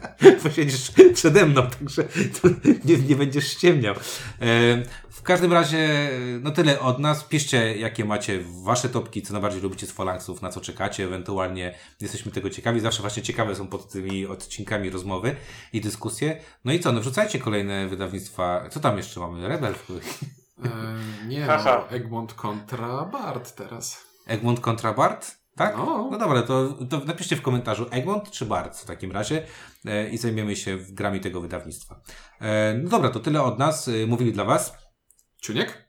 bo 0.44 0.50
siedzisz 0.50 0.92
przede 1.14 1.46
mną, 1.46 1.62
także 1.66 2.04
nie, 2.84 2.96
nie 2.98 3.16
będziesz 3.16 3.48
ściemniał. 3.52 3.94
E, 3.94 4.82
W 5.10 5.22
każdym 5.22 5.52
razie, 5.52 6.10
y, 6.12 6.40
no 6.42 6.50
tyle 6.50 6.80
od 6.80 6.98
nas. 6.98 7.24
Piszcie, 7.24 7.76
jakie 7.76 8.04
macie 8.04 8.40
wasze 8.64 8.88
topki, 8.88 9.22
co 9.22 9.32
najbardziej 9.32 9.60
lubicie 9.62 9.86
z 9.86 9.92
Falanksów, 9.92 10.42
na 10.42 10.50
co 10.50 10.60
czekacie, 10.60 11.04
ewentualnie 11.04 11.74
jesteśmy 12.00 12.32
tego 12.32 12.50
ciekawi. 12.50 12.80
Zawsze 12.80 13.00
właśnie 13.00 13.22
ciekawe 13.22 13.54
są 13.56 13.66
pod 13.68 13.88
tymi 13.92 14.26
odcinkami 14.26 14.90
rozmowy 14.90 15.36
i 15.72 15.80
dyskusje. 15.80 16.40
No 16.64 16.72
i 16.72 16.80
co, 16.80 16.92
no 16.92 17.00
wrzucajcie 17.00 17.38
kolejne 17.38 17.88
wydawnictwa. 17.88 18.68
Co 18.70 18.80
tam 18.80 18.96
jeszcze 18.96 19.20
mamy? 19.20 19.48
Rebel? 19.48 19.74
E, 20.64 20.68
nie, 21.28 21.46
no, 21.46 21.88
Egmont 21.90 22.34
kontra 22.34 23.04
Bart 23.04 23.54
teraz. 23.54 24.05
Egmont 24.26 24.60
kontra 24.60 24.92
Bart? 24.92 25.36
Tak? 25.56 25.76
No. 25.76 26.08
No 26.10 26.18
dobra, 26.18 26.42
to, 26.42 26.68
to 26.90 26.98
napiszcie 26.98 27.36
w 27.36 27.42
komentarzu 27.42 27.86
Egmont 27.90 28.30
czy 28.30 28.46
Bart 28.46 28.76
w 28.78 28.84
takim 28.84 29.12
razie 29.12 29.46
e, 29.84 30.08
i 30.08 30.18
zajmiemy 30.18 30.56
się 30.56 30.76
w 30.76 30.92
grami 30.92 31.20
tego 31.20 31.40
wydawnictwa. 31.40 32.00
E, 32.40 32.74
no 32.82 32.90
dobra, 32.90 33.10
to 33.10 33.20
tyle 33.20 33.42
od 33.42 33.58
nas. 33.58 33.88
E, 33.88 34.06
mówili 34.06 34.32
dla 34.32 34.44
Was 34.44 34.74
Ciuniek? 35.42 35.86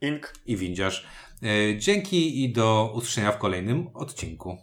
Ink. 0.00 0.32
i 0.46 0.56
Windziarz. 0.56 1.06
E, 1.42 1.78
dzięki 1.78 2.44
i 2.44 2.52
do 2.52 2.92
usłyszenia 2.94 3.32
w 3.32 3.38
kolejnym 3.38 3.88
odcinku. 3.94 4.58